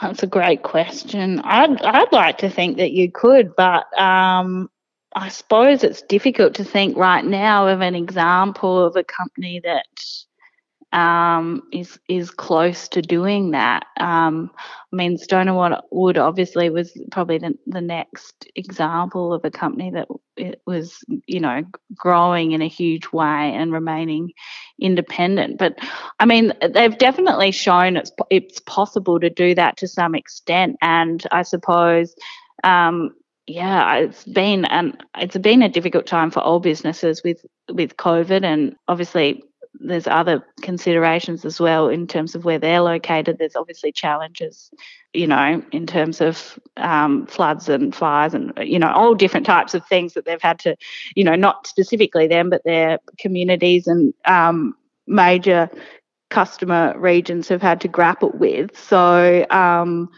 That's 0.00 0.22
a 0.22 0.26
great 0.26 0.62
question. 0.62 1.40
I'd 1.40 1.80
I'd 1.82 2.12
like 2.12 2.38
to 2.38 2.50
think 2.50 2.76
that 2.78 2.90
you 2.92 3.10
could, 3.10 3.54
but 3.54 3.86
um, 3.98 4.68
I 5.14 5.28
suppose 5.28 5.84
it's 5.84 6.02
difficult 6.02 6.54
to 6.54 6.64
think 6.64 6.96
right 6.96 7.24
now 7.24 7.68
of 7.68 7.80
an 7.80 7.94
example 7.94 8.84
of 8.84 8.96
a 8.96 9.04
company 9.04 9.60
that 9.60 9.86
um, 10.92 11.62
is 11.72 11.98
is 12.08 12.30
close 12.30 12.88
to 12.88 13.00
doing 13.00 13.52
that. 13.52 13.86
Um, 13.98 14.50
I 14.92 14.96
mean, 14.96 15.16
Stone 15.16 15.48
and 15.48 15.76
Wood 15.90 16.18
obviously 16.18 16.68
was 16.68 16.92
probably 17.10 17.38
the, 17.38 17.54
the 17.66 17.80
next 17.80 18.46
example 18.54 19.32
of 19.32 19.44
a 19.44 19.50
company 19.50 19.90
that 19.92 20.08
it 20.36 20.60
was, 20.66 21.02
you 21.26 21.40
know, 21.40 21.62
growing 21.94 22.52
in 22.52 22.60
a 22.60 22.68
huge 22.68 23.10
way 23.10 23.52
and 23.54 23.72
remaining 23.72 24.32
independent. 24.78 25.58
But 25.58 25.78
I 26.20 26.26
mean, 26.26 26.52
they've 26.74 26.98
definitely 26.98 27.52
shown 27.52 27.96
it's 27.96 28.12
it's 28.30 28.60
possible 28.60 29.18
to 29.20 29.30
do 29.30 29.54
that 29.54 29.78
to 29.78 29.88
some 29.88 30.14
extent, 30.14 30.76
and 30.82 31.26
I 31.32 31.42
suppose. 31.42 32.14
Um, 32.64 33.14
yeah, 33.48 33.96
it's 33.96 34.24
been 34.24 34.64
an 34.66 34.96
it's 35.16 35.36
been 35.36 35.62
a 35.62 35.68
difficult 35.68 36.06
time 36.06 36.30
for 36.30 36.38
all 36.38 36.60
businesses 36.60 37.22
with 37.24 37.44
with 37.72 37.96
COVID, 37.96 38.44
and 38.44 38.76
obviously 38.86 39.42
there's 39.84 40.06
other 40.06 40.44
considerations 40.60 41.44
as 41.44 41.60
well 41.60 41.88
in 41.88 42.06
terms 42.06 42.34
of 42.34 42.44
where 42.44 42.58
they're 42.58 42.80
located. 42.80 43.38
There's 43.38 43.56
obviously 43.56 43.92
challenges, 43.92 44.70
you 45.12 45.26
know, 45.26 45.62
in 45.72 45.86
terms 45.86 46.20
of 46.20 46.58
um, 46.76 47.26
floods 47.26 47.68
and 47.68 47.94
fires 47.94 48.34
and 48.34 48.52
you 48.62 48.78
know 48.78 48.92
all 48.92 49.14
different 49.14 49.46
types 49.46 49.74
of 49.74 49.86
things 49.86 50.14
that 50.14 50.24
they've 50.24 50.42
had 50.42 50.58
to, 50.60 50.76
you 51.14 51.24
know, 51.24 51.36
not 51.36 51.66
specifically 51.66 52.26
them, 52.26 52.50
but 52.50 52.64
their 52.64 52.98
communities 53.18 53.86
and 53.86 54.14
um, 54.24 54.76
major 55.06 55.68
customer 56.30 56.94
regions 56.98 57.48
have 57.48 57.62
had 57.62 57.80
to 57.80 57.88
grapple 57.88 58.32
with. 58.34 58.76
So. 58.76 59.46
Um, 59.50 60.10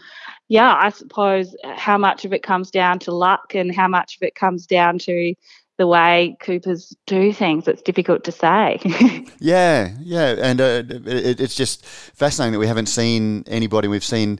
yeah, 0.47 0.75
I 0.75 0.89
suppose 0.89 1.55
how 1.63 1.97
much 1.97 2.23
of 2.23 2.31
it 2.31 2.43
comes 2.43 2.69
down 2.69 2.99
to 2.99 3.11
luck 3.11 3.55
and 3.55 3.73
how 3.73 3.87
much 3.87 4.17
of 4.17 4.21
it 4.21 4.35
comes 4.35 4.67
down 4.67 4.99
to 4.99 5.33
the 5.77 5.87
way 5.87 6.37
Coopers 6.39 6.95
do 7.05 7.33
things. 7.33 7.67
It's 7.67 7.81
difficult 7.81 8.23
to 8.25 8.31
say. 8.31 8.79
yeah, 9.39 9.91
yeah, 9.99 10.35
and 10.41 10.61
uh, 10.61 10.83
it, 10.87 11.39
it's 11.39 11.55
just 11.55 11.85
fascinating 11.85 12.53
that 12.53 12.59
we 12.59 12.67
haven't 12.67 12.87
seen 12.87 13.43
anybody. 13.47 13.87
We've 13.87 14.03
seen, 14.03 14.39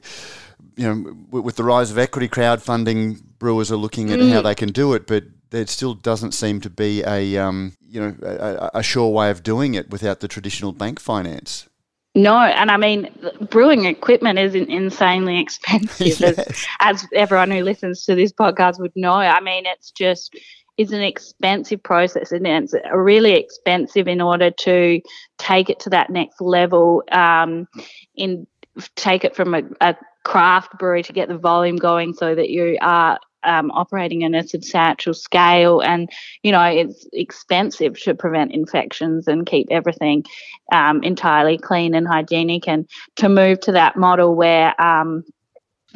you 0.76 0.86
know, 0.86 1.16
with 1.30 1.56
the 1.56 1.64
rise 1.64 1.90
of 1.90 1.98
equity 1.98 2.28
crowdfunding, 2.28 3.22
brewers 3.38 3.70
are 3.70 3.76
looking 3.76 4.10
at 4.12 4.18
mm. 4.18 4.32
how 4.32 4.42
they 4.42 4.54
can 4.54 4.70
do 4.70 4.94
it, 4.94 5.06
but 5.06 5.24
there 5.50 5.66
still 5.66 5.94
doesn't 5.94 6.32
seem 6.32 6.60
to 6.60 6.70
be 6.70 7.02
a, 7.04 7.36
um, 7.36 7.76
you 7.80 8.00
know, 8.00 8.16
a, 8.22 8.78
a 8.78 8.82
sure 8.82 9.10
way 9.10 9.30
of 9.30 9.42
doing 9.42 9.74
it 9.74 9.90
without 9.90 10.20
the 10.20 10.28
traditional 10.28 10.72
bank 10.72 10.98
finance. 10.98 11.68
No, 12.16 12.38
and 12.38 12.70
I 12.70 12.78
mean, 12.78 13.10
brewing 13.50 13.84
equipment 13.84 14.38
is 14.38 14.54
insanely 14.54 15.38
expensive, 15.42 16.18
yes. 16.18 16.22
as, 16.22 16.66
as 16.80 17.06
everyone 17.12 17.50
who 17.50 17.62
listens 17.62 18.06
to 18.06 18.14
this 18.14 18.32
podcast 18.32 18.80
would 18.80 18.92
know. 18.96 19.12
I 19.12 19.40
mean, 19.40 19.66
it's 19.66 19.90
just 19.90 20.34
is 20.78 20.92
an 20.92 21.02
expensive 21.02 21.82
process 21.82 22.32
and 22.32 22.46
it's 22.46 22.74
really 22.92 23.32
expensive 23.32 24.06
in 24.06 24.20
order 24.20 24.50
to 24.50 25.00
take 25.38 25.70
it 25.70 25.80
to 25.80 25.90
that 25.90 26.10
next 26.10 26.40
level 26.40 27.02
um, 27.12 27.66
in 28.14 28.46
take 28.94 29.24
it 29.24 29.34
from 29.34 29.54
a, 29.54 29.62
a, 29.80 29.96
craft 30.24 30.76
brewery 30.76 31.04
to 31.04 31.12
get 31.12 31.28
the 31.28 31.38
volume 31.38 31.76
going 31.76 32.12
so 32.12 32.34
that 32.34 32.50
you 32.50 32.76
are 32.80 33.16
um, 33.44 33.70
operating 33.70 34.22
in 34.22 34.34
a 34.34 34.46
substantial 34.46 35.14
scale. 35.14 35.80
And 35.80 36.10
you 36.42 36.50
know 36.50 36.64
it's 36.64 37.06
expensive 37.12 37.98
to 38.02 38.14
prevent 38.14 38.52
infections 38.52 39.28
and 39.28 39.46
keep 39.46 39.68
everything 39.70 40.24
um, 40.72 41.02
entirely 41.04 41.58
clean 41.58 41.94
and 41.94 42.08
hygienic. 42.08 42.66
And 42.66 42.88
to 43.16 43.28
move 43.28 43.60
to 43.60 43.72
that 43.72 43.96
model 43.96 44.34
where 44.34 44.78
um, 44.82 45.24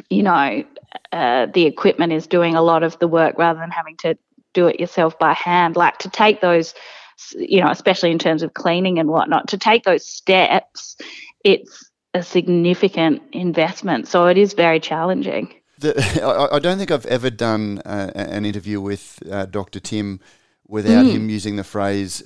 you 0.09 0.23
know 0.23 0.63
uh, 1.11 1.47
the 1.53 1.65
equipment 1.65 2.13
is 2.13 2.25
doing 2.25 2.55
a 2.55 2.61
lot 2.61 2.83
of 2.83 2.97
the 2.99 3.09
work 3.09 3.37
rather 3.37 3.59
than 3.59 3.71
having 3.71 3.97
to 3.97 4.17
do 4.53 4.67
it 4.67 4.79
yourself 4.79 5.17
by 5.19 5.33
hand, 5.33 5.75
like 5.75 5.97
to 5.99 6.09
take 6.09 6.41
those, 6.41 6.73
you 7.35 7.61
know, 7.61 7.69
especially 7.69 8.11
in 8.11 8.19
terms 8.19 8.43
of 8.43 8.53
cleaning 8.53 8.99
and 8.99 9.09
whatnot, 9.09 9.47
to 9.49 9.57
take 9.57 9.83
those 9.83 10.05
steps, 10.05 10.97
it's 11.43 11.89
a 12.13 12.23
significant 12.23 13.21
investment. 13.31 14.07
So 14.07 14.27
it 14.27 14.37
is 14.37 14.53
very 14.53 14.79
challenging. 14.79 15.53
The, 15.79 16.21
I, 16.23 16.57
I, 16.57 16.59
don't 16.59 16.77
think 16.77 16.91
I've 16.91 17.05
ever 17.07 17.29
done 17.29 17.79
uh, 17.85 18.11
an 18.13 18.45
interview 18.45 18.79
with 18.79 19.19
uh, 19.31 19.45
Dr. 19.45 19.79
Tim 19.79 20.19
without 20.67 21.05
mm. 21.05 21.11
him 21.11 21.29
using 21.29 21.55
the 21.55 21.63
phrase 21.63 22.23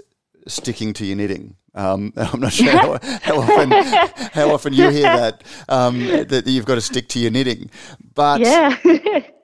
sticking 0.47 0.93
to 0.93 1.05
your 1.05 1.15
knitting. 1.15 1.55
Um, 1.73 2.13
I'm 2.17 2.39
not 2.39 2.53
sure 2.53 2.71
how, 2.71 2.99
how, 3.21 3.39
often 3.39 3.71
how 4.31 4.49
often 4.51 4.73
you 4.73 4.89
hear 4.89 5.03
that 5.03 5.43
um, 5.69 5.99
that 5.99 6.47
you've 6.47 6.65
got 6.65 6.75
to 6.75 6.81
stick 6.81 7.07
to 7.09 7.19
your 7.19 7.31
knitting, 7.31 7.69
but 8.13 8.41
yeah. 8.41 8.77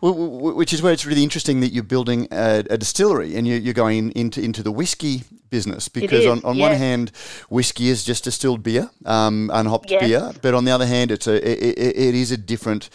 which 0.00 0.72
is 0.72 0.82
where 0.82 0.92
it's 0.92 1.06
really 1.06 1.22
interesting 1.22 1.60
that 1.60 1.72
you're 1.72 1.82
building 1.82 2.28
a, 2.30 2.64
a 2.70 2.78
distillery 2.78 3.36
and 3.36 3.46
you, 3.46 3.70
are 3.70 3.74
going 3.74 4.12
into 4.12 4.40
into 4.40 4.62
the 4.62 4.72
whiskey 4.72 5.22
business 5.50 5.88
because 5.88 6.26
on, 6.26 6.42
on 6.44 6.56
yes. 6.56 6.68
one 6.68 6.76
hand, 6.76 7.12
whiskey 7.48 7.88
is 7.88 8.04
just 8.04 8.24
distilled 8.24 8.62
beer, 8.62 8.90
um, 9.06 9.50
unhopped 9.52 9.90
yes. 9.90 10.00
beer, 10.02 10.32
but 10.42 10.54
on 10.54 10.64
the 10.64 10.70
other 10.70 10.86
hand, 10.86 11.10
it's 11.10 11.26
a 11.26 11.36
it, 11.36 11.78
it 11.78 12.14
is 12.14 12.32
a 12.32 12.36
different 12.36 12.90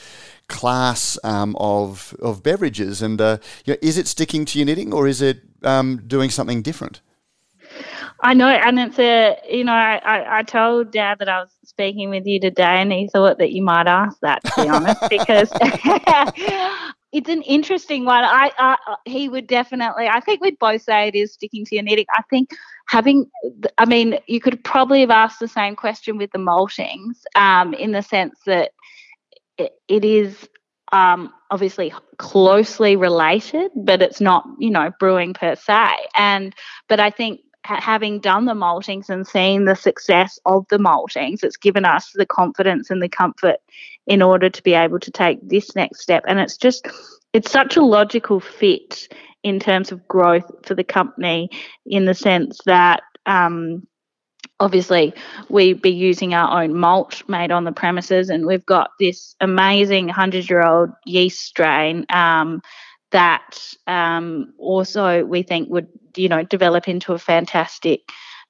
class 0.47 1.17
um, 1.24 1.55
of 1.59 2.15
of 2.21 2.43
beverages. 2.43 3.01
And 3.01 3.19
uh, 3.19 3.38
you 3.65 3.74
know, 3.74 3.80
is 3.82 3.97
it 3.97 4.07
sticking 4.07 4.45
to 4.45 4.59
your 4.59 4.65
knitting 4.65 4.93
or 4.93 5.07
is 5.07 5.21
it 5.21 5.41
um, 5.63 6.03
doing 6.07 6.30
something 6.30 6.61
different? 6.61 7.01
I 8.24 8.34
know, 8.34 8.47
and 8.47 8.80
it's 8.80 8.97
a 8.99 9.38
you 9.49 9.65
know 9.65 9.74
I, 9.74 9.97
I, 9.97 10.39
I, 10.39 10.43
told 10.43 10.91
Dad 10.91 11.19
that 11.19 11.28
I 11.28 11.41
was 11.41 11.49
speaking 11.65 12.09
with 12.09 12.26
you 12.26 12.39
today, 12.39 12.82
and 12.82 12.91
he 12.91 13.09
thought 13.09 13.38
that 13.39 13.51
you 13.51 13.61
might 13.61 13.86
ask 13.86 14.17
that 14.21 14.41
to 14.45 14.63
be 14.63 14.69
honest, 14.69 15.01
because 15.09 15.51
it's 17.11 17.30
an 17.30 17.41
interesting 17.41 18.05
one. 18.05 18.24
I, 18.24 18.51
I 18.57 18.78
he 19.05 19.28
would 19.28 19.47
definitely. 19.47 20.07
I 20.07 20.21
think 20.21 20.41
we'd 20.41 20.57
both 20.57 20.84
say 20.84 21.09
it 21.09 21.15
is 21.15 21.34
sticking 21.34 21.65
to 21.65 21.76
your 21.76 21.84
knitting. 21.84 22.05
I 22.15 22.21
think 22.30 22.51
having, 22.88 23.30
I 23.78 23.86
mean, 23.86 24.17
you 24.28 24.39
could 24.39 24.63
probably 24.63 25.01
have 25.01 25.11
asked 25.11 25.41
the 25.41 25.47
same 25.49 25.76
question 25.76 26.17
with 26.17 26.32
the 26.32 26.39
maltings, 26.39 27.24
um, 27.36 27.74
in 27.74 27.91
the 27.91 28.01
sense 28.01 28.39
that 28.45 28.71
it, 29.57 29.74
it 29.89 30.05
is 30.05 30.47
um, 30.93 31.34
obviously 31.51 31.93
closely 32.19 32.95
related, 32.95 33.71
but 33.76 34.01
it's 34.01 34.21
not, 34.21 34.45
you 34.59 34.69
know, 34.69 34.91
brewing 34.97 35.34
per 35.34 35.55
se. 35.55 35.89
And 36.15 36.55
but 36.88 37.01
I 37.01 37.09
think 37.09 37.41
having 37.64 38.20
done 38.20 38.45
the 38.45 38.53
maltings 38.53 39.09
and 39.09 39.26
seeing 39.26 39.66
the 39.66 39.76
success 39.76 40.39
of 40.45 40.66
the 40.70 40.78
maltings, 40.78 41.43
it's 41.43 41.57
given 41.57 41.86
us 41.86 42.11
the 42.14 42.26
confidence 42.26 42.89
and 42.89 43.01
the 43.01 43.09
comfort 43.09 43.57
in 44.07 44.22
order 44.22 44.49
to 44.49 44.64
be 44.64 44.74
able 44.74 44.99
to 44.99 45.11
take 45.11 45.39
this 45.47 45.76
next 45.76 46.01
step. 46.01 46.24
And 46.28 46.39
it's 46.39 46.57
just, 46.57 46.88
it's 47.32 47.51
such 47.51 47.78
a 47.78 47.82
logical 47.82 48.39
fit 48.39 49.07
in 49.43 49.59
terms 49.59 49.91
of 49.91 50.07
growth 50.07 50.49
for 50.64 50.76
the 50.76 50.84
company 50.84 51.49
in 51.86 52.05
the 52.05 52.14
sense 52.14 52.59
that, 52.66 53.01
um, 53.26 53.88
obviously 54.59 55.14
we'd 55.49 55.82
be 55.82 55.91
using 55.91 56.34
our 56.34 56.64
own 56.64 56.78
malt 56.78 57.24
made 57.28 57.51
on 57.51 57.64
the 57.64 57.72
premises 57.72 58.30
and 58.30 58.45
we've 58.45 58.66
got 58.66 58.91
this 58.99 59.36
amazing 59.41 60.05
100 60.05 60.49
year 60.49 60.66
old 60.66 60.89
yeast 61.05 61.41
strain 61.41 62.05
um, 62.09 62.61
that 63.14 63.74
um, 63.88 64.53
also 64.59 65.24
we 65.26 65.43
think 65.43 65.70
would 65.70 65.88
you 66.16 66.30
know 66.30 66.43
develop 66.43 66.88
into 66.88 67.14
a 67.14 67.20
fantastic 67.20 68.01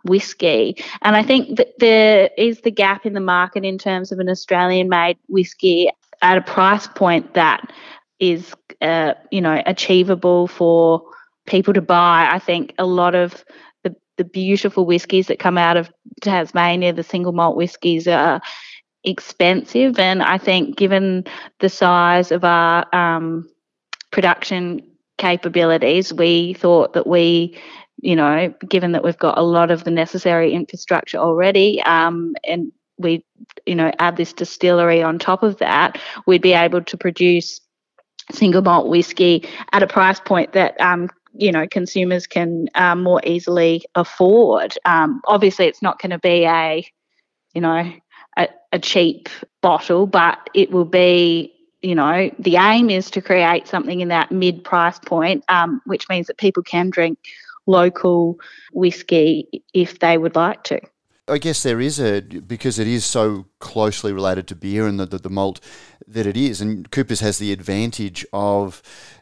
whiskey. 0.04 0.84
And 1.02 1.16
I 1.16 1.24
think 1.24 1.58
that 1.58 1.80
there 1.80 2.30
is 2.38 2.62
the 2.62 2.72
gap 2.72 3.06
in 3.06 3.14
the 3.14 3.22
market 3.22 3.64
in 3.64 3.78
terms 3.78 4.12
of 4.12 4.20
an 4.20 4.30
Australian 4.30 4.90
made 4.90 5.18
whiskey 5.30 5.90
at 6.22 6.38
a 6.38 6.42
price 6.42 6.88
point 6.88 7.36
that 7.36 7.72
is 8.20 8.54
uh, 8.82 9.14
you 9.32 9.42
know 9.42 9.62
achievable 9.66 10.48
for 10.48 11.04
people 11.46 11.74
to 11.74 11.82
buy. 11.82 12.30
I 12.32 12.40
think 12.40 12.74
a 12.78 12.86
lot 12.86 13.16
of 13.16 13.44
the, 13.84 13.96
the 14.18 14.24
beautiful 14.24 14.86
whiskies 14.86 15.28
that 15.28 15.40
come 15.40 15.58
out 15.58 15.78
of 15.78 15.92
Tasmania, 16.22 16.94
the 16.94 17.04
single 17.04 17.34
malt 17.34 17.58
whiskies 17.58 18.08
are 18.08 18.42
expensive 19.06 20.00
and 20.00 20.24
I 20.24 20.38
think 20.38 20.78
given 20.78 21.26
the 21.60 21.70
size 21.70 22.32
of 22.32 22.46
our 22.46 22.86
um, 22.96 23.50
production 24.14 24.82
capabilities, 25.18 26.14
we 26.14 26.54
thought 26.54 26.94
that 26.94 27.06
we, 27.06 27.60
you 28.02 28.16
know, 28.16 28.54
given 28.70 28.94
that 28.94 29.04
we've 29.04 29.18
got 29.18 29.38
a 29.38 29.44
lot 29.44 29.72
of 29.72 29.84
the 29.84 29.92
necessary 29.92 30.54
infrastructure 30.54 31.18
already, 31.18 31.82
um, 31.84 32.36
and 32.48 32.72
we, 32.98 33.26
you 33.66 33.76
know, 33.76 33.92
add 34.00 34.16
this 34.16 34.32
distillery 34.32 35.04
on 35.04 35.20
top 35.20 35.44
of 35.44 35.58
that, 35.58 36.00
we'd 36.26 36.42
be 36.42 36.54
able 36.54 36.82
to 36.84 36.98
produce 36.98 37.60
single 38.32 38.62
malt 38.62 38.88
whiskey 38.88 39.46
at 39.74 39.84
a 39.84 39.88
price 39.88 40.20
point 40.20 40.54
that 40.54 40.80
um, 40.80 41.10
you 41.34 41.52
know 41.52 41.68
consumers 41.68 42.28
can 42.28 42.68
um, 42.76 43.04
more 43.04 43.22
easily 43.26 43.84
afford. 43.96 44.78
Um, 44.86 45.22
obviously, 45.28 45.66
it's 45.66 45.82
not 45.82 46.00
going 46.00 46.12
to 46.12 46.20
be 46.20 46.46
a 46.46 46.88
you 47.54 47.62
know 47.62 47.92
a, 48.38 48.48
a, 48.72 48.80
cheap 48.80 49.30
bottle, 49.62 50.08
but 50.08 50.50
it 50.54 50.72
will 50.72 50.86
be 50.86 51.54
you 51.84 51.96
know, 51.96 52.32
the 52.40 52.56
aim 52.56 52.90
is 52.90 53.12
to 53.12 53.22
create 53.22 53.68
something 53.68 54.00
in 54.00 54.08
that 54.08 54.32
mid 54.32 54.64
price 54.64 54.98
point, 55.00 55.44
um, 55.50 55.82
which 55.86 56.08
means 56.10 56.28
that 56.28 56.38
people 56.38 56.64
can 56.64 56.90
drink 56.90 57.20
local 57.68 58.40
whiskey 58.72 59.64
if 59.74 60.00
they 60.00 60.18
would 60.18 60.36
like 60.36 60.64
to. 60.64 60.80
I 61.28 61.38
guess 61.38 61.64
there 61.64 61.80
is 61.80 62.02
a 62.02 62.20
because 62.20 62.80
it 62.80 62.88
is 62.88 63.06
so 63.06 63.46
closely 63.60 64.12
related 64.12 64.46
to 64.48 64.56
beer 64.56 64.86
and 64.86 65.00
the, 65.00 65.06
the, 65.06 65.18
the, 65.20 65.30
malt 65.30 65.62
that 66.06 66.28
it 66.28 66.36
is, 66.36 66.60
and 66.60 66.92
Coopers 66.92 67.22
has 67.22 67.38
the 67.38 67.54
advantage 67.54 68.26
of 68.34 68.82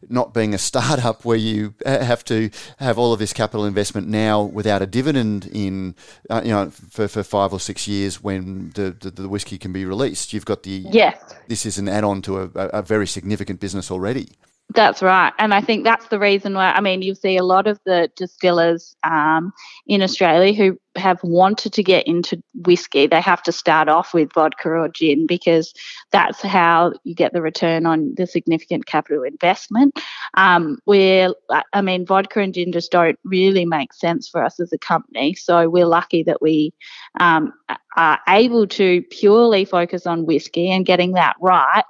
not 0.09 0.33
being 0.33 0.55
a 0.55 0.57
startup 0.57 1.23
where 1.23 1.37
you 1.37 1.75
have 1.85 2.25
to 2.25 2.49
have 2.79 2.97
all 2.97 3.13
of 3.13 3.19
this 3.19 3.33
capital 3.33 3.65
investment 3.65 4.07
now 4.07 4.41
without 4.41 4.81
a 4.81 4.87
dividend 4.87 5.45
in 5.53 5.95
uh, 6.31 6.41
you 6.43 6.49
know 6.49 6.71
for, 6.71 7.07
for 7.07 7.21
five 7.21 7.53
or 7.53 7.59
six 7.59 7.87
years 7.87 8.23
when 8.23 8.71
the, 8.71 8.89
the, 8.99 9.11
the 9.11 9.29
whiskey 9.29 9.59
can 9.59 9.71
be 9.71 9.85
released. 9.85 10.33
You've 10.33 10.45
got 10.45 10.63
the 10.63 10.83
yes. 10.89 11.35
This 11.47 11.67
is 11.67 11.77
an 11.77 11.87
add-on 11.87 12.23
to 12.23 12.39
a, 12.39 12.45
a 12.69 12.81
very 12.81 13.05
significant 13.05 13.59
business 13.59 13.91
already. 13.91 14.29
That's 14.73 15.01
right. 15.01 15.33
And 15.37 15.53
I 15.53 15.61
think 15.61 15.83
that's 15.83 16.07
the 16.07 16.19
reason 16.19 16.53
why, 16.53 16.71
I 16.71 16.81
mean, 16.81 17.01
you 17.01 17.15
see 17.15 17.35
a 17.35 17.43
lot 17.43 17.67
of 17.67 17.79
the 17.85 18.09
distillers 18.15 18.95
um, 19.03 19.51
in 19.87 20.01
Australia 20.01 20.53
who 20.53 20.79
have 20.95 21.19
wanted 21.23 21.73
to 21.73 21.83
get 21.83 22.07
into 22.07 22.41
whiskey. 22.53 23.07
They 23.07 23.21
have 23.21 23.41
to 23.43 23.51
start 23.51 23.89
off 23.89 24.13
with 24.13 24.33
vodka 24.33 24.69
or 24.69 24.87
gin 24.89 25.25
because 25.25 25.73
that's 26.11 26.41
how 26.41 26.93
you 27.03 27.15
get 27.15 27.33
the 27.33 27.41
return 27.41 27.85
on 27.85 28.13
the 28.15 28.27
significant 28.27 28.85
capital 28.85 29.23
investment. 29.23 29.99
Um, 30.35 30.77
where, 30.85 31.29
I 31.73 31.81
mean, 31.81 32.05
vodka 32.05 32.39
and 32.39 32.53
gin 32.53 32.71
just 32.71 32.91
don't 32.91 33.19
really 33.23 33.65
make 33.65 33.93
sense 33.93 34.29
for 34.29 34.43
us 34.43 34.59
as 34.59 34.71
a 34.71 34.77
company. 34.77 35.33
So 35.33 35.69
we're 35.69 35.85
lucky 35.85 36.23
that 36.23 36.41
we 36.41 36.73
um, 37.19 37.51
are 37.97 38.19
able 38.29 38.67
to 38.67 39.01
purely 39.09 39.65
focus 39.65 40.05
on 40.05 40.25
whiskey 40.25 40.69
and 40.69 40.85
getting 40.85 41.13
that 41.13 41.35
right 41.41 41.83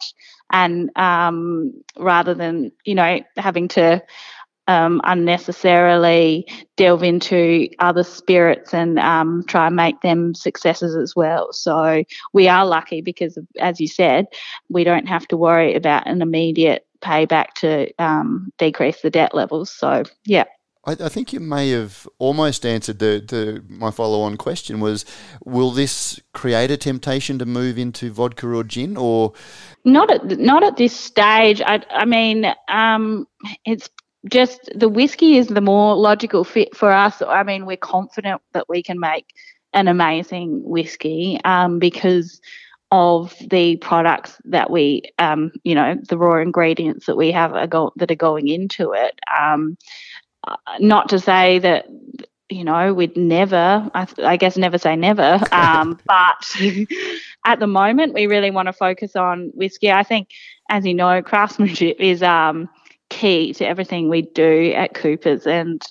and 0.52 0.90
um, 0.98 1.74
rather 1.98 2.34
than 2.34 2.72
you 2.86 2.96
know 2.96 3.20
having 3.38 3.68
to 3.70 4.02
um, 4.68 5.02
unnecessarily 5.04 6.46
delve 6.78 7.04
into 7.04 7.68
other 7.80 8.04
spirits 8.04 8.74
and 8.74 9.00
um, 9.00 9.44
try 9.48 9.68
and 9.68 9.76
make 9.76 10.00
them 10.02 10.34
successes 10.34 10.96
as 10.96 11.16
well. 11.16 11.52
So 11.52 12.04
we 12.34 12.48
are 12.48 12.66
lucky 12.66 13.02
because, 13.02 13.38
as 13.60 13.82
you 13.82 13.88
said, 13.88 14.28
we 14.70 14.84
don't 14.84 15.08
have 15.08 15.28
to 15.30 15.38
worry 15.38 15.76
about 15.76 16.08
an 16.08 16.22
immediate 16.22 16.86
payback 17.02 17.54
to 17.56 17.92
um, 18.00 18.52
decrease 18.58 19.02
the 19.02 19.10
debt 19.10 19.34
levels. 19.34 19.72
So 19.72 20.04
yeah. 20.26 20.46
I, 20.86 20.94
I, 20.94 21.10
think 21.10 21.32
you 21.32 21.40
may 21.40 21.70
have 21.70 22.08
almost 22.18 22.66
answered 22.66 23.00
the, 23.00 23.24
the 23.26 23.64
my 23.68 23.92
follow 23.92 24.22
on 24.22 24.38
question 24.38 24.80
was 24.80 25.06
will 25.46 25.72
this 25.72 26.20
create 26.34 26.72
a 26.72 26.78
temptation 26.78 27.38
to 27.40 27.46
move 27.46 27.78
into 27.78 28.12
vodka 28.12 28.48
or 28.48 28.64
gin 28.64 28.98
or? 28.98 29.34
Not 29.86 30.10
at 30.10 30.40
not 30.40 30.64
at 30.64 30.78
this 30.78 30.96
stage. 30.96 31.62
I, 31.62 31.84
I 31.92 32.06
mean 32.06 32.54
um, 32.68 33.28
it's 33.66 33.90
just 34.30 34.70
the 34.76 34.90
whiskey 34.90 35.38
is 35.38 35.48
the 35.48 35.62
more 35.62 35.96
logical 35.96 36.44
fit 36.44 36.76
for 36.76 36.92
us. 36.92 37.22
I 37.22 37.44
mean 37.44 37.66
we're 37.66 37.78
confident 37.78 38.42
that 38.54 38.68
we 38.68 38.82
can 38.82 39.00
make 39.00 39.28
an 39.74 39.88
amazing 39.88 40.64
whiskey 40.64 41.40
um, 41.46 41.80
because 41.80 42.42
of 42.94 43.34
the 43.50 43.78
products 43.78 44.38
that 44.44 44.70
we, 44.70 45.04
um, 45.18 45.52
you 45.64 45.74
know, 45.74 45.96
the 46.10 46.18
raw 46.18 46.42
ingredients 46.42 47.06
that 47.06 47.16
we 47.16 47.32
have 47.32 47.54
are 47.54 47.68
go- 47.68 47.94
that 47.96 48.12
are 48.12 48.16
going 48.16 48.50
into 48.50 48.92
it. 48.92 49.18
Uh, 50.48 50.56
not 50.80 51.10
to 51.10 51.20
say 51.20 51.60
that 51.60 51.86
you 52.50 52.64
know 52.64 52.94
we'd 52.94 53.16
never 53.16 53.90
I, 53.94 54.08
I 54.24 54.38
guess 54.38 54.58
never 54.58 54.78
say 54.78 54.96
never 54.96 55.40
um, 55.52 56.00
but 56.06 56.56
at 57.46 57.60
the 57.60 57.68
moment 57.68 58.14
we 58.14 58.28
really 58.28 58.52
want 58.52 58.68
to 58.68 58.74
focus 58.74 59.16
on 59.16 59.52
whiskey 59.54 59.92
i 59.92 60.04
think 60.04 60.30
as 60.70 60.86
you 60.86 60.94
know 60.94 61.22
craftsmanship 61.22 61.98
is 62.00 62.24
um, 62.24 62.70
key 63.10 63.54
to 63.54 63.66
everything 63.66 64.10
we 64.10 64.24
do 64.24 64.74
at 64.76 64.94
coopers 64.94 65.46
and 65.46 65.82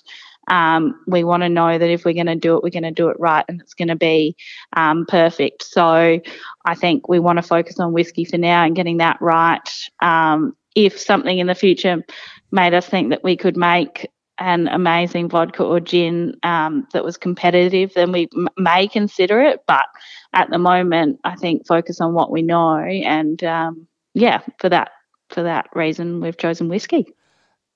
um, 0.49 0.99
we 1.07 1.23
want 1.23 1.43
to 1.43 1.49
know 1.49 1.77
that 1.77 1.89
if 1.89 2.03
we're 2.03 2.13
going 2.13 2.25
to 2.25 2.35
do 2.35 2.57
it, 2.57 2.63
we're 2.63 2.71
going 2.71 2.83
to 2.83 2.91
do 2.91 3.09
it 3.09 3.19
right 3.19 3.45
and 3.47 3.61
it's 3.61 3.75
going 3.75 3.87
to 3.87 3.95
be 3.95 4.35
um, 4.73 5.05
perfect. 5.05 5.63
So 5.63 6.19
I 6.65 6.75
think 6.75 7.07
we 7.07 7.19
want 7.19 7.37
to 7.37 7.43
focus 7.43 7.79
on 7.79 7.93
whiskey 7.93 8.25
for 8.25 8.37
now 8.37 8.65
and 8.65 8.75
getting 8.75 8.97
that 8.97 9.17
right. 9.21 9.69
Um, 10.01 10.57
if 10.75 10.99
something 10.99 11.37
in 11.37 11.47
the 11.47 11.55
future 11.55 12.03
made 12.51 12.73
us 12.73 12.87
think 12.87 13.11
that 13.11 13.23
we 13.23 13.37
could 13.37 13.55
make 13.55 14.09
an 14.41 14.67
amazing 14.67 15.29
vodka 15.29 15.63
or 15.63 15.79
gin 15.79 16.35
um, 16.43 16.87
that 16.93 17.03
was 17.03 17.15
competitive, 17.15 17.93
then 17.93 18.11
we 18.11 18.27
m- 18.35 18.49
may 18.57 18.87
consider 18.87 19.39
it. 19.41 19.59
But 19.67 19.85
at 20.33 20.49
the 20.49 20.57
moment, 20.57 21.19
I 21.23 21.35
think 21.35 21.67
focus 21.67 22.01
on 22.01 22.13
what 22.13 22.31
we 22.31 22.41
know, 22.41 22.75
and 22.77 23.41
um, 23.43 23.87
yeah, 24.13 24.41
for 24.59 24.69
that 24.69 24.91
for 25.29 25.43
that 25.43 25.67
reason, 25.73 26.21
we've 26.21 26.37
chosen 26.37 26.67
whiskey. 26.67 27.05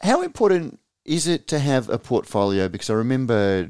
How 0.01 0.23
important 0.23 0.79
is 1.05 1.27
it 1.27 1.47
to 1.49 1.59
have 1.59 1.87
a 1.89 1.99
portfolio? 1.99 2.67
Because 2.67 2.89
I 2.89 2.95
remember 2.95 3.69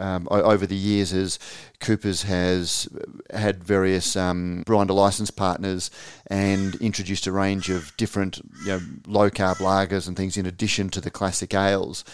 um, 0.00 0.26
over 0.30 0.66
the 0.66 0.76
years 0.76 1.12
as 1.12 1.38
Coopers 1.78 2.22
has 2.22 2.88
had 3.32 3.62
various 3.62 4.16
um, 4.16 4.62
grinder 4.66 4.94
license 4.94 5.30
partners 5.30 5.90
and 6.26 6.74
introduced 6.76 7.26
a 7.26 7.32
range 7.32 7.70
of 7.70 7.96
different 7.96 8.40
you 8.64 8.72
know, 8.72 8.80
low 9.06 9.30
carb 9.30 9.56
lagers 9.56 10.08
and 10.08 10.16
things 10.16 10.36
in 10.36 10.46
addition 10.46 10.88
to 10.90 11.00
the 11.00 11.10
classic 11.10 11.54
ales. 11.54 12.04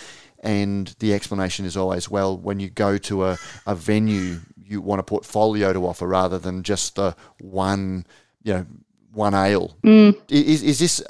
And 0.41 0.95
the 0.99 1.14
explanation 1.14 1.64
is 1.64 1.76
always, 1.76 2.11
well, 2.11 2.37
when 2.37 2.61
you 2.61 2.68
go 2.68 2.99
to 2.99 3.24
a, 3.24 3.39
a 3.66 3.74
venue, 3.74 4.41
you 4.62 4.80
want 4.80 5.01
a 5.01 5.05
portfolio 5.05 5.72
to 5.72 5.87
offer 5.87 6.07
rather 6.07 6.39
than 6.39 6.62
just 6.62 6.97
the 6.97 7.16
one, 7.41 8.07
you 8.43 8.53
know, 8.53 8.66
one 9.12 9.34
ale. 9.34 9.76
Mm. 9.82 10.20
Is, 10.28 10.62
is 10.62 10.78
this 10.78 11.03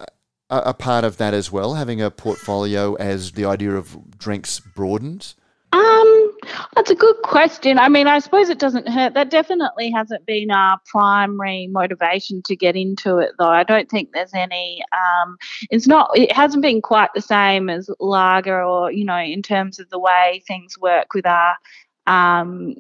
a, 0.49 0.59
a 0.59 0.75
part 0.75 1.05
of 1.05 1.17
that 1.17 1.35
as 1.35 1.51
well, 1.51 1.75
having 1.75 2.01
a 2.01 2.11
portfolio 2.11 2.95
as 2.95 3.33
the 3.33 3.45
idea 3.45 3.73
of 3.73 4.19
drinks 4.19 4.61
broadens? 4.61 5.35
Um, 5.73 6.06
that's 6.75 6.91
a 6.91 6.95
good 6.95 7.17
question. 7.23 7.79
I 7.79 7.89
mean, 7.89 8.07
I 8.07 8.19
suppose 8.19 8.49
it 8.49 8.59
doesn't 8.59 8.89
hurt. 8.89 9.15
That 9.15 9.31
definitely 9.31 9.91
hasn't 9.91 10.27
been 10.27 10.51
our 10.51 10.79
primary 10.87 11.69
motivation 11.69 12.43
to 12.43 12.57
get 12.57 12.77
into 12.77 13.19
it, 13.19 13.33
though. 13.39 13.49
I 13.49 13.63
don't 13.63 13.89
think 13.89 14.11
there's 14.13 14.35
any. 14.35 14.83
Um, 14.93 15.37
it's 15.71 15.87
not. 15.87 16.11
It 16.15 16.33
hasn't 16.33 16.63
been 16.63 16.83
quite 16.83 17.11
the 17.15 17.23
same 17.23 17.69
as 17.69 17.91
lager, 18.01 18.63
or 18.63 18.91
you 18.91 19.05
know, 19.05 19.19
in 19.19 19.43
terms 19.43 19.79
of 19.79 19.89
the 19.91 19.99
way 19.99 20.43
things 20.47 20.79
work 20.79 21.15
with 21.15 21.27
our, 21.27 21.57
um, 22.07 22.75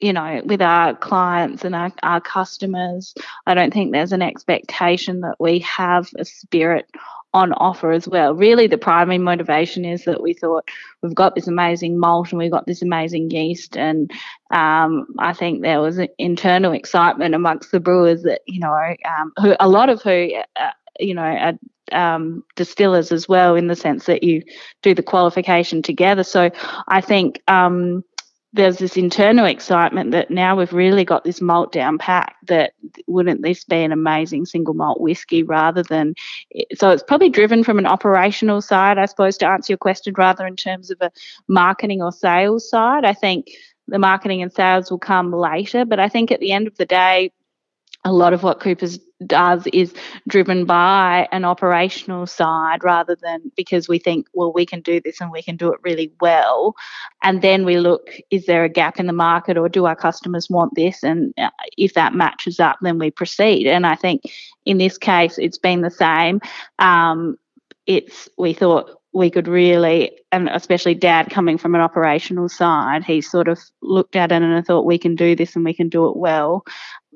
you 0.00 0.12
know, 0.12 0.42
with 0.44 0.62
our 0.62 0.94
clients 0.94 1.64
and 1.64 1.74
our, 1.74 1.92
our 2.02 2.20
customers. 2.20 3.14
I 3.46 3.54
don't 3.54 3.72
think 3.72 3.92
there's 3.92 4.12
an 4.12 4.22
expectation 4.22 5.20
that 5.20 5.36
we 5.38 5.60
have 5.60 6.08
a 6.18 6.24
spirit 6.24 6.86
on 7.34 7.52
offer 7.54 7.92
as 7.92 8.08
well. 8.08 8.34
Really, 8.34 8.66
the 8.66 8.78
primary 8.78 9.18
motivation 9.18 9.84
is 9.84 10.04
that 10.04 10.22
we 10.22 10.32
thought 10.32 10.68
we've 11.02 11.14
got 11.14 11.34
this 11.34 11.48
amazing 11.48 11.98
malt 11.98 12.30
and 12.30 12.38
we've 12.38 12.50
got 12.50 12.66
this 12.66 12.82
amazing 12.82 13.30
yeast, 13.30 13.76
and 13.76 14.10
um, 14.50 15.06
I 15.18 15.32
think 15.32 15.62
there 15.62 15.80
was 15.80 16.00
internal 16.18 16.72
excitement 16.72 17.34
amongst 17.34 17.72
the 17.72 17.80
brewers 17.80 18.22
that 18.22 18.40
you 18.46 18.60
know, 18.60 18.94
um, 19.04 19.32
who 19.40 19.56
a 19.60 19.68
lot 19.68 19.88
of 19.88 20.02
who. 20.02 20.32
Uh, 20.56 20.70
you 20.98 21.12
know, 21.12 21.20
are 21.20 21.52
um, 21.92 22.42
distillers 22.54 23.12
as 23.12 23.28
well, 23.28 23.54
in 23.54 23.66
the 23.66 23.76
sense 23.76 24.06
that 24.06 24.22
you 24.22 24.42
do 24.82 24.94
the 24.94 25.02
qualification 25.02 25.82
together. 25.82 26.22
So 26.22 26.50
I 26.88 27.02
think 27.02 27.42
um, 27.48 28.02
there's 28.56 28.78
this 28.78 28.96
internal 28.96 29.44
excitement 29.44 30.10
that 30.10 30.30
now 30.30 30.56
we've 30.56 30.72
really 30.72 31.04
got 31.04 31.24
this 31.24 31.40
malt 31.40 31.72
down 31.72 31.98
pack 31.98 32.36
that 32.46 32.72
wouldn't 33.06 33.42
this 33.42 33.64
be 33.64 33.76
an 33.76 33.92
amazing 33.92 34.46
single 34.46 34.74
malt 34.74 35.00
whiskey 35.00 35.42
rather 35.42 35.82
than 35.82 36.14
so 36.74 36.90
it's 36.90 37.02
probably 37.02 37.28
driven 37.28 37.62
from 37.62 37.78
an 37.78 37.86
operational 37.86 38.60
side 38.60 38.98
i 38.98 39.04
suppose 39.04 39.36
to 39.36 39.46
answer 39.46 39.72
your 39.72 39.78
question 39.78 40.14
rather 40.16 40.46
in 40.46 40.56
terms 40.56 40.90
of 40.90 40.98
a 41.00 41.10
marketing 41.48 42.02
or 42.02 42.10
sales 42.10 42.68
side. 42.68 43.04
I 43.04 43.12
think 43.12 43.50
the 43.86 43.98
marketing 43.98 44.42
and 44.42 44.52
sales 44.52 44.90
will 44.90 44.98
come 44.98 45.32
later 45.32 45.84
but 45.84 46.00
i 46.00 46.08
think 46.08 46.32
at 46.32 46.40
the 46.40 46.52
end 46.52 46.66
of 46.66 46.76
the 46.76 46.86
day 46.86 47.30
a 48.04 48.12
lot 48.12 48.32
of 48.32 48.42
what 48.42 48.60
Coopers 48.60 49.00
does 49.24 49.66
is 49.72 49.94
driven 50.28 50.64
by 50.64 51.28
an 51.32 51.44
operational 51.44 52.26
side 52.26 52.84
rather 52.84 53.16
than 53.22 53.50
because 53.56 53.88
we 53.88 53.98
think, 53.98 54.26
well, 54.34 54.52
we 54.52 54.66
can 54.66 54.80
do 54.80 55.00
this 55.00 55.20
and 55.20 55.30
we 55.30 55.42
can 55.42 55.56
do 55.56 55.72
it 55.72 55.80
really 55.82 56.12
well. 56.20 56.74
And 57.22 57.42
then 57.42 57.64
we 57.64 57.78
look, 57.78 58.10
is 58.30 58.46
there 58.46 58.64
a 58.64 58.68
gap 58.68 59.00
in 59.00 59.06
the 59.06 59.12
market 59.12 59.56
or 59.56 59.68
do 59.68 59.86
our 59.86 59.96
customers 59.96 60.50
want 60.50 60.74
this? 60.74 61.02
And 61.02 61.32
uh, 61.38 61.50
if 61.78 61.94
that 61.94 62.14
matches 62.14 62.60
up, 62.60 62.78
then 62.82 62.98
we 62.98 63.10
proceed. 63.10 63.66
And 63.66 63.86
I 63.86 63.94
think 63.94 64.22
in 64.64 64.78
this 64.78 64.98
case, 64.98 65.38
it's 65.38 65.58
been 65.58 65.80
the 65.80 65.90
same. 65.90 66.40
Um, 66.78 67.38
it's 67.86 68.28
we 68.36 68.52
thought 68.52 69.00
we 69.16 69.30
could 69.30 69.48
really, 69.48 70.12
and 70.30 70.50
especially 70.50 70.94
dad 70.94 71.30
coming 71.30 71.56
from 71.56 71.74
an 71.74 71.80
operational 71.80 72.50
side, 72.50 73.02
he 73.02 73.22
sort 73.22 73.48
of 73.48 73.58
looked 73.80 74.14
at 74.14 74.30
it 74.30 74.42
and 74.42 74.54
I 74.54 74.60
thought 74.60 74.84
we 74.84 74.98
can 74.98 75.14
do 75.14 75.34
this 75.34 75.56
and 75.56 75.64
we 75.64 75.72
can 75.72 75.88
do 75.88 76.06
it 76.08 76.16
well 76.16 76.64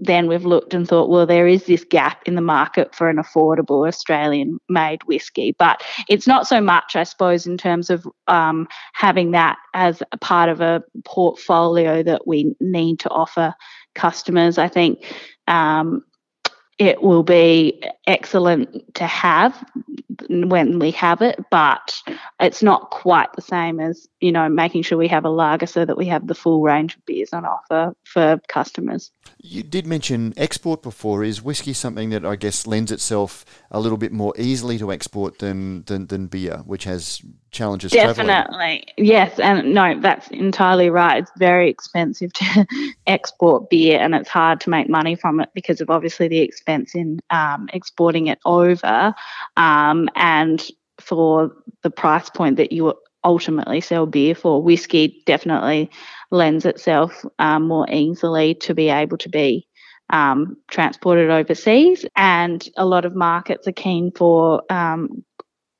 then 0.00 0.26
we've 0.26 0.46
looked 0.46 0.72
and 0.72 0.88
thought, 0.88 1.10
well, 1.10 1.26
there 1.26 1.46
is 1.46 1.64
this 1.64 1.84
gap 1.84 2.22
in 2.26 2.34
the 2.34 2.40
market 2.40 2.94
for 2.94 3.10
an 3.10 3.18
affordable 3.18 3.86
Australian 3.86 4.58
made 4.68 5.02
whiskey. 5.04 5.54
But 5.58 5.82
it's 6.08 6.26
not 6.26 6.46
so 6.46 6.60
much, 6.60 6.96
I 6.96 7.04
suppose, 7.04 7.46
in 7.46 7.58
terms 7.58 7.90
of 7.90 8.06
um, 8.26 8.66
having 8.94 9.32
that 9.32 9.58
as 9.74 10.02
a 10.12 10.16
part 10.16 10.48
of 10.48 10.62
a 10.62 10.82
portfolio 11.04 12.02
that 12.02 12.26
we 12.26 12.54
need 12.60 12.98
to 13.00 13.10
offer 13.10 13.54
customers. 13.94 14.56
I 14.56 14.68
think 14.68 15.04
um, 15.46 16.02
it 16.80 17.02
will 17.02 17.22
be 17.22 17.82
excellent 18.06 18.94
to 18.94 19.06
have 19.06 19.54
when 20.28 20.78
we 20.78 20.90
have 20.92 21.20
it, 21.20 21.38
but 21.50 21.94
it's 22.40 22.62
not 22.62 22.90
quite 22.90 23.30
the 23.34 23.42
same 23.42 23.78
as, 23.80 24.08
you 24.20 24.32
know, 24.32 24.48
making 24.48 24.82
sure 24.82 24.96
we 24.96 25.06
have 25.06 25.26
a 25.26 25.30
lager 25.30 25.66
so 25.66 25.84
that 25.84 25.98
we 25.98 26.06
have 26.06 26.26
the 26.26 26.34
full 26.34 26.62
range 26.62 26.96
of 26.96 27.04
beers 27.04 27.34
on 27.34 27.44
offer 27.44 27.94
for 28.04 28.40
customers. 28.48 29.12
You 29.38 29.62
did 29.62 29.86
mention 29.86 30.32
export 30.38 30.82
before. 30.82 31.22
Is 31.22 31.42
whiskey 31.42 31.74
something 31.74 32.10
that 32.10 32.24
I 32.24 32.36
guess 32.36 32.66
lends 32.66 32.90
itself 32.90 33.44
a 33.70 33.78
little 33.78 33.98
bit 33.98 34.12
more 34.12 34.32
easily 34.38 34.78
to 34.78 34.90
export 34.90 35.38
than, 35.38 35.84
than, 35.84 36.06
than 36.06 36.28
beer, 36.28 36.62
which 36.64 36.84
has 36.84 37.20
challenges 37.50 37.92
Definitely. 37.92 38.26
Traveling? 38.26 38.84
Yes. 38.96 39.38
And 39.38 39.74
no, 39.74 39.98
that's 40.00 40.28
entirely 40.28 40.90
right. 40.90 41.22
It's 41.22 41.32
very 41.38 41.68
expensive 41.68 42.32
to 42.34 42.66
export 43.06 43.70
beer 43.70 43.98
and 43.98 44.14
it's 44.14 44.28
hard 44.28 44.60
to 44.62 44.70
make 44.70 44.88
money 44.88 45.14
from 45.14 45.40
it 45.40 45.50
because 45.54 45.80
of 45.80 45.90
obviously 45.90 46.28
the 46.28 46.40
expense 46.40 46.94
in 46.94 47.20
um, 47.30 47.68
exporting 47.72 48.28
it 48.28 48.38
over. 48.44 49.14
Um, 49.56 50.08
and 50.16 50.66
for 51.00 51.50
the 51.82 51.90
price 51.90 52.30
point 52.30 52.56
that 52.56 52.72
you 52.72 52.94
ultimately 53.24 53.80
sell 53.80 54.06
beer 54.06 54.34
for. 54.34 54.62
Whiskey 54.62 55.22
definitely 55.26 55.90
lends 56.30 56.64
itself 56.64 57.24
um, 57.38 57.66
more 57.66 57.86
easily 57.90 58.54
to 58.56 58.74
be 58.74 58.88
able 58.88 59.18
to 59.18 59.28
be 59.28 59.66
um, 60.10 60.56
transported 60.70 61.30
overseas, 61.30 62.04
and 62.16 62.68
a 62.76 62.84
lot 62.84 63.04
of 63.04 63.14
markets 63.14 63.68
are 63.68 63.72
keen 63.72 64.10
for. 64.12 64.62
Um, 64.70 65.24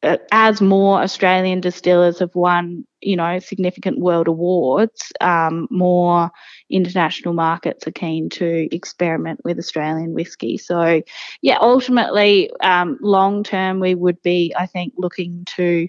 as 0.03 0.61
more 0.61 1.03
Australian 1.03 1.61
distillers 1.61 2.21
have 2.21 2.35
won, 2.35 2.87
you 3.01 3.17
know, 3.17 3.39
significant 3.39 3.99
world 3.99 4.29
awards, 4.29 5.13
um, 5.21 5.69
more 5.71 6.31
international 6.71 7.35
markets 7.35 7.87
are 7.87 7.93
keen 7.93 8.31
to 8.31 8.75
experiment 8.75 9.41
with 9.45 9.59
Australian 9.59 10.15
whiskey. 10.15 10.57
So, 10.57 11.03
yeah, 11.43 11.59
ultimately, 11.61 12.51
um, 12.63 12.99
long 13.03 13.45
term, 13.45 13.81
we 13.81 13.95
would 13.95 14.23
be, 14.23 14.55
I 14.59 14.67
think, 14.67 14.95
looking 14.97 15.45
to 15.57 15.89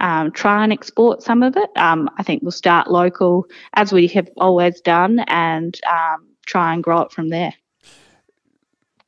um, 0.00 0.30
try 0.30 0.62
and 0.62 0.72
export 0.72 1.22
some 1.22 1.42
of 1.42 1.56
it. 1.56 1.70
Um, 1.76 2.08
I 2.16 2.22
think 2.22 2.42
we'll 2.42 2.52
start 2.52 2.90
local 2.90 3.46
as 3.74 3.92
we 3.92 4.06
have 4.08 4.28
always 4.36 4.80
done 4.80 5.18
and 5.26 5.78
um, 5.90 6.28
try 6.46 6.72
and 6.74 6.82
grow 6.82 7.00
it 7.00 7.12
from 7.12 7.28
there. 7.28 7.54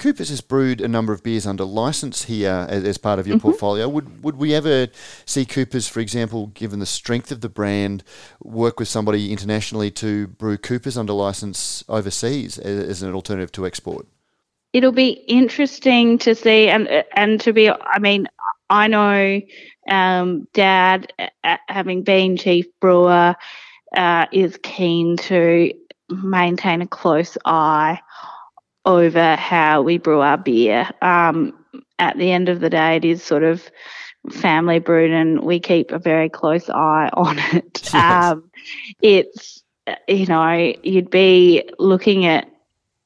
Coopers 0.00 0.30
has 0.30 0.40
brewed 0.40 0.80
a 0.80 0.88
number 0.88 1.12
of 1.12 1.22
beers 1.22 1.46
under 1.46 1.62
license 1.62 2.24
here 2.24 2.66
as, 2.70 2.84
as 2.84 2.96
part 2.96 3.18
of 3.18 3.26
your 3.26 3.36
mm-hmm. 3.36 3.48
portfolio. 3.48 3.86
Would 3.86 4.24
would 4.24 4.36
we 4.36 4.54
ever 4.54 4.88
see 5.26 5.44
Coopers, 5.44 5.88
for 5.88 6.00
example, 6.00 6.46
given 6.48 6.80
the 6.80 6.86
strength 6.86 7.30
of 7.30 7.42
the 7.42 7.50
brand, 7.50 8.02
work 8.42 8.80
with 8.80 8.88
somebody 8.88 9.30
internationally 9.30 9.90
to 9.92 10.26
brew 10.28 10.56
Coopers 10.56 10.96
under 10.96 11.12
license 11.12 11.84
overseas 11.86 12.58
as, 12.58 12.88
as 12.88 13.02
an 13.02 13.14
alternative 13.14 13.52
to 13.52 13.66
export? 13.66 14.06
It'll 14.72 14.90
be 14.90 15.10
interesting 15.28 16.16
to 16.20 16.34
see, 16.34 16.68
and 16.68 16.88
and 17.14 17.38
to 17.42 17.52
be, 17.52 17.68
I 17.68 17.98
mean, 17.98 18.26
I 18.70 18.86
know 18.88 19.42
um, 19.90 20.48
Dad, 20.54 21.12
having 21.68 22.04
been 22.04 22.38
chief 22.38 22.64
brewer, 22.80 23.36
uh, 23.94 24.26
is 24.32 24.58
keen 24.62 25.18
to 25.18 25.74
maintain 26.08 26.80
a 26.80 26.86
close 26.86 27.36
eye 27.44 28.00
over 28.84 29.36
how 29.36 29.82
we 29.82 29.98
brew 29.98 30.20
our 30.20 30.38
beer. 30.38 30.88
Um, 31.02 31.54
at 31.98 32.16
the 32.16 32.32
end 32.32 32.48
of 32.48 32.60
the 32.60 32.70
day, 32.70 32.96
it 32.96 33.04
is 33.04 33.22
sort 33.22 33.42
of 33.42 33.70
family 34.30 34.78
brewed, 34.78 35.10
and 35.10 35.42
we 35.42 35.60
keep 35.60 35.92
a 35.92 35.98
very 35.98 36.28
close 36.28 36.68
eye 36.70 37.10
on 37.14 37.38
it. 37.38 37.90
Yes. 37.92 37.94
Um, 37.94 38.50
it's 39.02 39.62
you 40.08 40.26
know 40.26 40.74
you'd 40.82 41.10
be 41.10 41.68
looking 41.78 42.26
at 42.26 42.50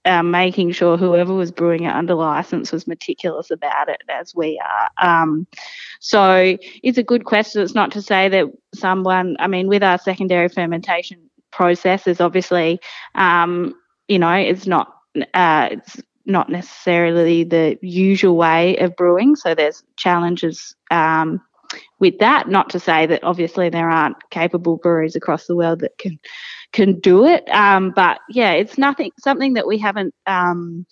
um, 0.04 0.30
making 0.30 0.72
sure 0.72 0.96
whoever 0.96 1.32
was 1.32 1.50
brewing 1.50 1.84
it 1.84 1.94
under 1.94 2.14
license 2.14 2.72
was 2.72 2.86
meticulous 2.86 3.50
about 3.50 3.88
it, 3.88 4.02
as 4.08 4.34
we 4.34 4.60
are. 4.62 4.90
Um, 4.98 5.46
so 6.00 6.56
it's 6.82 6.98
a 6.98 7.02
good 7.02 7.24
question. 7.24 7.62
It's 7.62 7.74
not 7.74 7.90
to 7.92 8.02
say 8.02 8.28
that 8.28 8.46
someone, 8.74 9.36
I 9.38 9.46
mean, 9.46 9.66
with 9.66 9.82
our 9.82 9.98
secondary 9.98 10.48
fermentation 10.48 11.18
process, 11.50 12.06
is 12.06 12.20
obviously, 12.20 12.80
um, 13.14 13.74
you 14.08 14.18
know, 14.18 14.32
it's 14.32 14.66
not 14.66 14.93
uh, 15.34 15.68
it's 15.72 16.00
not 16.26 16.48
necessarily 16.48 17.44
the 17.44 17.78
usual 17.82 18.36
way 18.36 18.76
of 18.78 18.96
brewing. 18.96 19.36
So 19.36 19.54
there's 19.54 19.82
challenges 19.96 20.74
um, 20.90 21.40
with 21.98 22.18
that. 22.18 22.48
Not 22.48 22.70
to 22.70 22.80
say 22.80 23.06
that 23.06 23.24
obviously 23.24 23.68
there 23.68 23.90
aren't 23.90 24.16
capable 24.30 24.76
breweries 24.76 25.16
across 25.16 25.46
the 25.46 25.56
world 25.56 25.80
that 25.80 25.98
can 25.98 26.18
can 26.72 26.98
do 26.98 27.24
it. 27.24 27.48
Um, 27.50 27.90
but 27.90 28.20
yeah, 28.30 28.52
it's 28.52 28.78
nothing 28.78 29.10
something 29.18 29.54
that 29.54 29.66
we 29.66 29.78
haven't 29.78 30.14
um, 30.26 30.86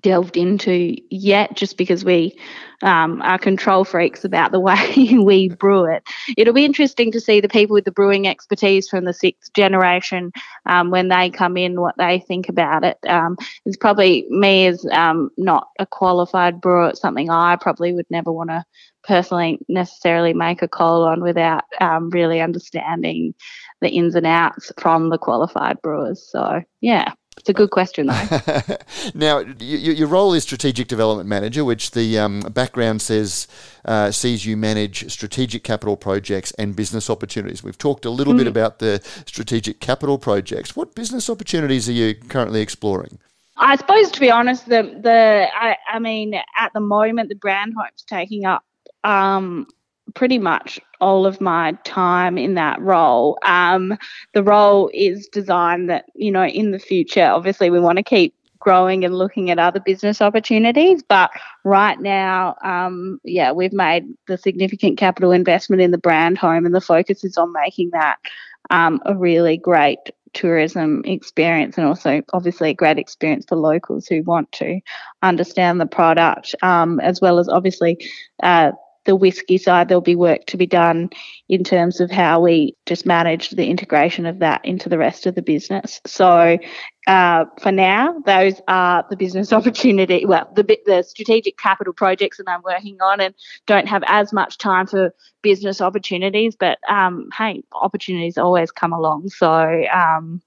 delved 0.00 0.36
into 0.36 0.96
yet 1.10 1.54
just 1.56 1.76
because 1.76 2.04
we 2.04 2.36
um, 2.82 3.22
are 3.22 3.38
control 3.38 3.84
freaks 3.84 4.24
about 4.24 4.52
the 4.52 4.60
way 4.66 5.16
we 5.18 5.48
brew 5.48 5.84
it. 5.84 6.02
It'll 6.36 6.54
be 6.54 6.64
interesting 6.64 7.12
to 7.12 7.20
see 7.20 7.40
the 7.40 7.48
people 7.48 7.74
with 7.74 7.84
the 7.84 7.92
brewing 7.92 8.26
expertise 8.26 8.88
from 8.88 9.04
the 9.04 9.12
sixth 9.12 9.52
generation 9.52 10.32
um, 10.66 10.90
when 10.90 11.08
they 11.08 11.30
come 11.30 11.56
in, 11.56 11.80
what 11.80 11.96
they 11.98 12.20
think 12.20 12.48
about 12.48 12.84
it. 12.84 12.98
Um, 13.06 13.36
it's 13.64 13.76
probably 13.76 14.26
me 14.28 14.66
as 14.66 14.84
um, 14.92 15.30
not 15.36 15.68
a 15.78 15.86
qualified 15.86 16.60
brewer, 16.60 16.88
it's 16.88 17.00
something 17.00 17.30
I 17.30 17.56
probably 17.56 17.92
would 17.92 18.10
never 18.10 18.32
want 18.32 18.50
to 18.50 18.64
personally 19.04 19.60
necessarily 19.68 20.34
make 20.34 20.62
a 20.62 20.68
call 20.68 21.04
on 21.04 21.22
without 21.22 21.62
um, 21.80 22.10
really 22.10 22.40
understanding 22.40 23.34
the 23.80 23.88
ins 23.88 24.16
and 24.16 24.26
outs 24.26 24.72
from 24.80 25.10
the 25.10 25.18
qualified 25.18 25.80
brewers. 25.80 26.26
So, 26.28 26.62
yeah. 26.80 27.12
It's 27.38 27.48
a 27.50 27.52
good 27.52 27.70
question, 27.70 28.06
though. 28.06 28.76
now, 29.14 29.40
your 29.60 30.08
role 30.08 30.32
is 30.32 30.42
strategic 30.42 30.88
development 30.88 31.28
manager, 31.28 31.64
which 31.64 31.90
the 31.90 32.18
um, 32.18 32.40
background 32.40 33.02
says 33.02 33.46
uh, 33.84 34.10
sees 34.10 34.46
you 34.46 34.56
manage 34.56 35.10
strategic 35.12 35.62
capital 35.62 35.96
projects 35.96 36.50
and 36.52 36.74
business 36.74 37.10
opportunities. 37.10 37.62
We've 37.62 37.78
talked 37.78 38.04
a 38.04 38.10
little 38.10 38.32
mm. 38.32 38.38
bit 38.38 38.46
about 38.46 38.78
the 38.78 39.00
strategic 39.26 39.80
capital 39.80 40.18
projects. 40.18 40.74
What 40.74 40.94
business 40.94 41.28
opportunities 41.28 41.88
are 41.88 41.92
you 41.92 42.14
currently 42.14 42.62
exploring? 42.62 43.18
I 43.58 43.76
suppose, 43.76 44.10
to 44.10 44.20
be 44.20 44.30
honest, 44.30 44.68
the 44.68 44.98
the 45.02 45.48
I, 45.54 45.76
I 45.90 45.98
mean, 45.98 46.34
at 46.34 46.72
the 46.74 46.80
moment, 46.80 47.30
the 47.30 47.36
brand 47.36 47.74
home's 47.76 48.04
taking 48.06 48.44
up 48.44 48.64
um, 49.04 49.66
pretty 50.14 50.38
much 50.38 50.80
all 51.00 51.26
of 51.26 51.40
my 51.40 51.72
time 51.84 52.38
in 52.38 52.54
that 52.54 52.80
role. 52.80 53.38
Um, 53.42 53.96
the 54.34 54.42
role 54.42 54.90
is 54.94 55.28
designed 55.28 55.90
that, 55.90 56.06
you 56.14 56.30
know, 56.30 56.44
in 56.44 56.70
the 56.70 56.78
future, 56.78 57.24
obviously, 57.24 57.70
we 57.70 57.80
want 57.80 57.98
to 57.98 58.02
keep 58.02 58.34
growing 58.58 59.04
and 59.04 59.16
looking 59.16 59.50
at 59.50 59.58
other 59.58 59.80
business 59.80 60.20
opportunities. 60.20 61.02
But 61.02 61.30
right 61.64 62.00
now, 62.00 62.56
um, 62.64 63.20
yeah, 63.24 63.52
we've 63.52 63.72
made 63.72 64.04
the 64.26 64.36
significant 64.38 64.98
capital 64.98 65.32
investment 65.32 65.82
in 65.82 65.90
the 65.90 65.98
brand 65.98 66.38
home, 66.38 66.66
and 66.66 66.74
the 66.74 66.80
focus 66.80 67.22
is 67.24 67.36
on 67.36 67.52
making 67.52 67.90
that 67.90 68.16
um, 68.70 69.00
a 69.06 69.14
really 69.14 69.56
great 69.56 69.98
tourism 70.32 71.02
experience 71.06 71.78
and 71.78 71.86
also 71.86 72.20
obviously 72.34 72.70
a 72.70 72.74
great 72.74 72.98
experience 72.98 73.46
for 73.48 73.56
locals 73.56 74.06
who 74.06 74.22
want 74.24 74.50
to 74.52 74.78
understand 75.22 75.80
the 75.80 75.86
product 75.86 76.54
um, 76.62 77.00
as 77.00 77.22
well 77.22 77.38
as 77.38 77.48
obviously 77.48 77.96
uh, 78.42 78.70
the 79.06 79.16
whiskey 79.16 79.58
side, 79.58 79.88
there'll 79.88 80.00
be 80.00 80.16
work 80.16 80.44
to 80.46 80.56
be 80.56 80.66
done 80.66 81.10
in 81.48 81.64
terms 81.64 82.00
of 82.00 82.10
how 82.10 82.40
we 82.40 82.76
just 82.84 83.06
manage 83.06 83.50
the 83.50 83.66
integration 83.66 84.26
of 84.26 84.40
that 84.40 84.64
into 84.64 84.88
the 84.88 84.98
rest 84.98 85.26
of 85.26 85.34
the 85.34 85.42
business. 85.42 86.00
So 86.06 86.58
uh, 87.06 87.44
for 87.60 87.70
now, 87.70 88.18
those 88.26 88.60
are 88.68 89.04
the 89.08 89.16
business 89.16 89.52
opportunity, 89.52 90.26
well, 90.26 90.50
the, 90.54 90.78
the 90.86 91.02
strategic 91.02 91.56
capital 91.56 91.92
projects 91.92 92.38
that 92.38 92.48
I'm 92.48 92.62
working 92.62 92.98
on 93.00 93.20
and 93.20 93.34
don't 93.66 93.88
have 93.88 94.02
as 94.06 94.32
much 94.32 94.58
time 94.58 94.86
for 94.86 95.14
business 95.42 95.80
opportunities. 95.80 96.56
But 96.56 96.78
um, 96.88 97.28
hey, 97.36 97.62
opportunities 97.72 98.36
always 98.36 98.72
come 98.72 98.92
along. 98.92 99.28
So 99.28 99.84
um, 99.92 100.42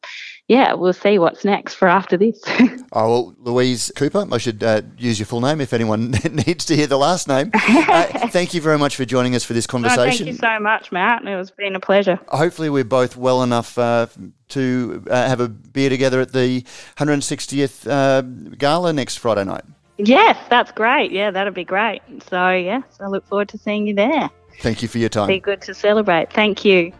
yeah, 0.49 0.73
we'll 0.73 0.93
see 0.93 1.17
what's 1.19 1.45
next 1.45 1.75
for 1.75 1.87
after 1.87 2.17
this. 2.17 2.41
oh, 2.91 3.09
well, 3.09 3.35
Louise 3.37 3.91
Cooper, 3.95 4.27
I 4.29 4.37
should 4.37 4.61
uh, 4.61 4.81
use 4.97 5.17
your 5.17 5.27
full 5.27 5.41
name 5.41 5.61
if 5.61 5.71
anyone 5.71 6.11
needs 6.31 6.65
to 6.65 6.75
hear 6.75 6.87
the 6.87 6.97
last 6.97 7.27
name. 7.27 7.51
Uh, 7.53 8.27
thank 8.29 8.53
you 8.53 8.59
very 8.59 8.77
much 8.77 8.97
for 8.97 9.05
joining 9.05 9.35
us 9.35 9.43
for 9.43 9.53
this 9.53 9.67
conversation. 9.67 10.01
Oh, 10.01 10.09
thank 10.09 10.27
you 10.27 10.33
so 10.33 10.59
much, 10.59 10.91
Matt. 10.91 11.25
It 11.25 11.35
was 11.35 11.51
been 11.51 11.75
a 11.75 11.79
pleasure. 11.79 12.19
Hopefully, 12.27 12.69
we're 12.69 12.83
both 12.83 13.15
well 13.15 13.43
enough 13.43 13.77
uh, 13.77 14.07
to 14.49 15.03
uh, 15.09 15.27
have 15.27 15.39
a 15.39 15.47
beer 15.47 15.89
together 15.89 16.21
at 16.21 16.33
the 16.33 16.61
160th 16.97 17.89
uh, 17.89 18.21
gala 18.57 18.93
next 18.93 19.17
Friday 19.17 19.43
night. 19.43 19.63
Yes, 19.97 20.37
that's 20.49 20.71
great. 20.71 21.11
Yeah, 21.11 21.31
that'd 21.31 21.53
be 21.53 21.65
great. 21.65 22.01
So, 22.29 22.51
yes, 22.51 22.83
I 22.99 23.07
look 23.07 23.27
forward 23.27 23.49
to 23.49 23.57
seeing 23.57 23.85
you 23.85 23.93
there. 23.93 24.29
Thank 24.61 24.81
you 24.81 24.87
for 24.87 24.97
your 24.97 25.09
time. 25.09 25.27
Be 25.27 25.39
good 25.39 25.61
to 25.63 25.73
celebrate. 25.73 26.31
Thank 26.31 26.63
you. 26.63 26.93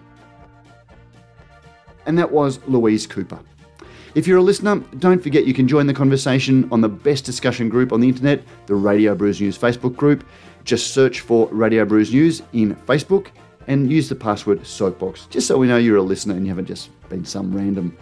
And 2.06 2.18
that 2.18 2.32
was 2.32 2.60
Louise 2.68 3.08
Cooper. 3.08 3.40
If 4.16 4.28
you're 4.28 4.40
a 4.40 4.42
listener, 4.42 4.78
don't 4.98 5.22
forget 5.22 5.46
you 5.46 5.54
can 5.54 5.68
join 5.68 5.88
the 5.88 5.94
conversation 5.94 6.68
on 6.72 6.82
the 6.82 6.90
best 6.90 7.26
discussion 7.26 7.70
group 7.70 7.94
on 7.94 8.02
the 8.02 8.08
internet, 8.08 8.42
the 8.66 8.76
Radio 8.76 9.14
Brews 9.14 9.40
News 9.40 9.58
Facebook 9.58 9.96
group. 9.96 10.26
Just 10.64 10.94
search 10.94 11.22
for 11.22 11.48
Radio 11.52 11.86
Brews 11.86 12.12
News 12.12 12.42
in 12.54 12.76
Facebook 12.88 13.28
and 13.68 13.92
use 13.92 14.10
the 14.10 14.16
password 14.16 14.66
Soapbox, 14.66 15.28
just 15.28 15.48
so 15.48 15.58
we 15.58 15.68
know 15.68 15.78
you're 15.78 15.98
a 15.98 16.02
listener 16.02 16.34
and 16.34 16.44
you 16.44 16.50
haven't 16.50 16.66
just 16.66 16.90
been 17.10 17.26
some 17.26 17.56
random. 17.56 17.98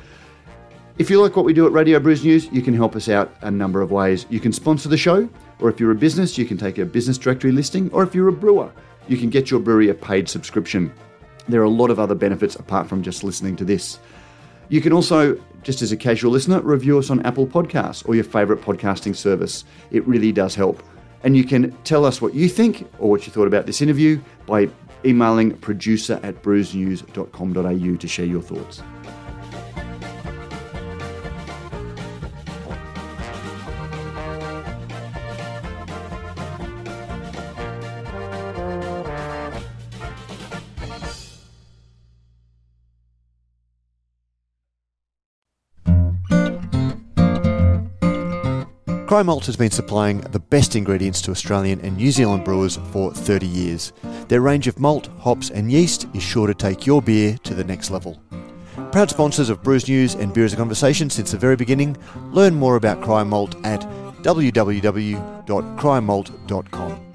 If 0.97 1.09
you 1.09 1.21
like 1.21 1.35
what 1.35 1.45
we 1.45 1.53
do 1.53 1.65
at 1.67 1.71
Radio 1.71 1.99
Brews 1.99 2.23
News, 2.23 2.47
you 2.51 2.61
can 2.61 2.73
help 2.73 2.95
us 2.95 3.07
out 3.07 3.31
a 3.41 3.51
number 3.51 3.81
of 3.81 3.91
ways. 3.91 4.25
You 4.29 4.39
can 4.39 4.51
sponsor 4.51 4.89
the 4.89 4.97
show, 4.97 5.29
or 5.59 5.69
if 5.69 5.79
you're 5.79 5.91
a 5.91 5.95
business, 5.95 6.37
you 6.37 6.45
can 6.45 6.57
take 6.57 6.79
a 6.79 6.85
business 6.85 7.17
directory 7.17 7.51
listing, 7.51 7.91
or 7.91 8.03
if 8.03 8.15
you're 8.15 8.29
a 8.29 8.33
brewer, 8.33 8.71
you 9.07 9.17
can 9.17 9.29
get 9.29 9.51
your 9.51 9.59
brewery 9.59 9.89
a 9.89 9.93
paid 9.93 10.27
subscription. 10.27 10.91
There 11.47 11.61
are 11.61 11.65
a 11.65 11.69
lot 11.69 11.91
of 11.91 11.99
other 11.99 12.15
benefits 12.15 12.55
apart 12.55 12.89
from 12.89 13.03
just 13.03 13.23
listening 13.23 13.55
to 13.57 13.63
this. 13.63 13.99
You 14.69 14.81
can 14.81 14.91
also, 14.91 15.39
just 15.63 15.81
as 15.81 15.91
a 15.91 15.97
casual 15.97 16.31
listener, 16.31 16.61
review 16.61 16.97
us 16.97 17.09
on 17.09 17.25
Apple 17.25 17.47
Podcasts 17.47 18.07
or 18.07 18.15
your 18.15 18.23
favourite 18.23 18.61
podcasting 18.61 19.15
service. 19.15 19.63
It 19.91 20.05
really 20.07 20.31
does 20.31 20.55
help. 20.55 20.83
And 21.23 21.37
you 21.37 21.43
can 21.43 21.71
tell 21.83 22.05
us 22.05 22.21
what 22.21 22.33
you 22.33 22.49
think 22.49 22.87
or 22.99 23.09
what 23.09 23.25
you 23.25 23.31
thought 23.31 23.47
about 23.47 23.65
this 23.65 23.81
interview 23.81 24.19
by 24.45 24.69
emailing 25.05 25.55
producer 25.57 26.19
at 26.23 26.41
brewsnews.com.au 26.43 27.95
to 27.95 28.07
share 28.07 28.25
your 28.25 28.41
thoughts. 28.41 28.81
Cryer 49.17 49.25
Malt 49.25 49.47
has 49.47 49.55
been 49.55 49.71
supplying 49.71 50.21
the 50.21 50.37
best 50.37 50.75
ingredients 50.75 51.23
to 51.23 51.31
Australian 51.31 51.81
and 51.81 51.97
New 51.97 52.11
Zealand 52.11 52.45
brewers 52.45 52.77
for 52.91 53.11
30 53.11 53.47
years. 53.47 53.91
Their 54.27 54.41
range 54.41 54.67
of 54.67 54.79
malt, 54.79 55.09
hops, 55.17 55.49
and 55.49 55.71
yeast 55.71 56.05
is 56.13 56.21
sure 56.21 56.45
to 56.45 56.53
take 56.53 56.85
your 56.85 57.01
beer 57.01 57.35
to 57.41 57.55
the 57.55 57.63
next 57.63 57.89
level. 57.89 58.21
Proud 58.91 59.09
sponsors 59.09 59.49
of 59.49 59.63
Brews 59.63 59.87
News 59.87 60.13
and 60.13 60.35
Beer 60.35 60.45
as 60.45 60.53
a 60.53 60.55
Conversation 60.55 61.09
since 61.09 61.31
the 61.31 61.37
very 61.39 61.55
beginning. 61.55 61.97
Learn 62.29 62.53
more 62.53 62.75
about 62.75 63.01
Cryer 63.01 63.25
Malt 63.25 63.55
at 63.65 63.81
www.cryermalt.com. 64.21 67.06